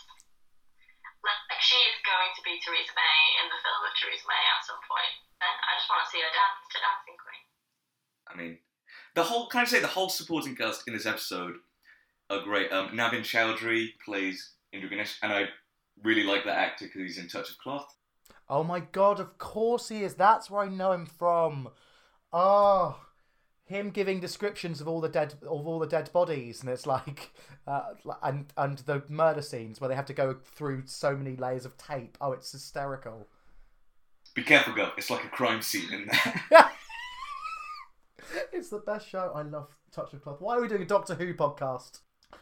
Like, 1.24 1.42
like 1.50 1.64
she 1.64 1.80
is 1.80 1.98
going 2.06 2.32
to 2.36 2.42
be 2.46 2.60
Theresa 2.62 2.94
May 2.94 3.20
in 3.42 3.48
the 3.50 3.60
film 3.60 3.82
of 3.82 3.94
Theresa 3.98 4.26
May 4.30 4.44
at 4.46 4.62
some 4.62 4.82
point. 4.86 5.16
And 5.42 5.56
I 5.58 5.72
just 5.80 5.90
want 5.90 6.06
to 6.06 6.10
see 6.12 6.22
her 6.22 6.34
dance 6.34 6.62
to 6.70 6.78
Dancing 6.78 7.18
Queen. 7.18 7.44
I 8.30 8.34
mean, 8.38 8.54
the 9.16 9.24
whole. 9.26 9.48
Can 9.50 9.62
I 9.62 9.66
say 9.66 9.82
the 9.82 9.90
whole 9.90 10.10
supporting 10.10 10.56
cast 10.56 10.86
in 10.88 10.94
this 10.94 11.10
episode 11.10 11.56
are 12.30 12.44
great. 12.44 12.72
Um, 12.72 12.90
Navin 12.90 13.26
Chowdhury 13.26 13.98
plays 14.04 14.54
Indra 14.72 14.90
Ganesh, 14.90 15.18
and 15.22 15.34
I 15.34 15.50
really 16.04 16.24
like 16.24 16.46
that 16.46 16.58
actor 16.58 16.86
because 16.86 17.02
he's 17.02 17.18
in 17.18 17.28
Touch 17.28 17.50
of 17.50 17.58
Cloth. 17.58 17.88
Oh 18.52 18.66
my 18.66 18.82
god, 18.82 19.22
of 19.22 19.38
course 19.38 19.88
he 19.88 20.04
is. 20.04 20.16
That's 20.16 20.52
where 20.52 20.64
I 20.64 20.68
know 20.68 20.92
him 20.92 21.06
from. 21.06 21.70
Oh, 22.34 23.00
him 23.64 23.92
giving 23.92 24.20
descriptions 24.20 24.82
of 24.82 24.90
all 24.90 25.00
the 25.00 25.08
dead 25.08 25.36
of 25.42 25.66
all 25.66 25.80
the 25.80 25.88
dead 25.88 26.12
bodies, 26.12 26.60
and 26.60 26.70
it's 26.70 26.86
like, 26.86 27.32
uh, 27.66 27.94
and 28.22 28.52
and 28.58 28.80
the 28.80 29.04
murder 29.08 29.42
scenes 29.42 29.80
where 29.80 29.88
they 29.88 29.96
have 29.96 30.06
to 30.08 30.14
go 30.14 30.36
through 30.44 30.84
so 30.86 31.16
many 31.16 31.38
layers 31.38 31.66
of 31.66 31.78
tape. 31.78 32.18
Oh, 32.20 32.34
it's 32.34 32.52
hysterical. 32.52 33.30
Be 34.34 34.44
careful, 34.44 34.74
Gov. 34.74 34.92
It's 34.98 35.10
like 35.10 35.24
a 35.24 35.30
crime 35.30 35.62
scene 35.62 35.94
in 35.94 36.10
there. 36.12 36.70
it's 38.52 38.70
the 38.70 38.80
best 38.80 39.08
show. 39.08 39.32
I 39.34 39.44
love 39.44 39.74
Touch 39.94 40.12
of 40.12 40.22
Cloth. 40.22 40.42
Why 40.42 40.58
are 40.58 40.62
we 40.62 40.68
doing 40.68 40.82
a 40.82 40.86
Doctor 40.86 41.16
Who 41.16 41.34
podcast? 41.34 42.00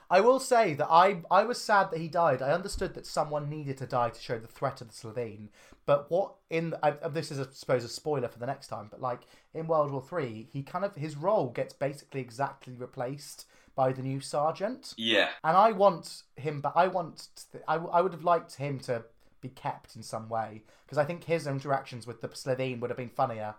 I 0.09 0.21
will 0.21 0.39
say 0.39 0.73
that 0.75 0.87
I 0.89 1.21
I 1.29 1.43
was 1.43 1.61
sad 1.61 1.91
that 1.91 1.99
he 1.99 2.07
died. 2.07 2.41
I 2.41 2.51
understood 2.51 2.93
that 2.95 3.05
someone 3.05 3.49
needed 3.49 3.77
to 3.77 3.85
die 3.85 4.09
to 4.09 4.21
show 4.21 4.39
the 4.39 4.47
threat 4.47 4.81
of 4.81 4.87
the 4.87 4.93
Slitheen. 4.93 5.49
But 5.85 6.09
what 6.11 6.35
in 6.49 6.75
I, 6.83 6.91
this 7.09 7.31
is 7.31 7.39
I 7.39 7.45
suppose 7.51 7.83
a 7.83 7.89
spoiler 7.89 8.27
for 8.27 8.39
the 8.39 8.45
next 8.45 8.67
time. 8.67 8.87
But 8.89 9.01
like 9.01 9.21
in 9.53 9.67
World 9.67 9.91
War 9.91 10.01
Three, 10.01 10.47
he 10.51 10.63
kind 10.63 10.85
of 10.85 10.95
his 10.95 11.15
role 11.15 11.49
gets 11.49 11.73
basically 11.73 12.21
exactly 12.21 12.73
replaced 12.73 13.45
by 13.75 13.93
the 13.93 14.01
new 14.01 14.19
sergeant. 14.19 14.93
yeah. 14.97 15.29
And 15.43 15.55
I 15.55 15.71
want 15.71 16.23
him, 16.35 16.59
but 16.59 16.73
I 16.75 16.87
want 16.87 17.29
to, 17.53 17.59
I, 17.65 17.75
I 17.75 18.01
would 18.01 18.11
have 18.11 18.25
liked 18.25 18.55
him 18.55 18.77
to 18.79 19.05
be 19.39 19.47
kept 19.47 19.95
in 19.95 20.03
some 20.03 20.27
way 20.27 20.63
because 20.85 20.97
I 20.97 21.05
think 21.05 21.23
his 21.23 21.47
interactions 21.47 22.05
with 22.05 22.19
the 22.19 22.27
Slitheen 22.27 22.81
would 22.81 22.89
have 22.89 22.97
been 22.97 23.07
funnier 23.07 23.55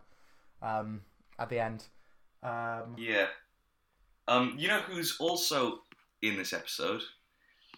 um, 0.60 1.00
at 1.38 1.48
the 1.48 1.58
end. 1.58 1.84
Um, 2.42 2.96
Yeah. 2.98 3.28
Um, 4.28 4.54
you 4.58 4.68
know 4.68 4.80
who's 4.80 5.16
also 5.18 5.80
in 6.22 6.36
this 6.36 6.52
episode? 6.52 7.02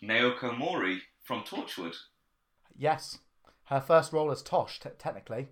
Naoko 0.03 0.57
Mori 0.57 1.03
from 1.22 1.43
Torchwood. 1.43 1.95
yes, 2.76 3.18
her 3.66 3.80
first 3.80 4.12
role 4.12 4.30
as 4.30 4.43
Tosh, 4.43 4.80
t- 4.80 4.88
technically. 4.99 5.49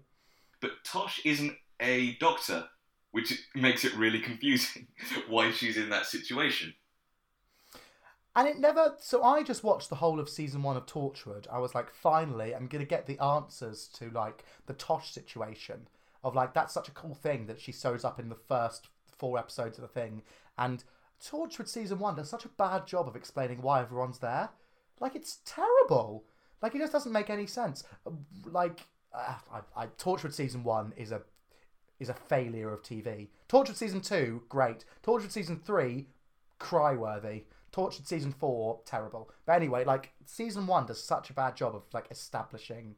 But 0.61 0.73
Tosh 0.85 1.21
isn't 1.25 1.57
a 1.81 2.15
doctor, 2.17 2.69
which 3.13 3.33
makes 3.55 3.85
it 3.85 3.95
really 3.97 4.19
confusing 4.21 4.89
why 5.29 5.53
she's 5.53 5.77
in 5.77 5.89
that 5.91 6.07
situation. 6.07 6.75
And 8.37 8.47
it 8.47 8.59
never. 8.59 8.95
So 9.01 9.23
I 9.23 9.43
just 9.43 9.65
watched 9.65 9.89
the 9.91 9.97
whole 9.97 10.21
of 10.21 10.29
season 10.29 10.63
one 10.63 10.77
of 10.77 10.87
Torchwood. 10.87 11.47
I 11.51 11.59
was 11.59 11.75
like, 11.75 11.91
finally, 11.93 12.55
I'm 12.55 12.69
gonna 12.69 12.85
get 12.85 13.07
the 13.07 13.19
answers 13.19 13.89
to 13.95 14.11
like 14.11 14.45
the 14.67 14.75
Tosh 14.75 15.13
situation. 15.13 15.89
Of 16.23 16.35
like, 16.35 16.53
that's 16.53 16.75
such 16.75 16.89
a 16.89 16.93
cool 16.93 17.15
thing 17.15 17.47
that 17.47 17.61
she 17.61 17.73
shows 17.73 18.05
up 18.05 18.21
in 18.21 18.29
the 18.29 18.35
first 18.35 18.89
four 19.17 19.39
episodes 19.39 19.79
of 19.79 19.83
the 19.83 19.89
thing. 19.89 20.23
And 20.59 20.85
Torchwood 21.25 21.69
season 21.69 21.99
one 21.99 22.17
does 22.17 22.31
such 22.31 22.45
a 22.45 22.49
bad 22.49 22.87
job 22.87 23.09
of 23.09 23.17
explaining 23.17 23.63
why 23.63 23.81
everyone's 23.81 24.19
there. 24.19 24.51
Like, 25.01 25.15
it's 25.15 25.39
terrible. 25.45 26.25
Like, 26.63 26.75
it 26.75 26.79
just 26.79 26.93
doesn't 26.93 27.13
make 27.13 27.31
any 27.31 27.47
sense. 27.47 27.85
Like, 28.45 28.87
uh, 29.15 29.35
I, 29.53 29.83
I, 29.83 29.87
Torchwood 29.87 30.33
season 30.33 30.63
one 30.65 30.93
is 30.97 31.13
a 31.13 31.23
is 31.99 32.09
a 32.09 32.15
failure 32.15 32.73
of 32.73 32.83
TV. 32.83 33.29
Torchwood 33.49 33.77
season 33.77 34.01
two, 34.01 34.43
great. 34.49 34.85
Torchwood 35.03 35.31
season 35.31 35.61
three, 35.63 36.07
cry 36.59 36.95
worthy. 36.95 37.45
Tortured 37.73 38.07
season 38.07 38.33
four, 38.33 38.81
terrible. 38.85 39.31
But 39.47 39.53
anyway, 39.55 39.85
like 39.85 40.13
season 40.27 40.67
one 40.67 40.87
does 40.87 41.03
such 41.03 41.31
a 41.31 41.33
bad 41.33 41.57
job 41.57 41.75
of 41.75 41.83
like 41.93 42.07
establishing 42.11 42.97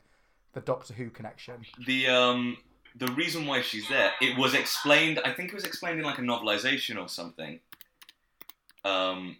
the 0.55 0.61
Doctor 0.61 0.95
Who 0.95 1.11
connection. 1.11 1.65
The 1.87 2.07
um 2.09 2.57
the 2.97 3.09
reason 3.13 3.47
why 3.47 3.63
she's 3.63 3.89
there, 3.89 4.13
it 4.21 4.39
was 4.39 4.55
explained. 4.55 5.21
I 5.25 5.33
think 5.33 5.51
it 5.51 5.55
was 5.55 5.65
explained 5.65 5.99
in 5.99 6.05
like 6.05 6.19
a 6.19 6.23
novelization 6.23 6.99
or 6.99 7.09
something. 7.09 7.61
Um, 8.85 9.37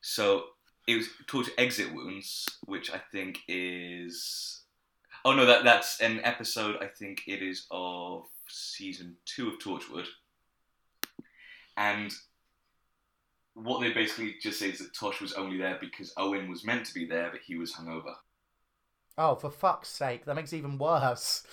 so 0.00 0.44
it 0.86 0.96
was 0.96 1.08
called 1.26 1.48
Exit 1.56 1.94
Wounds, 1.94 2.46
which 2.66 2.92
I 2.92 3.00
think 3.12 3.40
is. 3.48 4.62
Oh 5.24 5.32
no, 5.32 5.46
that 5.46 5.64
that's 5.64 6.00
an 6.00 6.20
episode. 6.24 6.76
I 6.82 6.86
think 6.86 7.22
it 7.26 7.42
is 7.42 7.66
of 7.70 8.26
season 8.48 9.16
two 9.24 9.48
of 9.48 9.58
Torchwood, 9.58 10.06
and 11.76 12.12
what 13.54 13.80
they 13.80 13.92
basically 13.92 14.34
just 14.42 14.58
say 14.58 14.70
is 14.70 14.78
that 14.80 14.94
Tosh 14.94 15.20
was 15.20 15.32
only 15.32 15.56
there 15.58 15.78
because 15.80 16.12
Owen 16.16 16.50
was 16.50 16.64
meant 16.64 16.84
to 16.86 16.94
be 16.94 17.06
there, 17.06 17.30
but 17.30 17.40
he 17.40 17.56
was 17.56 17.72
hungover. 17.72 18.14
Oh, 19.16 19.36
for 19.36 19.50
fuck's 19.50 19.88
sake, 19.88 20.24
that 20.24 20.34
makes 20.34 20.52
it 20.52 20.58
even 20.58 20.76
worse. 20.76 21.44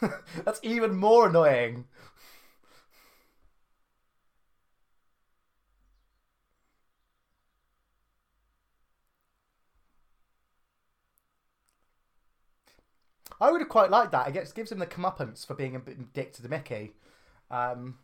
That's 0.44 0.60
even 0.62 0.94
more 0.94 1.28
annoying. 1.28 1.86
I 13.40 13.50
would 13.50 13.60
have 13.60 13.68
quite 13.68 13.90
liked 13.90 14.12
that. 14.12 14.34
It 14.34 14.54
gives 14.54 14.70
him 14.70 14.78
the 14.78 14.86
comeuppance 14.86 15.46
for 15.46 15.54
being 15.54 15.74
a 15.76 15.80
bit 15.80 16.12
dick 16.12 16.32
to 16.34 16.42
the 16.42 16.48
Mickey. 16.48 16.92
Um, 17.50 17.98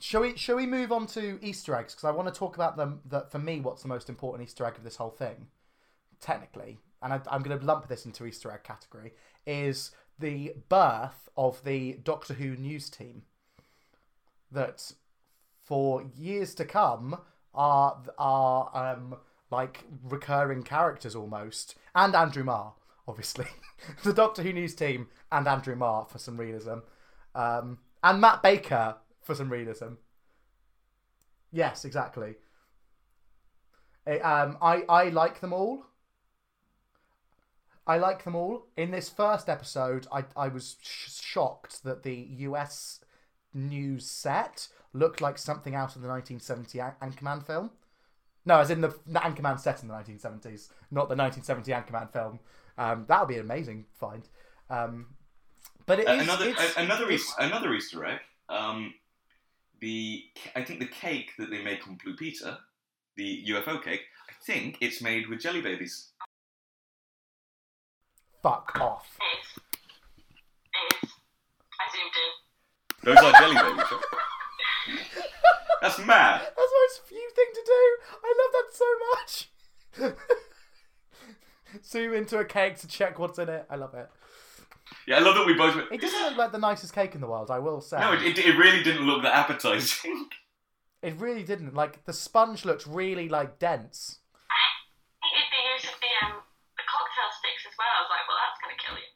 shall 0.00 0.22
we? 0.22 0.36
Shall 0.36 0.56
we 0.56 0.66
move 0.66 0.92
on 0.92 1.06
to 1.08 1.38
Easter 1.42 1.74
eggs? 1.74 1.94
Because 1.94 2.08
I 2.08 2.12
want 2.12 2.32
to 2.32 2.38
talk 2.38 2.54
about 2.56 2.76
them. 2.76 3.00
That 3.04 3.30
for 3.30 3.38
me, 3.38 3.60
what's 3.60 3.82
the 3.82 3.88
most 3.88 4.08
important 4.08 4.48
Easter 4.48 4.64
egg 4.64 4.76
of 4.76 4.84
this 4.84 4.96
whole 4.96 5.10
thing, 5.10 5.48
technically, 6.20 6.78
and 7.02 7.12
I, 7.12 7.20
I'm 7.30 7.42
going 7.42 7.58
to 7.58 7.64
lump 7.64 7.88
this 7.88 8.06
into 8.06 8.26
Easter 8.26 8.50
egg 8.50 8.64
category, 8.64 9.12
is 9.46 9.90
the 10.18 10.54
birth 10.68 11.28
of 11.36 11.62
the 11.64 11.94
Doctor 12.02 12.34
Who 12.34 12.56
news 12.56 12.88
team. 12.88 13.22
That 14.50 14.92
for 15.62 16.04
years 16.16 16.54
to 16.54 16.64
come 16.64 17.18
are 17.54 18.00
are 18.18 18.70
um 18.74 19.16
like 19.50 19.84
recurring 20.02 20.62
characters 20.62 21.14
almost, 21.14 21.74
and 21.94 22.14
Andrew 22.14 22.44
Marr, 22.44 22.74
obviously, 23.08 23.46
the 24.04 24.12
Doctor 24.12 24.42
Who 24.42 24.52
news 24.52 24.74
team, 24.74 25.08
and 25.30 25.46
Andrew 25.46 25.76
Marr 25.76 26.06
for 26.06 26.18
some 26.18 26.36
realism, 26.36 26.78
um, 27.34 27.78
and 28.02 28.20
Matt 28.20 28.42
Baker 28.42 28.96
for 29.22 29.34
some 29.34 29.50
realism. 29.50 29.94
Yes, 31.52 31.84
exactly. 31.84 32.36
Eh, 34.06 34.18
um, 34.18 34.58
I 34.60 34.84
I 34.88 35.08
like 35.08 35.40
them 35.40 35.52
all. 35.52 35.86
I 37.86 37.98
like 37.98 38.24
them 38.24 38.34
all. 38.34 38.66
In 38.76 38.90
this 38.90 39.08
first 39.08 39.48
episode, 39.48 40.06
I 40.12 40.24
I 40.36 40.48
was 40.48 40.76
sh- 40.82 41.10
shocked 41.10 41.84
that 41.84 42.02
the 42.02 42.14
US 42.14 43.00
news 43.54 44.08
set 44.10 44.68
looked 44.92 45.20
like 45.20 45.38
something 45.38 45.74
out 45.74 45.96
of 45.96 46.02
the 46.02 46.08
1970 46.08 46.78
An- 46.78 46.94
Anchorman 47.02 47.44
film. 47.44 47.70
No, 48.44 48.60
as 48.60 48.70
in 48.70 48.80
the, 48.80 48.94
the 49.06 49.18
Anchorman 49.20 49.58
set 49.58 49.82
in 49.82 49.88
the 49.88 49.94
1970s, 49.94 50.68
not 50.90 51.08
the 51.08 51.16
1970 51.16 51.72
Anchorman 51.72 52.12
film. 52.12 52.38
Um, 52.78 53.04
that 53.08 53.20
would 53.20 53.28
be 53.28 53.34
an 53.36 53.40
amazing 53.40 53.86
find. 53.98 54.28
Um, 54.70 55.14
but 55.86 56.00
it 56.00 56.08
Uh, 56.08 56.14
is 56.14 56.22
another 56.22 56.48
it's- 56.48 56.76
a- 56.76 56.80
another 56.80 57.10
Eas- 57.10 57.34
another 57.38 57.72
Easter 57.74 58.04
egg. 58.04 58.20
Um, 58.48 58.94
the 59.80 60.24
I 60.54 60.62
think 60.64 60.80
the 60.80 60.86
cake 60.88 61.32
that 61.38 61.50
they 61.50 61.62
make 61.62 61.86
on 61.86 61.96
Blue 61.96 62.16
Peter, 62.16 62.58
the 63.16 63.44
UFO 63.48 63.78
cake. 63.82 64.02
I 64.28 64.32
think 64.44 64.78
it's 64.80 65.00
made 65.02 65.28
with 65.28 65.40
jelly 65.40 65.60
babies. 65.60 66.12
fuck 68.42 68.78
off. 68.80 69.18
It 69.20 69.24
is. 69.40 69.62
It 70.72 71.04
is. 71.04 71.10
I 71.80 71.84
zoomed 71.90 72.16
in. 72.22 72.30
Those 73.02 73.18
are 73.24 73.32
jelly 73.40 73.56
babies. 73.56 73.90
That's 75.82 75.98
mad. 75.98 76.40
That's 76.42 76.54
the 76.54 76.62
most 76.86 77.06
few 77.08 77.30
thing 77.34 77.50
to 77.54 77.62
do. 77.64 77.98
I 78.22 78.34
love 78.38 78.52
that 78.52 78.68
so 78.72 78.88
much. 79.12 79.50
Zoom 81.84 82.14
into 82.14 82.38
a 82.38 82.44
cake 82.44 82.78
to 82.78 82.86
check 82.88 83.18
what's 83.18 83.38
in 83.38 83.48
it. 83.48 83.66
I 83.70 83.76
love 83.76 83.94
it. 83.94 84.08
Yeah, 85.06 85.16
I 85.16 85.18
love 85.20 85.34
that 85.34 85.46
we 85.46 85.54
both. 85.54 85.74
went- 85.74 85.90
It 85.92 86.00
doesn't 86.00 86.22
look 86.22 86.36
like 86.36 86.52
the 86.52 86.58
nicest 86.58 86.94
cake 86.94 87.14
in 87.14 87.20
the 87.20 87.26
world, 87.26 87.50
I 87.50 87.58
will 87.58 87.80
say. 87.80 87.98
No, 87.98 88.12
it, 88.12 88.22
it, 88.22 88.38
it 88.38 88.56
really 88.56 88.82
didn't 88.82 89.06
look 89.06 89.22
that 89.22 89.34
appetizing. 89.34 90.28
It 91.02 91.20
really 91.20 91.44
didn't. 91.44 91.74
Like 91.74 92.04
the 92.04 92.12
sponge 92.12 92.64
looked 92.64 92.84
really 92.86 93.28
like 93.28 93.58
dense. 93.60 94.18
I 95.22 95.28
think 95.30 95.46
the 95.50 95.86
use 95.86 95.92
of 95.94 96.00
the 96.00 96.26
um 96.26 96.32
the 96.76 96.82
cocktail 96.82 97.30
sticks 97.38 97.64
as 97.68 97.74
well. 97.78 97.86
I 97.96 98.00
was 98.02 98.10
like, 98.10 98.26
well, 98.26 98.38
that's 98.42 98.60
gonna 98.60 98.80
kill 98.84 98.96
you. 98.96 99.10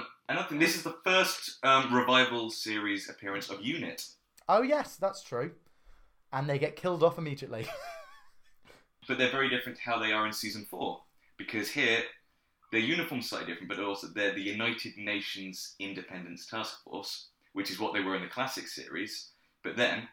Um, 0.00 0.06
another 0.28 0.48
thing. 0.48 0.58
This 0.58 0.74
is 0.74 0.82
the 0.82 0.96
first 1.04 1.58
um, 1.62 1.94
revival 1.94 2.50
series 2.50 3.08
appearance 3.08 3.50
of 3.50 3.60
Unit, 3.64 4.04
Oh 4.48 4.62
yes, 4.62 4.96
that's 4.96 5.22
true. 5.22 5.52
And 6.32 6.48
they 6.48 6.58
get 6.58 6.74
killed 6.76 7.04
off 7.04 7.18
immediately. 7.18 7.66
but 9.06 9.18
they're 9.18 9.30
very 9.30 9.48
different 9.48 9.78
to 9.78 9.84
how 9.84 9.98
they 9.98 10.12
are 10.12 10.26
in 10.26 10.32
season 10.32 10.66
four 10.70 11.00
because 11.36 11.70
here 11.70 12.00
their 12.72 12.80
uniforms 12.80 13.28
slightly 13.28 13.52
different, 13.52 13.68
but 13.68 13.80
also 13.80 14.08
they're 14.08 14.34
the 14.34 14.40
United 14.40 14.96
Nations 14.96 15.74
Independence 15.78 16.46
Task 16.46 16.82
Force, 16.82 17.28
which 17.52 17.70
is 17.70 17.78
what 17.78 17.94
they 17.94 18.00
were 18.00 18.16
in 18.16 18.22
the 18.22 18.28
classic 18.28 18.66
series. 18.66 19.30
But 19.62 19.76
then 19.76 20.08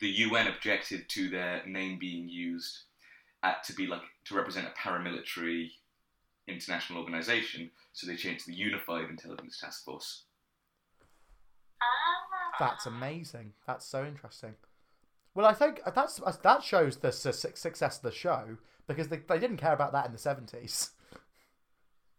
the 0.00 0.08
UN 0.08 0.46
objected 0.46 1.08
to 1.10 1.28
their 1.28 1.62
name 1.66 1.98
being 1.98 2.28
used 2.28 2.78
at, 3.42 3.64
to 3.64 3.72
be 3.74 3.86
like 3.86 4.02
to 4.26 4.34
represent 4.34 4.66
a 4.66 4.88
paramilitary 4.88 5.70
international 6.46 7.00
organization, 7.00 7.70
so 7.92 8.06
they 8.06 8.16
changed 8.16 8.44
to 8.44 8.50
the 8.50 8.56
Unified 8.56 9.10
Intelligence 9.10 9.58
Task 9.60 9.84
Force. 9.84 10.22
That's 12.58 12.86
amazing. 12.86 13.52
That's 13.66 13.84
so 13.84 14.04
interesting. 14.04 14.54
Well, 15.36 15.46
I 15.46 15.52
think 15.52 15.82
that's 15.94 16.18
that 16.42 16.64
shows 16.64 16.96
the 16.96 17.12
su- 17.12 17.30
success 17.32 17.98
of 17.98 18.02
the 18.02 18.10
show 18.10 18.56
because 18.88 19.08
they, 19.08 19.18
they 19.18 19.38
didn't 19.38 19.58
care 19.58 19.74
about 19.74 19.92
that 19.92 20.06
in 20.06 20.12
the 20.12 20.18
seventies. 20.18 20.90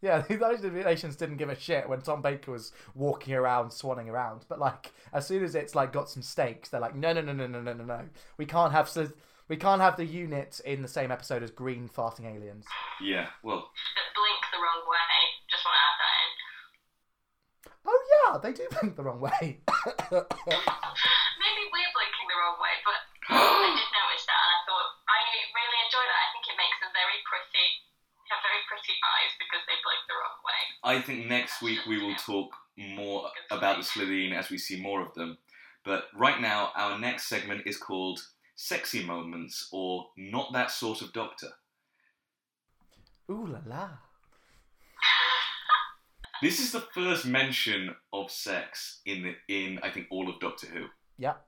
Yeah, 0.00 0.20
the 0.28 0.34
United 0.34 0.72
Nations 0.72 1.16
didn't 1.16 1.38
give 1.38 1.48
a 1.48 1.58
shit 1.58 1.88
when 1.88 2.02
Tom 2.02 2.22
Baker 2.22 2.52
was 2.52 2.70
walking 2.94 3.34
around, 3.34 3.70
swanning 3.70 4.06
around. 4.06 4.44
But 4.48 4.60
like, 4.60 4.92
as 5.12 5.26
soon 5.26 5.42
as 5.42 5.56
it's 5.56 5.74
like 5.74 5.92
got 5.92 6.08
some 6.08 6.22
stakes, 6.22 6.68
they're 6.68 6.80
like, 6.80 6.94
no, 6.94 7.12
no, 7.12 7.20
no, 7.20 7.32
no, 7.32 7.48
no, 7.48 7.60
no, 7.60 7.72
no, 7.72 7.84
no. 7.84 8.02
We 8.36 8.46
can't 8.46 8.70
have 8.70 8.88
so 8.88 9.10
we 9.48 9.56
can't 9.56 9.80
have 9.80 9.96
the 9.96 10.04
unit 10.04 10.60
in 10.64 10.82
the 10.82 10.88
same 10.88 11.10
episode 11.10 11.42
as 11.42 11.50
green 11.50 11.88
farting 11.88 12.32
aliens. 12.32 12.64
Yeah, 13.02 13.26
well, 13.42 13.72
That 13.96 14.14
blink 14.14 14.38
the 14.52 14.58
wrong 14.62 14.86
way. 14.86 15.18
Just 15.50 15.64
want 15.64 15.74
to 15.74 15.80
add 15.88 15.98
that 16.04 16.14
in. 16.22 16.30
Oh 17.90 18.00
yeah, 18.14 18.38
they 18.38 18.52
do 18.52 18.68
blink 18.80 18.94
the 18.94 19.02
wrong 19.02 19.20
way. 19.20 19.30
Maybe 19.58 19.64
we're 21.72 21.92
blinking 21.96 22.28
the 22.28 22.36
wrong 22.38 22.60
way, 22.60 22.74
but 22.84 23.07
eyes 29.02 29.32
because 29.38 29.62
they 29.66 29.78
blink 29.84 30.02
the 30.08 30.14
wrong 30.14 30.38
way. 30.44 30.98
I 30.98 31.02
think 31.02 31.26
next 31.26 31.62
week 31.62 31.80
we 31.86 32.02
will 32.02 32.14
talk 32.16 32.50
more 32.76 33.28
about 33.50 33.78
the 33.78 33.82
Slitheen 33.84 34.32
as 34.32 34.50
we 34.50 34.58
see 34.58 34.80
more 34.80 35.02
of 35.02 35.14
them. 35.14 35.38
But 35.84 36.04
right 36.14 36.40
now, 36.40 36.70
our 36.76 36.98
next 36.98 37.28
segment 37.28 37.62
is 37.66 37.76
called 37.76 38.20
Sexy 38.56 39.04
Moments 39.04 39.68
or 39.72 40.08
Not 40.16 40.52
That 40.52 40.70
Sort 40.70 41.02
of 41.02 41.12
Doctor. 41.12 41.48
Ooh 43.30 43.46
la 43.46 43.60
la. 43.66 43.88
This 46.40 46.60
is 46.60 46.70
the 46.70 46.80
first 46.80 47.26
mention 47.26 47.96
of 48.12 48.30
sex 48.30 49.00
in 49.04 49.22
the, 49.22 49.34
in 49.48 49.80
I 49.82 49.90
think 49.90 50.06
all 50.10 50.30
of 50.30 50.38
Doctor 50.38 50.68
Who. 50.68 50.86
Yep. 51.18 51.44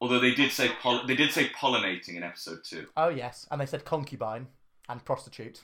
Although 0.00 0.20
they 0.20 0.34
did 0.34 0.50
say 0.50 0.70
poll- 0.80 1.06
they 1.06 1.14
did 1.14 1.30
say 1.30 1.48
pollinating 1.50 2.16
in 2.16 2.22
episode 2.22 2.64
two. 2.64 2.86
Oh 2.96 3.08
yes, 3.08 3.46
and 3.50 3.60
they 3.60 3.66
said 3.66 3.84
concubine 3.84 4.48
and 4.88 5.04
prostitute 5.04 5.62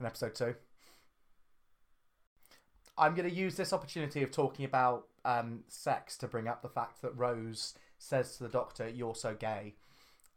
in 0.00 0.06
episode 0.06 0.34
two. 0.34 0.54
I'm 2.96 3.14
going 3.14 3.28
to 3.28 3.34
use 3.34 3.56
this 3.56 3.72
opportunity 3.72 4.22
of 4.22 4.30
talking 4.30 4.64
about 4.64 5.08
um, 5.24 5.64
sex 5.68 6.16
to 6.18 6.28
bring 6.28 6.46
up 6.46 6.62
the 6.62 6.68
fact 6.68 7.02
that 7.02 7.16
Rose 7.16 7.74
says 7.98 8.36
to 8.36 8.44
the 8.44 8.48
Doctor, 8.48 8.88
"You're 8.88 9.14
so 9.14 9.34
gay," 9.34 9.74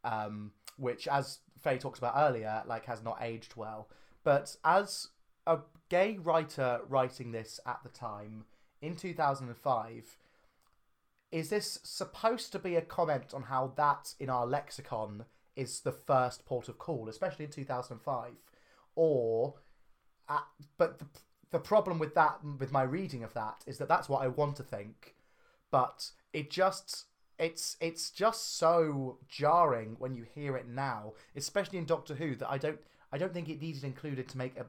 um, 0.03 0.51
which, 0.77 1.07
as 1.07 1.39
Faye 1.61 1.77
talked 1.77 1.97
about 1.97 2.13
earlier, 2.15 2.63
like 2.65 2.85
has 2.85 3.03
not 3.03 3.19
aged 3.21 3.55
well. 3.55 3.89
But 4.23 4.55
as 4.65 5.09
a 5.45 5.59
gay 5.89 6.17
writer 6.17 6.81
writing 6.87 7.31
this 7.31 7.59
at 7.65 7.79
the 7.83 7.89
time 7.89 8.45
in 8.81 8.95
2005, 8.95 10.17
is 11.31 11.49
this 11.49 11.79
supposed 11.83 12.51
to 12.51 12.59
be 12.59 12.75
a 12.75 12.81
comment 12.81 13.33
on 13.33 13.43
how 13.43 13.73
that 13.75 14.13
in 14.19 14.29
our 14.29 14.45
lexicon 14.45 15.25
is 15.55 15.81
the 15.81 15.91
first 15.91 16.45
port 16.45 16.69
of 16.69 16.77
call, 16.77 17.09
especially 17.09 17.45
in 17.45 17.51
2005? 17.51 18.31
Or, 18.99 19.53
uh, 20.27 20.39
but 20.77 20.99
the, 20.99 21.05
the 21.51 21.59
problem 21.59 21.99
with 21.99 22.15
that, 22.15 22.39
with 22.59 22.71
my 22.71 22.81
reading 22.81 23.23
of 23.23 23.33
that, 23.35 23.63
is 23.67 23.77
that 23.77 23.87
that's 23.87 24.09
what 24.09 24.23
I 24.23 24.27
want 24.27 24.55
to 24.57 24.63
think, 24.63 25.15
but 25.71 26.11
it 26.33 26.51
just. 26.51 27.05
It's 27.39 27.77
it's 27.79 28.09
just 28.09 28.57
so 28.57 29.19
jarring 29.29 29.95
when 29.99 30.15
you 30.15 30.25
hear 30.33 30.57
it 30.57 30.67
now, 30.67 31.13
especially 31.35 31.77
in 31.77 31.85
Doctor 31.85 32.15
Who, 32.15 32.35
that 32.37 32.49
I 32.49 32.57
don't 32.57 32.79
I 33.11 33.19
don't 33.19 33.31
think 33.31 33.47
it 33.47 33.61
needed 33.61 33.83
included 33.83 34.27
to 34.29 34.39
make 34.39 34.57
a 34.57 34.65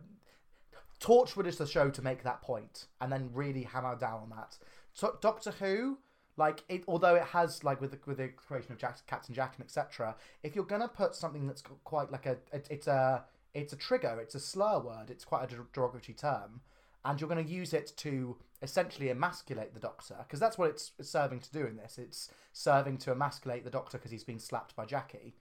Torchwood 1.01 1.47
is 1.47 1.59
the 1.59 1.67
show 1.67 1.91
to 1.91 2.03
make 2.03 2.25
that 2.25 2.43
point 2.43 2.87
and 3.01 3.13
then 3.13 3.31
really 3.33 3.63
hammer 3.63 3.97
down 3.97 4.23
on 4.23 4.31
that. 4.31 4.57
So 4.95 5.17
Doctor 5.21 5.53
Who, 5.53 5.99
like 6.37 6.65
it, 6.69 6.85
although 6.89 7.15
it 7.15 7.23
has 7.25 7.63
like 7.63 7.81
with 7.81 7.93
the, 7.93 7.99
with 8.07 8.19
the 8.19 8.29
creation 8.29 8.73
of 8.73 8.79
Jack, 8.79 8.99
Captain 9.07 9.35
Jack 9.35 9.55
and 9.57 9.65
etc. 9.65 10.17
If 10.43 10.57
you're 10.57 10.65
gonna 10.65 10.89
put 10.89 11.15
something 11.15 11.47
that's 11.47 11.63
quite 11.85 12.11
like 12.11 12.27
a, 12.27 12.39
it, 12.53 12.67
it's 12.71 12.87
a 12.87 13.25
it's 13.61 13.73
a 13.73 13.77
trigger, 13.77 14.19
it's 14.21 14.35
a 14.35 14.41
slur 14.41 14.81
word, 14.81 15.11
it's 15.11 15.25
quite 15.25 15.45
a 15.45 15.57
der- 15.57 15.67
derogatory 15.73 16.15
term, 16.15 16.61
and 17.05 17.21
you're 17.21 17.29
gonna 17.29 17.43
use 17.43 17.73
it 17.73 17.93
to 17.99 18.37
essentially 18.63 19.09
emasculate 19.11 19.75
the 19.75 19.81
Doctor 19.81 20.17
because 20.21 20.41
that's 20.41 20.59
what 20.59 20.71
it's 20.71 20.93
serving 21.01 21.41
to 21.41 21.53
do 21.53 21.67
in 21.67 21.77
this. 21.77 21.99
It's 21.99 22.31
serving 22.53 22.99
to 22.99 23.13
emasculate 23.13 23.65
the 23.65 23.71
Doctor 23.71 23.99
because 23.99 24.11
he's 24.11 24.25
been 24.25 24.41
slapped 24.41 24.75
by 24.75 24.85
Jackie. 24.85 25.37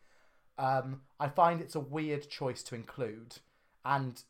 Um, 0.59 1.01
I 1.20 1.30
find 1.30 1.61
it's 1.61 1.76
a 1.76 1.80
weird 1.80 2.30
choice 2.30 2.63
to 2.63 2.76
include 2.76 3.36
and 3.86 4.22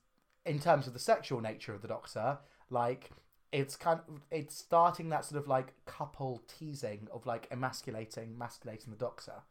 in 0.45 0.59
terms 0.59 0.87
of 0.87 0.93
the 0.93 0.99
sexual 0.99 1.41
nature 1.41 1.73
of 1.73 1.81
the 1.81 1.87
Doctor, 1.87 2.37
like 2.69 3.11
it's 3.51 3.75
kind 3.75 3.99
of 4.07 4.21
it's 4.31 4.55
starting 4.55 5.09
that 5.09 5.25
sort 5.25 5.41
of 5.41 5.47
like 5.47 5.73
couple 5.85 6.41
teasing 6.47 7.07
of 7.11 7.25
like 7.25 7.47
emasculating, 7.51 8.37
masculating 8.37 8.91
the 8.91 8.97
Doctor, 8.97 9.43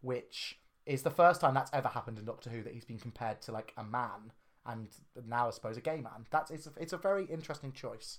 which 0.00 0.58
is 0.88 1.02
the 1.02 1.10
first 1.10 1.40
time 1.40 1.54
that's 1.54 1.70
ever 1.72 1.88
happened 1.88 2.18
in 2.18 2.24
Doctor 2.24 2.50
Who 2.50 2.62
that 2.62 2.72
he's 2.72 2.84
been 2.84 2.98
compared 2.98 3.42
to 3.42 3.52
like 3.52 3.72
a 3.76 3.84
man 3.84 4.32
and 4.68 4.88
now 5.26 5.48
I 5.48 5.50
suppose 5.50 5.76
a 5.76 5.80
gay 5.80 6.00
man. 6.00 6.26
That's 6.30 6.50
it's 6.50 6.66
a, 6.66 6.70
it's 6.76 6.92
a 6.92 6.98
very 6.98 7.24
interesting 7.24 7.72
choice. 7.72 8.18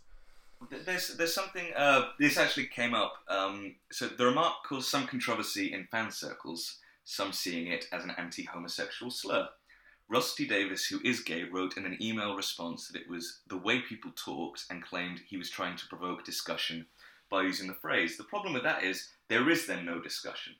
There's 0.85 1.15
there's 1.15 1.33
something. 1.33 1.67
Uh, 1.75 2.07
this 2.19 2.37
actually 2.37 2.67
came 2.67 2.93
up. 2.93 3.13
Um, 3.29 3.75
so 3.91 4.07
the 4.07 4.25
remark 4.25 4.55
caused 4.67 4.89
some 4.89 5.07
controversy 5.07 5.71
in 5.71 5.87
fan 5.91 6.11
circles. 6.11 6.79
Some 7.05 7.31
seeing 7.31 7.67
it 7.67 7.85
as 7.91 8.03
an 8.03 8.13
anti-homosexual 8.17 9.09
slur. 9.09 9.47
Rusty 10.09 10.47
Davies, 10.47 10.85
who 10.85 10.99
is 11.03 11.21
gay, 11.21 11.43
wrote 11.43 11.77
in 11.77 11.85
an 11.85 11.97
email 12.01 12.35
response 12.35 12.87
that 12.87 12.99
it 12.99 13.09
was 13.09 13.41
the 13.47 13.57
way 13.57 13.79
people 13.79 14.11
talked 14.15 14.65
and 14.69 14.83
claimed 14.83 15.21
he 15.25 15.37
was 15.37 15.49
trying 15.49 15.77
to 15.77 15.87
provoke 15.87 16.23
discussion 16.23 16.87
by 17.29 17.43
using 17.43 17.67
the 17.67 17.75
phrase. 17.75 18.17
The 18.17 18.23
problem 18.23 18.53
with 18.53 18.63
that 18.63 18.83
is 18.83 19.09
there 19.27 19.49
is 19.49 19.65
then 19.67 19.85
no 19.85 19.99
discussion. 20.01 20.53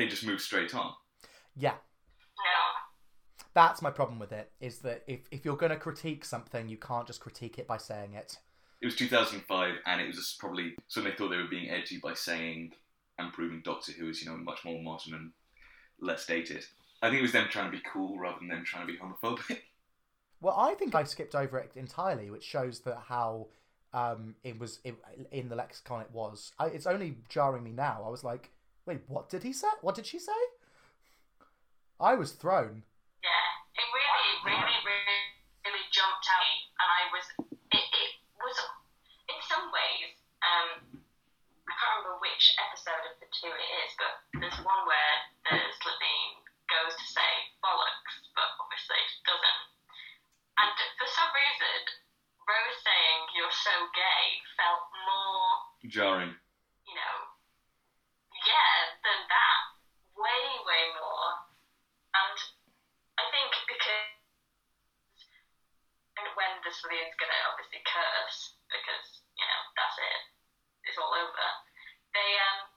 They 0.00 0.08
just 0.08 0.24
move 0.24 0.40
straight 0.40 0.74
on. 0.74 0.94
Yeah, 1.54 1.74
No. 1.74 3.42
that's 3.52 3.82
my 3.82 3.90
problem 3.90 4.18
with 4.18 4.32
it. 4.32 4.50
Is 4.58 4.78
that 4.78 5.04
if 5.06 5.20
if 5.30 5.44
you're 5.44 5.58
going 5.58 5.72
to 5.72 5.76
critique 5.76 6.24
something, 6.24 6.70
you 6.70 6.78
can't 6.78 7.06
just 7.06 7.20
critique 7.20 7.58
it 7.58 7.66
by 7.66 7.76
saying 7.76 8.14
it. 8.14 8.38
It 8.80 8.86
was 8.86 8.96
2005, 8.96 9.74
and 9.84 10.00
it 10.00 10.06
was 10.06 10.16
just 10.16 10.38
probably 10.38 10.74
something 10.88 11.12
they 11.12 11.16
thought 11.18 11.28
they 11.28 11.36
were 11.36 11.48
being 11.50 11.68
edgy 11.68 12.00
by 12.02 12.14
saying 12.14 12.72
and 13.18 13.30
proving 13.30 13.60
Doctor 13.62 13.92
Who 13.92 14.08
is, 14.08 14.22
you 14.24 14.30
know, 14.30 14.38
much 14.38 14.64
more 14.64 14.80
modern 14.82 15.12
and 15.12 15.32
less 16.00 16.24
dated. 16.24 16.64
I 17.02 17.10
think 17.10 17.18
it 17.18 17.22
was 17.22 17.32
them 17.32 17.48
trying 17.50 17.70
to 17.70 17.76
be 17.76 17.82
cool 17.92 18.18
rather 18.18 18.38
than 18.38 18.48
them 18.48 18.64
trying 18.64 18.86
to 18.86 18.92
be 18.94 18.98
homophobic. 18.98 19.58
Well, 20.42 20.56
I 20.56 20.72
think 20.72 20.94
I 20.94 21.04
skipped 21.04 21.34
over 21.34 21.58
it 21.58 21.72
entirely, 21.76 22.30
which 22.30 22.44
shows 22.44 22.80
that 22.84 22.96
how 23.08 23.48
um, 23.92 24.36
it 24.42 24.58
was 24.58 24.80
it, 24.84 24.94
in 25.30 25.50
the 25.50 25.54
lexicon. 25.56 26.00
It 26.00 26.10
was. 26.10 26.52
I, 26.58 26.68
it's 26.68 26.86
only 26.86 27.18
jarring 27.28 27.62
me 27.62 27.72
now. 27.72 28.02
I 28.06 28.08
was 28.08 28.24
like, 28.24 28.50
wait, 28.90 29.06
what 29.06 29.30
did 29.30 29.46
he 29.46 29.54
say? 29.54 29.70
What 29.86 29.94
did 29.94 30.02
she 30.02 30.18
say? 30.18 30.40
I 32.02 32.18
was 32.18 32.34
thrown. 32.34 32.82
Yeah, 33.22 33.46
it 33.78 33.86
really, 33.94 34.32
really, 34.50 34.78
really, 34.82 35.22
really 35.62 35.86
jumped 35.94 36.26
out, 36.26 36.58
and 36.82 36.88
I 36.90 37.02
was. 37.14 37.24
It, 37.70 37.86
it 37.86 38.12
was 38.34 38.58
in 39.30 39.38
some 39.46 39.70
ways. 39.70 40.10
Um, 40.42 40.98
I 41.70 41.72
can't 41.78 42.02
remember 42.02 42.18
which 42.18 42.50
episode 42.58 43.04
of 43.06 43.14
the 43.22 43.30
two 43.30 43.52
it 43.54 43.70
is, 43.86 43.90
but 43.94 44.14
there's 44.42 44.58
one 44.66 44.82
where 44.90 45.14
the 45.46 45.54
Slitheen 45.78 46.42
goes 46.66 46.98
to 46.98 47.06
say 47.14 47.32
bollocks, 47.62 48.26
but 48.34 48.48
obviously 48.58 48.98
she 49.06 49.22
doesn't. 49.22 49.62
And 50.58 50.74
for 50.98 51.06
some 51.14 51.30
reason, 51.30 51.78
Rose 52.42 52.78
saying 52.82 53.20
you're 53.38 53.54
so 53.54 53.76
gay 53.94 54.26
felt 54.58 54.82
more 55.06 55.54
Jarring. 55.86 56.34
You 59.10 59.18
know, 59.18 59.26
yeah, 59.26 59.26
than 59.26 59.26
that. 59.26 59.60
Way, 60.14 60.42
way 60.62 60.82
more. 60.94 61.28
And 62.14 62.38
I 63.18 63.24
think 63.34 63.50
because 63.66 64.06
and 66.20 66.28
when 66.36 66.52
the 66.62 66.70
Slitheen's 66.70 67.16
gonna 67.16 67.40
obviously 67.48 67.80
curse, 67.86 68.52
because, 68.68 69.22
you 69.34 69.46
know, 69.46 69.60
that's 69.72 69.96
it. 69.98 70.20
It's 70.84 70.98
all 71.00 71.14
over. 71.14 71.46
They 72.12 72.30
um 72.38 72.70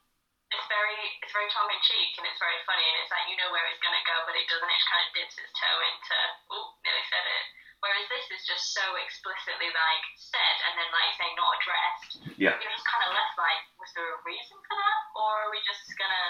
it's 0.54 0.66
very 0.70 0.94
it's 1.22 1.34
very 1.34 1.50
tongue 1.50 1.70
in 1.70 1.80
cheek 1.82 2.14
and 2.16 2.26
it's 2.30 2.38
very 2.38 2.56
funny 2.62 2.86
and 2.86 2.96
it's 3.02 3.10
like 3.10 3.26
you 3.26 3.34
know 3.34 3.50
where 3.50 3.66
it's 3.66 3.82
gonna 3.82 4.02
go 4.06 4.22
but 4.22 4.38
it 4.38 4.46
doesn't, 4.46 4.70
it 4.70 4.78
just 4.78 4.86
kinda 4.86 5.06
dips 5.14 5.34
its 5.34 5.50
toe 5.58 5.78
into 5.82 6.18
oh, 6.54 6.66
nearly 6.86 7.02
said 7.10 7.26
it. 7.26 7.44
Whereas 7.82 8.06
this 8.06 8.26
is 8.30 8.42
just 8.46 8.70
so 8.70 8.86
explicitly 8.96 9.68
like 9.74 10.04
said 10.14 10.56
and 10.70 10.78
then 10.78 10.88
like 10.94 11.10
saying 11.18 11.34
not 11.34 11.58
addressed 11.58 12.10
Yeah. 12.38 12.54
you're 12.62 12.70
just 12.70 12.86
kind 12.86 13.02
of 13.02 13.10
left 13.18 13.34
like, 13.34 13.60
was 13.84 13.92
there 13.92 14.08
a 14.16 14.20
reason 14.24 14.56
for 14.64 14.76
that, 14.80 15.00
or 15.12 15.28
are 15.44 15.50
we 15.52 15.60
just 15.68 15.84
gonna 16.00 16.28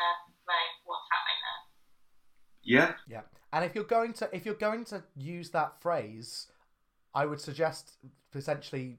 like, 0.50 0.74
what's 0.82 1.07
happening 1.07 1.40
there? 1.46 1.62
Yeah. 2.66 2.90
Yeah, 3.07 3.24
and 3.55 3.64
if 3.64 3.74
you're 3.74 3.86
going 3.86 4.12
to 4.14 4.28
if 4.34 4.44
you're 4.44 4.59
going 4.59 4.84
to 4.86 5.05
use 5.14 5.50
that 5.50 5.80
phrase, 5.80 6.48
I 7.14 7.26
would 7.26 7.40
suggest 7.40 7.96
potentially 8.32 8.98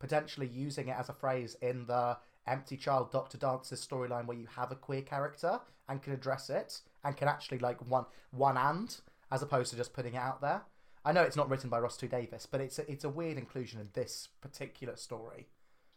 potentially 0.00 0.48
using 0.48 0.88
it 0.88 0.96
as 0.98 1.08
a 1.08 1.12
phrase 1.12 1.56
in 1.62 1.86
the 1.86 2.18
Empty 2.46 2.76
Child 2.76 3.12
Doctor 3.12 3.38
Dances 3.38 3.86
storyline 3.86 4.26
where 4.26 4.36
you 4.36 4.48
have 4.56 4.72
a 4.72 4.76
queer 4.76 5.02
character 5.02 5.60
and 5.88 6.02
can 6.02 6.12
address 6.12 6.50
it 6.50 6.80
and 7.04 7.16
can 7.16 7.28
actually 7.28 7.60
like 7.60 7.78
one 7.88 8.06
one 8.32 8.56
and 8.56 8.96
as 9.30 9.42
opposed 9.42 9.70
to 9.70 9.76
just 9.76 9.92
putting 9.92 10.14
it 10.14 10.18
out 10.18 10.40
there. 10.40 10.62
I 11.04 11.12
know 11.12 11.22
it's 11.22 11.36
not 11.36 11.48
written 11.48 11.70
by 11.70 11.78
Rusty 11.78 12.08
Davies, 12.08 12.48
but 12.50 12.60
it's 12.60 12.80
a, 12.80 12.90
it's 12.90 13.04
a 13.04 13.08
weird 13.08 13.38
inclusion 13.38 13.78
in 13.80 13.90
this 13.92 14.28
particular 14.40 14.96
story. 14.96 15.46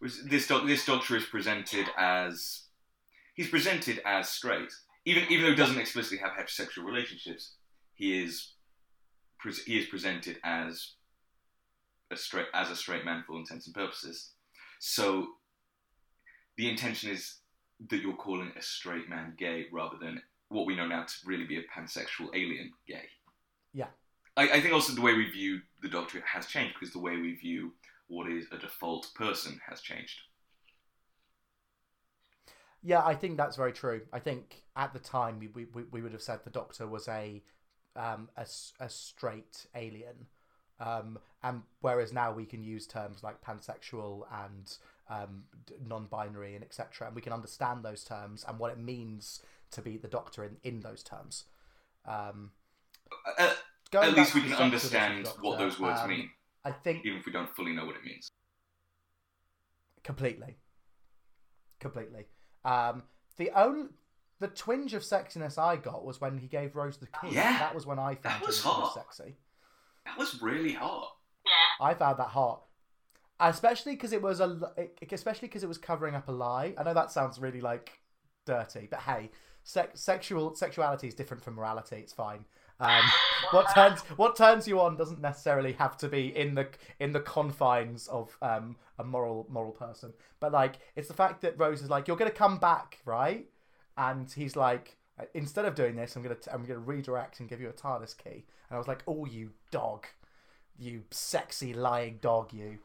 Was- 0.01 0.23
This 0.25 0.47
doc- 0.47 0.65
this 0.65 0.85
Doctor 0.85 1.15
is 1.17 1.25
presented 1.25 1.87
as 1.97 2.63
he's 3.35 3.49
presented 3.49 4.01
as 4.05 4.29
straight, 4.29 4.71
even 5.05 5.23
even 5.29 5.43
though 5.43 5.49
he 5.51 5.55
doesn't 5.55 5.79
explicitly 5.79 6.17
have 6.19 6.31
heterosexual 6.33 6.83
relationships. 6.85 7.55
He 7.95 8.23
is 8.23 8.53
pres 9.39 9.63
he 9.65 9.77
is 9.79 9.87
presented 9.87 10.39
as 10.43 10.93
a 12.11 12.15
straight 12.17 12.47
as 12.53 12.69
a 12.69 12.75
straight 12.75 13.05
man 13.05 13.23
for 13.25 13.33
all 13.33 13.39
intents 13.39 13.65
and 13.67 13.75
purposes. 13.75 14.31
So 14.79 15.35
the 16.57 16.69
intention 16.69 17.09
is 17.11 17.35
that 17.89 18.01
you're 18.01 18.13
calling 18.15 18.51
a 18.57 18.61
straight 18.61 19.07
man 19.09 19.33
gay 19.37 19.67
rather 19.71 19.97
than 19.97 20.21
what 20.49 20.65
we 20.65 20.75
know 20.75 20.87
now 20.87 21.03
to 21.03 21.13
really 21.25 21.45
be 21.45 21.57
a 21.57 21.63
pansexual 21.63 22.29
alien 22.33 22.71
gay. 22.87 23.05
Yeah. 23.73 23.87
I, 24.35 24.49
I 24.49 24.61
think 24.61 24.73
also 24.73 24.93
the 24.93 25.01
way 25.01 25.13
we 25.13 25.29
view 25.29 25.61
the 25.81 25.87
Doctor 25.89 26.21
has 26.25 26.47
changed 26.47 26.73
because 26.79 26.91
the 26.93 26.99
way 26.99 27.15
we 27.17 27.35
view 27.35 27.73
what 28.09 28.29
is 28.29 28.45
a 28.51 28.57
default 28.57 29.09
person 29.15 29.61
has 29.69 29.81
changed. 29.81 30.19
Yeah, 32.81 33.05
I 33.05 33.13
think 33.13 33.37
that's 33.37 33.55
very 33.55 33.73
true. 33.73 34.01
I 34.11 34.19
think 34.19 34.63
at 34.75 34.93
the 34.93 34.99
time 34.99 35.39
we, 35.39 35.65
we, 35.73 35.83
we 35.91 36.01
would 36.01 36.13
have 36.13 36.21
said 36.21 36.39
the 36.43 36.49
Doctor 36.49 36.87
was 36.87 37.07
a 37.07 37.41
um, 37.95 38.29
a, 38.37 38.45
a 38.79 38.89
straight 38.89 39.65
alien, 39.75 40.27
um, 40.79 41.19
and 41.43 41.63
whereas 41.81 42.13
now 42.13 42.31
we 42.31 42.45
can 42.45 42.63
use 42.63 42.87
terms 42.87 43.23
like 43.23 43.41
pansexual 43.41 44.23
and 44.45 44.77
um, 45.09 45.43
non-binary 45.85 46.55
and 46.55 46.63
etc. 46.63 47.07
And 47.07 47.15
we 47.15 47.21
can 47.21 47.33
understand 47.33 47.83
those 47.83 48.03
terms 48.03 48.45
and 48.47 48.59
what 48.59 48.71
it 48.71 48.79
means 48.79 49.41
to 49.71 49.81
be 49.81 49.97
the 49.97 50.07
Doctor 50.07 50.43
in, 50.45 50.57
in 50.63 50.79
those 50.79 51.03
terms. 51.03 51.45
Um, 52.05 52.51
Uh, 53.37 53.53
at 53.93 54.13
least 54.13 54.35
we 54.35 54.41
can 54.41 54.53
understand 54.53 55.27
what 55.41 55.57
those 55.57 55.79
words 55.79 55.99
um, 56.01 56.09
mean, 56.09 56.29
I 56.65 56.71
think 56.71 57.05
even 57.05 57.19
if 57.19 57.25
we 57.25 57.31
don't 57.31 57.53
fully 57.55 57.73
know 57.73 57.85
what 57.85 57.95
it 57.95 58.03
means. 58.03 58.29
completely, 60.03 60.57
completely. 61.79 62.25
Um, 62.65 63.03
the 63.37 63.51
only 63.55 63.85
the 64.39 64.47
twinge 64.47 64.93
of 64.93 65.01
sexiness 65.03 65.57
I 65.57 65.75
got 65.75 66.05
was 66.05 66.21
when 66.21 66.37
he 66.37 66.47
gave 66.47 66.75
Rose 66.75 66.97
the 66.97 67.07
key. 67.07 67.33
Yeah, 67.35 67.57
that 67.59 67.75
was 67.75 67.85
when 67.85 67.99
I 67.99 68.15
found 68.15 68.41
was 68.45 68.59
him 68.63 68.71
most 68.71 68.75
hot. 68.75 68.93
sexy. 68.93 69.35
That 70.05 70.17
was 70.17 70.41
really 70.41 70.73
hot. 70.73 71.09
Yeah, 71.45 71.85
I 71.85 71.93
found 71.93 72.19
that 72.19 72.27
hot, 72.29 72.63
especially 73.39 73.93
because 73.93 74.11
it 74.13 74.21
was 74.21 74.39
a 74.39 74.71
it- 74.77 74.97
especially 75.11 75.47
because 75.47 75.63
it 75.63 75.67
was 75.67 75.77
covering 75.77 76.15
up 76.15 76.27
a 76.27 76.31
lie. 76.31 76.73
I 76.77 76.83
know 76.83 76.93
that 76.93 77.11
sounds 77.11 77.39
really 77.39 77.61
like 77.61 77.91
dirty, 78.45 78.87
but 78.89 78.99
hey, 79.01 79.31
sex, 79.63 80.01
sexual 80.01 80.55
sexuality 80.55 81.07
is 81.07 81.13
different 81.15 81.43
from 81.43 81.55
morality. 81.55 81.97
It's 81.97 82.13
fine. 82.13 82.45
Um, 82.79 83.03
what 83.51 83.73
turns 83.73 84.01
what 84.15 84.35
turns 84.35 84.67
you 84.67 84.79
on 84.79 84.95
doesn't 84.95 85.21
necessarily 85.21 85.73
have 85.73 85.97
to 85.97 86.07
be 86.07 86.35
in 86.35 86.55
the 86.55 86.67
in 86.99 87.11
the 87.11 87.19
confines 87.19 88.07
of 88.07 88.37
um, 88.41 88.75
a 88.97 89.03
moral 89.03 89.47
moral 89.49 89.71
person. 89.71 90.13
But 90.39 90.51
like, 90.51 90.75
it's 90.95 91.07
the 91.07 91.13
fact 91.13 91.41
that 91.41 91.57
Rose 91.57 91.81
is 91.81 91.89
like, 91.89 92.07
"You're 92.07 92.17
gonna 92.17 92.31
come 92.31 92.57
back, 92.57 92.99
right?" 93.05 93.47
And 93.97 94.31
he's 94.31 94.55
like, 94.55 94.97
"Instead 95.33 95.65
of 95.65 95.75
doing 95.75 95.95
this, 95.95 96.15
I'm 96.15 96.23
gonna 96.23 96.35
t- 96.35 96.51
I'm 96.51 96.63
gonna 96.65 96.79
redirect 96.79 97.39
and 97.39 97.49
give 97.49 97.61
you 97.61 97.69
a 97.69 97.73
TARDIS 97.73 98.17
key." 98.17 98.45
And 98.69 98.75
I 98.75 98.77
was 98.77 98.87
like, 98.87 99.03
"Oh, 99.07 99.25
you 99.25 99.51
dog, 99.71 100.05
you 100.77 101.03
sexy 101.11 101.73
lying 101.73 102.19
dog, 102.21 102.53
you." 102.53 102.79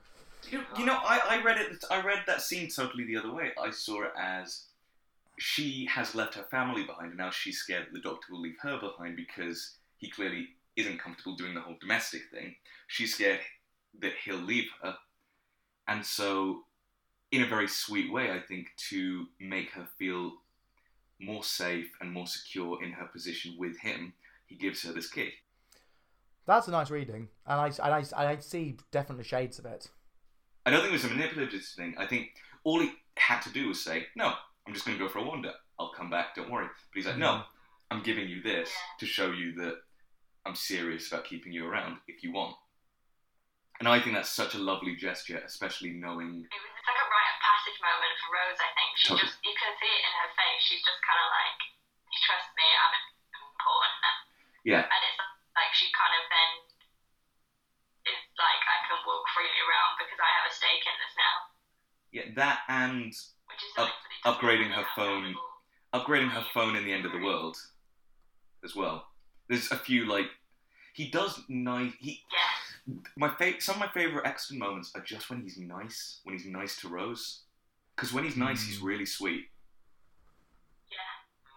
You, 0.50 0.62
you 0.76 0.84
know, 0.84 0.98
I, 1.02 1.20
I 1.38 1.42
read 1.42 1.58
it. 1.58 1.84
I 1.90 2.02
read 2.02 2.22
that 2.26 2.42
scene 2.42 2.68
totally 2.68 3.04
the 3.04 3.16
other 3.16 3.32
way. 3.32 3.52
I 3.58 3.70
saw 3.70 4.02
it 4.02 4.12
as 4.18 4.66
she 5.38 5.86
has 5.86 6.14
left 6.14 6.34
her 6.34 6.44
family 6.44 6.84
behind, 6.84 7.08
and 7.08 7.18
now 7.18 7.30
she's 7.30 7.58
scared 7.58 7.86
that 7.86 7.92
the 7.92 8.00
Doctor 8.00 8.32
will 8.32 8.40
leave 8.40 8.58
her 8.60 8.78
behind 8.78 9.16
because 9.16 9.78
he 10.04 10.10
clearly 10.10 10.48
isn't 10.76 10.98
comfortable 10.98 11.34
doing 11.34 11.54
the 11.54 11.60
whole 11.62 11.76
domestic 11.80 12.22
thing. 12.30 12.54
She's 12.88 13.14
scared 13.14 13.40
that 14.00 14.12
he'll 14.22 14.36
leave 14.36 14.68
her, 14.82 14.96
and 15.88 16.04
so, 16.04 16.64
in 17.32 17.42
a 17.42 17.46
very 17.46 17.68
sweet 17.68 18.12
way, 18.12 18.30
I 18.30 18.38
think 18.38 18.68
to 18.90 19.26
make 19.40 19.70
her 19.70 19.88
feel 19.98 20.32
more 21.18 21.42
safe 21.42 21.90
and 22.00 22.12
more 22.12 22.26
secure 22.26 22.82
in 22.82 22.92
her 22.92 23.06
position 23.06 23.56
with 23.58 23.78
him, 23.78 24.12
he 24.46 24.56
gives 24.56 24.82
her 24.82 24.92
this 24.92 25.08
key. 25.08 25.30
That's 26.46 26.68
a 26.68 26.72
nice 26.72 26.90
reading, 26.90 27.28
and 27.46 27.60
I 27.60 27.66
and 27.68 27.94
I, 27.94 27.98
and 28.00 28.28
I 28.28 28.36
see 28.40 28.76
definitely 28.90 29.24
shades 29.24 29.58
of 29.58 29.64
it. 29.64 29.88
I 30.66 30.70
don't 30.70 30.80
think 30.80 30.90
it 30.90 31.02
was 31.02 31.04
a 31.04 31.14
manipulative 31.14 31.64
thing. 31.64 31.94
I 31.96 32.06
think 32.06 32.34
all 32.64 32.80
he 32.80 32.92
had 33.16 33.40
to 33.40 33.50
do 33.50 33.68
was 33.68 33.82
say, 33.82 34.06
"No, 34.16 34.34
I'm 34.66 34.74
just 34.74 34.84
going 34.84 34.98
to 34.98 35.02
go 35.02 35.08
for 35.08 35.20
a 35.20 35.24
wander. 35.24 35.52
I'll 35.78 35.92
come 35.92 36.10
back. 36.10 36.34
Don't 36.34 36.50
worry." 36.50 36.66
But 36.66 36.96
he's 36.96 37.06
like, 37.06 37.16
"No, 37.16 37.28
mm-hmm. 37.28 37.96
I'm 37.96 38.02
giving 38.02 38.28
you 38.28 38.42
this 38.42 38.70
to 39.00 39.06
show 39.06 39.30
you 39.32 39.54
that 39.54 39.76
I'm 40.46 40.54
serious 40.54 41.08
about 41.08 41.24
keeping 41.24 41.52
you 41.52 41.66
around 41.66 41.98
if 42.06 42.22
you 42.22 42.32
want. 42.32 42.56
And 43.80 43.88
I 43.88 43.98
think 43.98 44.14
that's 44.14 44.30
such 44.30 44.54
a 44.54 44.60
lovely 44.62 44.94
gesture, 44.94 45.40
especially 45.44 45.90
knowing. 45.96 46.46
It 46.46 46.60
was 46.62 46.72
it's 46.78 46.86
like 46.86 47.00
a 47.00 47.08
rite 47.10 47.30
of 47.34 47.38
passage 47.42 47.78
moment 47.82 48.14
for 48.22 48.28
Rose, 48.30 48.60
I 48.60 48.70
think. 48.76 48.90
She 48.94 49.04
Totally. 49.10 49.24
just, 49.26 49.36
you 49.42 49.54
can 49.56 49.72
see 49.82 49.90
it 49.90 50.02
in 50.04 50.12
her 50.20 50.30
face. 50.38 50.60
She's 50.68 50.84
just 50.84 51.00
kind 51.02 51.18
of 51.18 51.28
like, 51.32 51.58
you 52.12 52.18
trust 52.22 52.48
me, 52.54 52.66
I'm 52.70 52.94
important. 53.34 54.16
Yeah, 54.68 54.84
And 54.86 55.02
it's 55.10 55.18
like 55.58 55.72
she 55.74 55.90
kind 55.90 56.14
of 56.14 56.22
then 56.30 56.50
is 58.14 58.20
like, 58.38 58.62
I 58.62 58.76
can 58.86 59.00
walk 59.08 59.24
freely 59.34 59.60
around 59.64 59.92
because 59.98 60.20
I 60.22 60.30
have 60.38 60.46
a 60.46 60.52
stake 60.54 60.84
in 60.86 60.96
this 61.02 61.14
now. 61.18 61.34
yeah, 62.14 62.26
that 62.38 62.58
and 62.70 63.10
Which 63.50 63.62
is 63.64 63.72
Up- 63.80 63.90
something 63.90 64.06
that 64.06 64.12
he 64.12 64.20
doesn't 64.22 64.38
upgrading 64.38 64.70
her 64.76 64.86
phone. 64.94 65.34
upgrading 65.96 66.30
her 66.36 66.46
phone 66.54 66.76
in 66.78 66.84
the 66.86 66.92
end 66.94 67.04
of 67.08 67.12
the 67.12 67.20
world 67.24 67.56
as 68.62 68.76
well. 68.76 69.08
There's 69.48 69.70
a 69.70 69.76
few 69.76 70.06
like 70.06 70.26
he 70.94 71.10
does 71.10 71.40
nice. 71.48 71.92
He 71.98 72.22
Yeah. 72.32 72.94
my 73.16 73.28
fa- 73.34 73.60
some 73.60 73.74
of 73.76 73.80
my 73.80 73.88
favorite 73.88 74.26
Eccleston 74.26 74.58
moments 74.58 74.92
are 74.94 75.00
just 75.00 75.28
when 75.30 75.42
he's 75.42 75.58
nice. 75.58 76.20
When 76.24 76.36
he's 76.36 76.46
nice 76.46 76.76
to 76.80 76.88
Rose, 76.88 77.42
because 77.96 78.12
when 78.12 78.24
he's 78.24 78.36
nice, 78.36 78.64
he's 78.64 78.78
Mm. 78.80 78.84
really 78.84 79.06
sweet. 79.06 79.50
Yeah. 80.90 80.96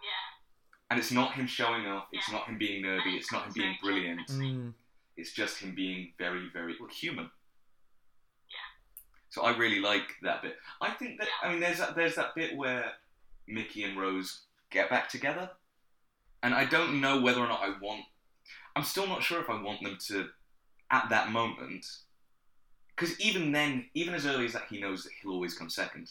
Yeah. 0.04 0.90
And 0.90 1.00
it's 1.00 1.12
not 1.12 1.34
him 1.34 1.48
showing 1.48 1.86
off. 1.86 2.08
It's 2.12 2.32
not 2.32 2.48
him 2.48 2.58
being 2.58 2.84
nerdy. 2.84 3.16
It's 3.18 3.32
not 3.32 3.46
him 3.48 3.54
being 3.54 3.78
brilliant. 3.82 4.28
Mm. 4.30 4.74
It's 5.16 5.34
just 5.34 5.60
him 5.60 5.74
being 5.76 6.14
very, 6.18 6.50
very 6.50 6.76
well, 6.80 6.90
human. 6.90 7.26
Yeah. 8.50 8.58
So 9.30 9.44
I 9.44 9.56
really 9.58 9.80
like 9.80 10.16
that 10.22 10.42
bit. 10.42 10.58
I 10.82 10.92
think 10.92 11.20
that 11.20 11.28
I 11.42 11.50
mean, 11.50 11.60
there's 11.60 11.80
that, 11.80 11.96
there's 11.96 12.16
that 12.16 12.36
bit 12.36 12.56
where 12.56 12.94
Mickey 13.48 13.84
and 13.84 13.98
Rose 14.00 14.46
get 14.70 14.90
back 14.90 15.10
together, 15.10 15.50
and 16.44 16.54
I 16.54 16.66
don't 16.66 17.02
know 17.02 17.22
whether 17.22 17.40
or 17.40 17.48
not 17.48 17.62
I 17.62 17.74
want. 17.82 18.04
I'm 18.76 18.84
still 18.84 19.08
not 19.08 19.24
sure 19.24 19.42
if 19.42 19.50
I 19.50 19.62
want 19.62 19.82
them 19.82 19.98
to, 20.08 20.28
at 20.92 21.10
that 21.10 21.32
moment, 21.32 21.86
because 22.96 23.20
even 23.20 23.52
then, 23.52 23.86
even 23.94 24.14
as 24.14 24.26
early 24.26 24.46
as 24.46 24.54
that, 24.54 24.64
he 24.70 24.80
knows 24.80 25.04
that 25.04 25.14
he'll 25.22 25.32
always 25.32 25.54
come 25.54 25.70
second. 25.70 26.10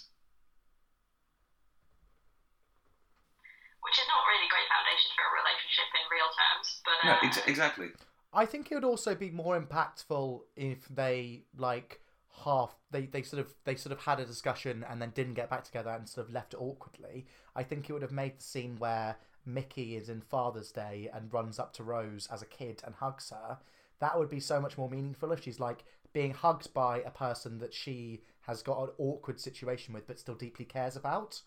Which 3.83 3.99
is 3.99 4.07
not 4.09 4.23
really 4.27 4.49
great 4.51 4.67
foundation 4.69 5.11
for 5.15 5.23
a 5.23 5.33
relationship 5.43 5.89
in 5.95 6.05
real 6.11 6.31
terms, 6.35 6.83
but 6.85 6.95
No, 7.05 7.13
uh, 7.13 7.19
ex- 7.23 7.47
exactly. 7.49 7.89
I 8.33 8.47
think 8.47 8.71
it 8.71 8.75
would 8.75 8.85
also 8.85 9.15
be 9.15 9.31
more 9.31 9.61
impactful 9.61 10.41
if 10.57 10.89
they 10.89 11.45
like 11.57 12.01
half 12.45 12.77
they, 12.91 13.07
they 13.07 13.23
sort 13.23 13.41
of 13.41 13.55
they 13.65 13.75
sort 13.75 13.93
of 13.93 14.01
had 14.01 14.21
a 14.21 14.25
discussion 14.27 14.85
and 14.89 15.01
then 15.01 15.11
didn't 15.15 15.35
get 15.35 15.49
back 15.49 15.65
together 15.65 15.91
and 15.91 16.09
sort 16.09 16.27
of 16.27 16.33
left 16.35 16.53
it 16.53 16.59
awkwardly. 16.61 17.27
I 17.55 17.63
think 17.63 17.89
it 17.89 17.93
would 17.93 18.03
have 18.03 18.13
made 18.13 18.39
the 18.39 18.43
scene 18.43 18.77
where 18.79 19.17
Mickey 19.47 19.97
is 19.97 20.09
in 20.09 20.21
Father's 20.21 20.71
Day 20.73 21.09
and 21.13 21.33
runs 21.33 21.59
up 21.59 21.73
to 21.75 21.83
Rose 21.85 22.29
as 22.31 22.43
a 22.43 22.47
kid 22.47 22.83
and 22.85 22.95
hugs 22.97 23.31
her. 23.31 23.59
That 24.01 24.19
would 24.19 24.29
be 24.29 24.41
so 24.41 24.61
much 24.61 24.77
more 24.77 24.91
meaningful 24.91 25.33
if 25.33 25.43
she's 25.43 25.61
like 25.61 25.85
being 26.13 26.35
hugged 26.35 26.75
by 26.75 27.01
a 27.01 27.11
person 27.11 27.59
that 27.59 27.73
she 27.73 28.21
has 28.47 28.63
got 28.63 28.83
an 28.83 28.91
awkward 28.99 29.41
situation 29.41 29.95
with 29.95 30.07
but 30.07 30.19
still 30.19 30.35
deeply 30.35 30.65
cares 30.65 30.97
about. 30.97 31.41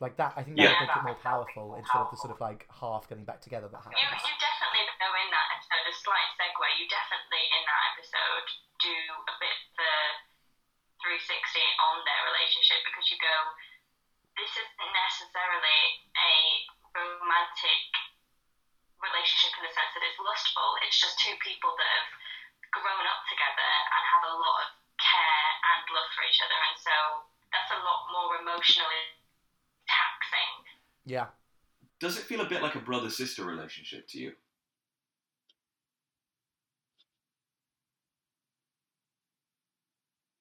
Like 0.00 0.16
that, 0.20 0.34
I 0.36 0.42
think 0.42 0.56
that 0.60 0.76
would 0.76 0.86
make 0.88 0.96
it 0.96 1.04
more 1.08 1.20
powerful 1.24 1.74
instead 1.80 2.04
of 2.04 2.10
the 2.12 2.20
sort 2.20 2.32
of 2.34 2.40
like 2.40 2.68
half 2.68 3.08
getting 3.08 3.24
back 3.24 3.40
together 3.40 3.68
that 3.72 3.80
You, 3.88 3.96
happens. 3.96 4.28
you 4.28 4.36
definitely 4.36 4.84
know 5.00 5.12
in 5.16 5.28
that 5.32 5.48
episode, 5.56 5.84
a 5.88 5.94
slight 5.96 6.28
segue, 6.36 6.68
you 6.76 6.84
definitely 6.92 7.44
in 7.56 7.62
that 7.64 7.82
episode 7.96 8.46
do 8.84 8.96
a 9.24 9.34
bit 9.40 9.56
the 9.80 9.94
360 11.00 11.32
on 11.88 11.96
their 12.04 12.22
relationship 12.28 12.80
because 12.84 13.08
you 13.08 13.16
go, 13.24 13.36
this 14.36 14.52
isn't 14.52 14.92
necessarily 14.92 15.80
a 16.12 16.32
romantic 16.96 17.84
relationship 19.04 19.52
in 19.60 19.62
the 19.68 19.72
sense 19.76 19.92
that 19.92 20.02
it's 20.02 20.16
lustful, 20.20 20.68
it's 20.88 20.96
just 20.96 21.20
two 21.20 21.36
people 21.44 21.76
that 21.76 21.88
have 22.00 22.10
grown 22.72 23.04
up 23.04 23.20
together 23.28 23.72
and 23.92 24.02
have 24.16 24.24
a 24.32 24.34
lot 24.40 24.56
of 24.64 24.68
care 24.96 25.48
and 25.76 25.84
love 25.92 26.08
for 26.16 26.24
each 26.24 26.40
other, 26.40 26.56
and 26.56 26.76
so 26.80 26.96
that's 27.52 27.72
a 27.76 27.80
lot 27.84 28.08
more 28.08 28.40
emotionally 28.40 29.04
taxing. 29.84 30.52
Yeah. 31.04 31.28
Does 32.00 32.16
it 32.16 32.24
feel 32.24 32.40
a 32.40 32.48
bit 32.48 32.60
like 32.64 32.74
a 32.74 32.82
brother 32.82 33.08
sister 33.08 33.44
relationship 33.44 34.08
to 34.12 34.18
you? 34.20 34.32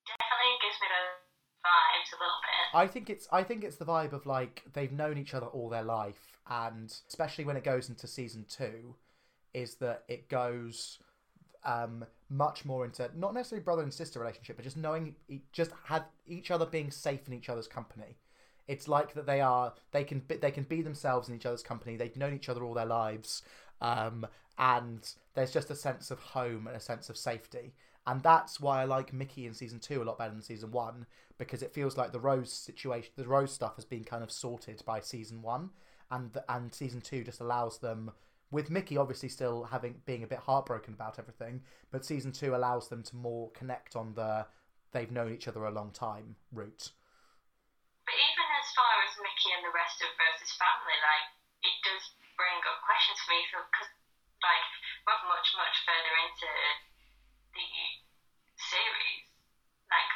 Definitely 0.07 0.51
gives 0.63 0.79
me 0.79 0.87
those 0.91 1.24
vibes 1.66 2.11
a 2.11 2.18
little 2.22 2.41
bit. 2.41 2.78
I 2.78 2.88
think 2.88 3.09
it's 3.09 3.28
I 3.32 3.43
think 3.43 3.63
it's 3.63 3.78
the 3.78 3.86
vibe 3.86 4.13
of 4.13 4.26
like 4.26 4.63
they've 4.74 4.91
known 4.91 5.18
each 5.18 5.34
other 5.34 5.47
all 5.47 5.70
their 5.70 5.84
life, 5.84 6.38
and 6.49 6.93
especially 7.07 7.45
when 7.45 7.57
it 7.57 7.63
goes 7.63 7.89
into 7.89 8.07
season 8.07 8.45
two, 8.47 8.95
is 9.53 9.76
that 9.76 10.03
it 10.07 10.30
goes 10.30 10.99
um, 11.63 12.05
much 12.30 12.66
more 12.66 12.86
into 12.86 13.09
not 13.16 13.34
necessarily 13.34 13.63
brother 13.63 13.84
and 13.84 13.93
sister 13.93 14.20
relationship, 14.20 14.55
but 14.55 14.63
just 14.63 14.78
knowing 14.78 15.16
just 15.51 15.72
had 15.86 16.03
each 16.28 16.51
other 16.51 16.66
being 16.66 16.91
safe 16.91 17.28
in 17.28 17.34
each 17.34 17.49
other's 17.49 17.68
company. 17.68 18.18
It's 18.68 18.88
like 18.88 19.13
that 19.13 19.26
they 19.26 19.41
are 19.41 19.74
they 19.91 20.03
can 20.03 20.24
they 20.28 20.51
can 20.51 20.63
be 20.63 20.82
themselves 20.82 21.30
in 21.30 21.36
each 21.36 21.45
other's 21.45 21.63
company. 21.63 21.97
They've 21.97 22.16
known 22.16 22.34
each 22.34 22.49
other 22.49 22.63
all 22.63 22.74
their 22.74 22.86
lives, 22.86 23.41
um, 23.82 24.26
and 24.57 25.07
there's 25.34 25.51
just 25.51 25.70
a 25.70 25.76
sense 25.76 26.11
of 26.11 26.20
home 26.20 26.68
and 26.68 26.76
a 26.76 26.80
sense 26.80 27.09
of 27.09 27.18
safety. 27.18 27.74
And 28.07 28.21
that's 28.21 28.59
why 28.59 28.81
I 28.81 28.85
like 28.85 29.13
Mickey 29.13 29.47
in 29.47 29.53
season 29.53 29.79
two 29.79 30.01
a 30.01 30.05
lot 30.05 30.17
better 30.17 30.31
than 30.31 30.41
season 30.41 30.71
one 30.71 31.05
because 31.37 31.63
it 31.63 31.73
feels 31.73 31.97
like 31.97 32.11
the 32.11 32.19
Rose 32.19 32.51
situation, 32.51 33.11
the 33.15 33.27
Rose 33.27 33.51
stuff 33.51 33.75
has 33.75 33.85
been 33.85 34.03
kind 34.03 34.23
of 34.23 34.31
sorted 34.31 34.81
by 34.85 34.99
season 35.01 35.41
one, 35.41 35.71
and 36.11 36.31
the, 36.33 36.43
and 36.49 36.73
season 36.73 37.01
two 37.01 37.23
just 37.23 37.41
allows 37.41 37.79
them, 37.79 38.11
with 38.51 38.69
Mickey 38.69 38.95
obviously 38.95 39.27
still 39.27 39.65
having 39.65 39.95
being 40.05 40.23
a 40.23 40.27
bit 40.27 40.39
heartbroken 40.39 40.93
about 40.93 41.19
everything, 41.19 41.61
but 41.91 42.05
season 42.05 42.31
two 42.31 42.55
allows 42.55 42.87
them 42.87 43.03
to 43.03 43.15
more 43.15 43.49
connect 43.51 43.95
on 43.95 44.13
the 44.13 44.45
they've 44.95 45.11
known 45.11 45.35
each 45.35 45.51
other 45.51 45.67
a 45.67 45.75
long 45.75 45.91
time 45.91 46.39
route. 46.55 46.95
But 48.07 48.15
even 48.15 48.47
as 48.55 48.69
far 48.71 48.95
as 49.03 49.11
Mickey 49.19 49.51
and 49.59 49.67
the 49.67 49.75
rest 49.75 49.99
of 49.99 50.07
Rose's 50.15 50.55
family, 50.55 50.97
like, 51.03 51.27
it 51.67 51.75
does 51.83 52.05
bring 52.39 52.63
up 52.63 52.79
questions 52.85 53.19
for 53.25 53.33
me. 53.35 53.43
Because, 53.49 53.91
like, 54.39 54.67
we're 55.03 55.25
much, 55.27 55.49
much 55.57 55.75
further 55.83 56.15
into 56.21 56.47
the 57.55 57.71
series, 58.59 59.25
like, 59.87 60.11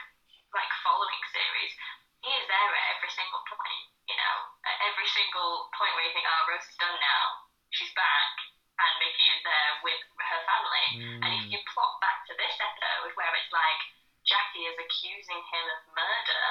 like 0.52 0.72
following 0.84 1.24
series. 1.32 1.72
He 2.20 2.30
is 2.36 2.46
there 2.52 2.72
at 2.76 2.86
every 3.00 3.12
single 3.16 3.42
point, 3.48 3.86
you 4.12 4.18
know, 4.20 4.36
at 4.68 4.78
every 4.92 5.08
single 5.08 5.72
point 5.72 5.96
where 5.96 6.04
you 6.04 6.12
think, 6.12 6.28
oh, 6.28 6.44
Rose 6.52 6.68
is 6.68 6.76
done 6.76 7.00
now, 7.00 7.24
she's 7.72 7.96
back, 7.96 8.34
and 8.76 8.92
Mickey 9.00 9.24
is 9.24 9.42
there 9.48 9.72
with 9.88 10.02
her 10.20 10.42
family. 10.44 10.88
And 11.24 11.32
if 11.32 11.44
mm. 11.48 11.52
you 11.56 11.60
plot 11.72 11.96
back 12.04 12.28
to 12.28 12.36
this 12.36 12.56
episode 12.60 13.16
where 13.16 13.32
it's 13.40 13.52
like 13.56 13.82
Jackie 14.28 14.68
is 14.68 14.76
accusing 14.76 15.40
him 15.40 15.66
of 15.72 15.80
murder, 15.96 16.44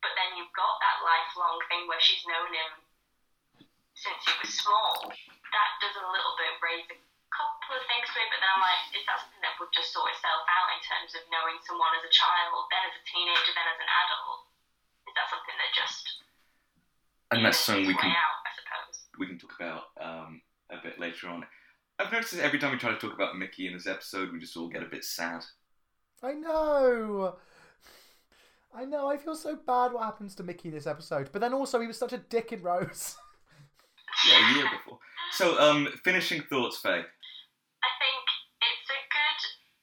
but 0.00 0.16
then 0.16 0.40
you've 0.40 0.56
got 0.56 0.80
that 0.80 1.04
lifelong 1.04 1.60
thing 1.68 1.84
where 1.84 2.00
she's 2.00 2.24
known 2.24 2.48
him 2.48 2.72
since 3.92 4.20
he 4.24 4.34
was 4.40 4.50
small, 4.56 5.12
that 5.12 5.70
does 5.84 5.94
a 6.00 6.06
little 6.10 6.34
bit 6.40 6.56
raise 6.64 6.88
a 6.88 6.96
couple 7.32 7.74
of 7.80 7.84
things 7.88 8.06
for 8.12 8.20
me, 8.20 8.28
but 8.28 8.38
then 8.44 8.50
I'm 8.52 8.60
like, 8.60 8.82
is 8.92 9.04
that 9.08 9.16
something 9.24 9.40
that 9.40 9.56
would 9.56 9.72
just 9.72 9.90
sort 9.92 10.12
itself 10.12 10.44
out 10.44 10.68
in 10.76 10.80
terms 10.84 11.16
of 11.16 11.22
knowing 11.32 11.56
someone 11.64 11.92
as 11.96 12.04
a 12.04 12.12
child, 12.12 12.68
then 12.68 12.84
as 12.84 12.94
a 12.96 13.02
teenager, 13.08 13.52
then 13.56 13.68
as 13.72 13.80
an 13.80 13.88
adult? 13.88 14.40
Is 15.08 15.14
that 15.16 15.26
something 15.32 15.56
that 15.56 15.70
just 15.72 16.04
And 17.32 17.40
that's 17.44 17.58
something 17.58 17.88
we 17.88 17.96
can 17.96 18.12
out, 18.12 18.38
I 18.44 18.50
suppose? 18.52 18.96
we 19.18 19.26
can 19.28 19.38
talk 19.40 19.56
about 19.56 19.84
um, 20.00 20.40
a 20.68 20.78
bit 20.84 21.00
later 21.00 21.28
on. 21.32 21.44
I've 21.98 22.12
noticed 22.12 22.36
that 22.36 22.44
every 22.44 22.58
time 22.58 22.72
we 22.72 22.78
try 22.78 22.92
to 22.92 23.00
talk 23.00 23.14
about 23.14 23.36
Mickey 23.36 23.66
in 23.66 23.74
this 23.74 23.86
episode, 23.86 24.32
we 24.32 24.40
just 24.40 24.56
all 24.56 24.68
get 24.68 24.82
a 24.82 24.92
bit 24.92 25.04
sad. 25.04 25.44
I 26.22 26.32
know. 26.32 27.36
I 28.74 28.84
know. 28.84 29.08
I 29.08 29.16
feel 29.16 29.34
so 29.34 29.56
bad 29.56 29.92
what 29.92 30.04
happens 30.04 30.34
to 30.36 30.42
Mickey 30.42 30.68
in 30.68 30.74
this 30.74 30.86
episode, 30.86 31.30
but 31.32 31.40
then 31.40 31.52
also 31.52 31.80
he 31.80 31.86
was 31.86 31.98
such 31.98 32.12
a 32.12 32.18
dick 32.18 32.52
in 32.52 32.62
Rose. 32.62 33.16
Yeah, 34.28 34.52
a 34.52 34.54
year 34.54 34.66
before. 34.70 34.98
So, 35.32 35.58
um, 35.58 35.88
finishing 36.04 36.42
thoughts, 36.42 36.78
Faye. 36.78 37.02
I 37.82 37.90
think 37.98 38.22
it's 38.62 38.88
a 38.90 39.00
good 39.10 39.40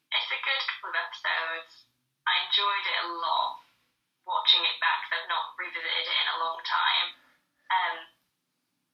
it's 0.09 0.31
a 0.31 0.41
good 0.41 0.61
couple 0.73 0.89
of 0.91 0.97
episodes. 0.97 1.85
I 2.25 2.33
enjoyed 2.49 2.85
it 2.87 2.97
a 3.05 3.09
lot 3.19 3.61
watching 4.25 4.61
it 4.61 4.77
back. 4.81 5.09
I've 5.09 5.29
not 5.29 5.57
revisited 5.57 6.05
it 6.05 6.17
in 6.17 6.27
a 6.33 6.41
long 6.41 6.59
time. 6.65 7.07
Um, 7.69 7.97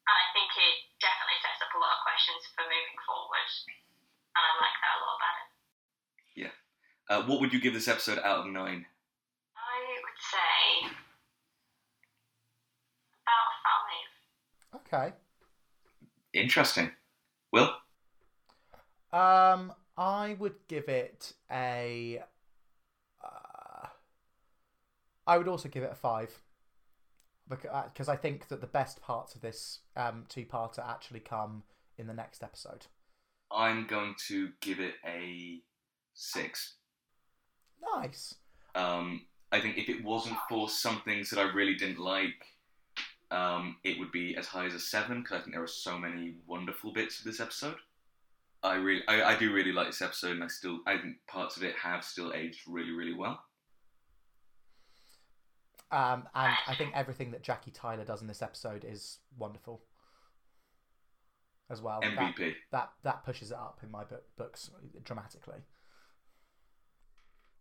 and 0.06 0.16
I 0.16 0.26
think 0.32 0.50
it 0.56 0.76
definitely 1.00 1.40
sets 1.44 1.64
up 1.64 1.72
a 1.76 1.80
lot 1.80 2.00
of 2.00 2.06
questions 2.08 2.48
for 2.56 2.64
moving 2.68 3.00
forward. 3.04 3.50
And 4.36 4.44
I 4.44 4.52
like 4.60 4.78
that 4.80 4.96
a 4.96 5.02
lot 5.04 5.16
about 5.20 5.36
it. 5.40 5.50
Yeah. 6.36 6.56
Uh, 7.08 7.22
what 7.28 7.40
would 7.40 7.52
you 7.52 7.60
give 7.60 7.76
this 7.76 7.88
episode 7.88 8.20
out 8.20 8.46
of 8.46 8.52
nine? 8.52 8.88
I 9.56 9.78
would 10.04 10.20
say 10.20 10.92
about 13.24 13.52
five. 13.64 14.10
Okay. 14.84 15.08
Interesting. 16.34 16.92
Will? 17.52 17.72
Um, 19.16 19.72
I 19.98 20.36
would 20.40 20.56
give 20.68 20.90
it 20.90 21.34
a. 21.50 22.22
Uh, 23.24 23.88
I 25.26 25.38
would 25.38 25.48
also 25.48 25.70
give 25.70 25.84
it 25.84 25.92
a 25.92 25.96
five. 25.96 26.42
Because 27.48 28.10
I 28.10 28.16
think 28.16 28.48
that 28.48 28.60
the 28.60 28.68
best 28.68 29.02
parts 29.02 29.36
of 29.36 29.42
this 29.42 29.82
um, 29.96 30.26
two-parter 30.30 30.80
actually 30.80 31.20
come 31.20 31.62
in 31.96 32.08
the 32.08 32.14
next 32.14 32.42
episode. 32.42 32.88
I'm 33.52 33.86
going 33.86 34.16
to 34.28 34.50
give 34.62 34.80
it 34.80 34.96
a 35.06 35.62
six. 36.16 36.74
Nice. 37.96 38.34
Um, 38.74 39.28
I 39.52 39.62
think 39.62 39.78
if 39.78 39.90
it 39.90 40.04
wasn't 40.04 40.38
for 40.50 40.68
some 40.70 41.02
things 41.06 41.30
that 41.30 41.40
I 41.40 41.54
really 41.54 41.76
didn't 41.76 42.00
like, 42.00 42.48
um, 43.30 43.78
it 43.84 44.00
would 44.00 44.12
be 44.12 44.36
as 44.36 44.48
high 44.48 44.66
as 44.66 44.74
a 44.74 44.80
seven 44.80 45.22
because 45.22 45.38
I 45.38 45.42
think 45.42 45.54
there 45.54 45.64
are 45.64 45.68
so 45.68 46.00
many 46.00 46.34
wonderful 46.48 46.92
bits 46.94 47.20
of 47.20 47.26
this 47.26 47.40
episode. 47.40 47.78
I 48.66 48.76
really, 48.76 49.02
I, 49.08 49.36
I 49.36 49.38
do 49.38 49.54
really 49.54 49.72
like 49.72 49.88
this 49.88 50.02
episode, 50.02 50.32
and 50.32 50.44
I 50.44 50.48
still, 50.48 50.80
I 50.86 50.98
think 50.98 51.16
parts 51.28 51.58
of 51.58 51.64
it 51.64 51.76
have 51.82 52.04
still 52.04 52.34
aged 52.34 52.62
really, 52.68 52.92
really 52.92 53.14
well. 53.14 53.40
Um, 55.92 56.24
and 56.34 56.54
I 56.68 56.76
think 56.76 56.92
everything 56.96 57.32
that 57.32 57.44
Jackie 57.44 57.72
Tyler 57.72 58.04
does 58.04 58.22
in 58.22 58.28
this 58.28 58.42
episode 58.42 58.86
is 58.88 59.20
wonderful 59.38 59.82
as 61.70 61.82
well. 61.82 62.02
That, 62.02 62.36
that 62.72 62.90
that 63.04 63.26
pushes 63.26 63.52
it 63.52 63.58
up 63.58 63.80
in 63.84 63.92
my 63.92 64.04
book, 64.04 64.24
books 64.38 64.70
dramatically. 65.04 65.60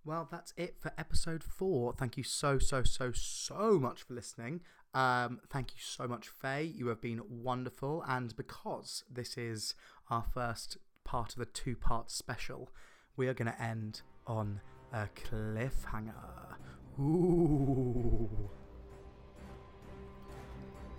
Well, 0.05 0.29
that's 0.31 0.53
it 0.57 0.77
for 0.81 0.93
episode 0.99 1.43
four. 1.43 1.95
Thank 1.97 2.19
you 2.19 2.25
so, 2.25 2.59
so, 2.59 2.83
so, 2.83 3.13
so 3.15 3.79
much 3.79 4.03
for 4.03 4.13
listening. 4.13 4.61
Um, 4.93 5.41
thank 5.51 5.73
you 5.73 5.81
so 5.81 6.07
much, 6.07 6.29
Faye. 6.29 6.63
You 6.63 6.89
have 6.89 7.01
been 7.01 7.23
wonderful. 7.27 8.05
And 8.07 8.37
because 8.37 9.03
this 9.11 9.39
is 9.39 9.75
our 10.11 10.23
first 10.23 10.77
part 11.05 11.35
of 11.37 11.43
a 11.43 11.47
two 11.47 11.77
part 11.77 12.11
special, 12.11 12.71
we 13.17 13.29
are 13.29 13.35
going 13.35 13.51
to 13.53 13.63
end 13.63 14.03
on 14.27 14.61
a 14.93 15.09
cliffhanger. 15.15 16.57
Ooh. 16.99 18.51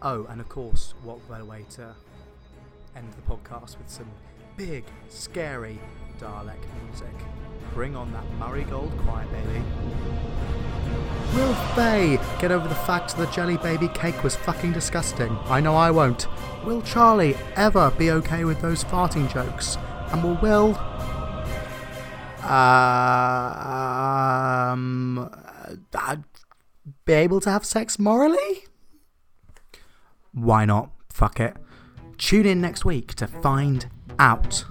Oh, 0.02 0.26
and 0.30 0.40
of 0.40 0.50
course, 0.50 0.94
what 1.04 1.28
better 1.30 1.46
way 1.46 1.66
to 1.72 1.96
end 2.96 3.12
the 3.14 3.22
podcast 3.22 3.78
with 3.78 3.90
some 3.90 4.10
big, 4.56 4.84
scary 5.10 5.80
Dalek 6.20 6.60
music? 6.84 7.16
Bring 7.74 7.96
on 7.96 8.12
that 8.14 8.30
Murray 8.34 8.64
Gold 8.64 8.92
Choir, 9.00 9.26
baby. 9.28 9.64
Will 11.34 11.54
Faye 11.76 12.20
get 12.40 12.52
over 12.52 12.68
the 12.68 12.76
fact 12.76 13.16
that 13.16 13.26
the 13.26 13.32
Jelly 13.34 13.58
Baby 13.58 13.90
cake 13.90 14.24
was 14.24 14.36
fucking 14.36 14.72
disgusting? 14.72 15.38
I 15.46 15.60
know 15.60 15.76
I 15.76 15.92
won't. 15.92 16.28
Will 16.64 16.82
Charlie 16.82 17.36
ever 17.56 17.92
be 17.98 18.12
okay 18.12 18.46
with 18.46 18.62
those 18.62 18.84
farting 18.84 19.32
jokes? 19.32 19.78
And 20.16 20.24
will 20.24 20.36
Will. 20.36 20.78
Uh, 22.42 22.54
um. 24.72 25.30
Uh, 25.94 26.16
be 27.04 27.12
able 27.12 27.42
to 27.42 27.52
have 27.52 27.66
sex 27.66 28.00
morally? 28.00 28.64
Why 30.32 30.64
not? 30.64 30.92
Fuck 31.10 31.42
it. 31.42 31.58
Tune 32.18 32.46
in 32.46 32.62
next 32.62 32.86
week 32.86 33.16
to 33.16 33.28
find 33.28 33.88
out. 34.18 34.64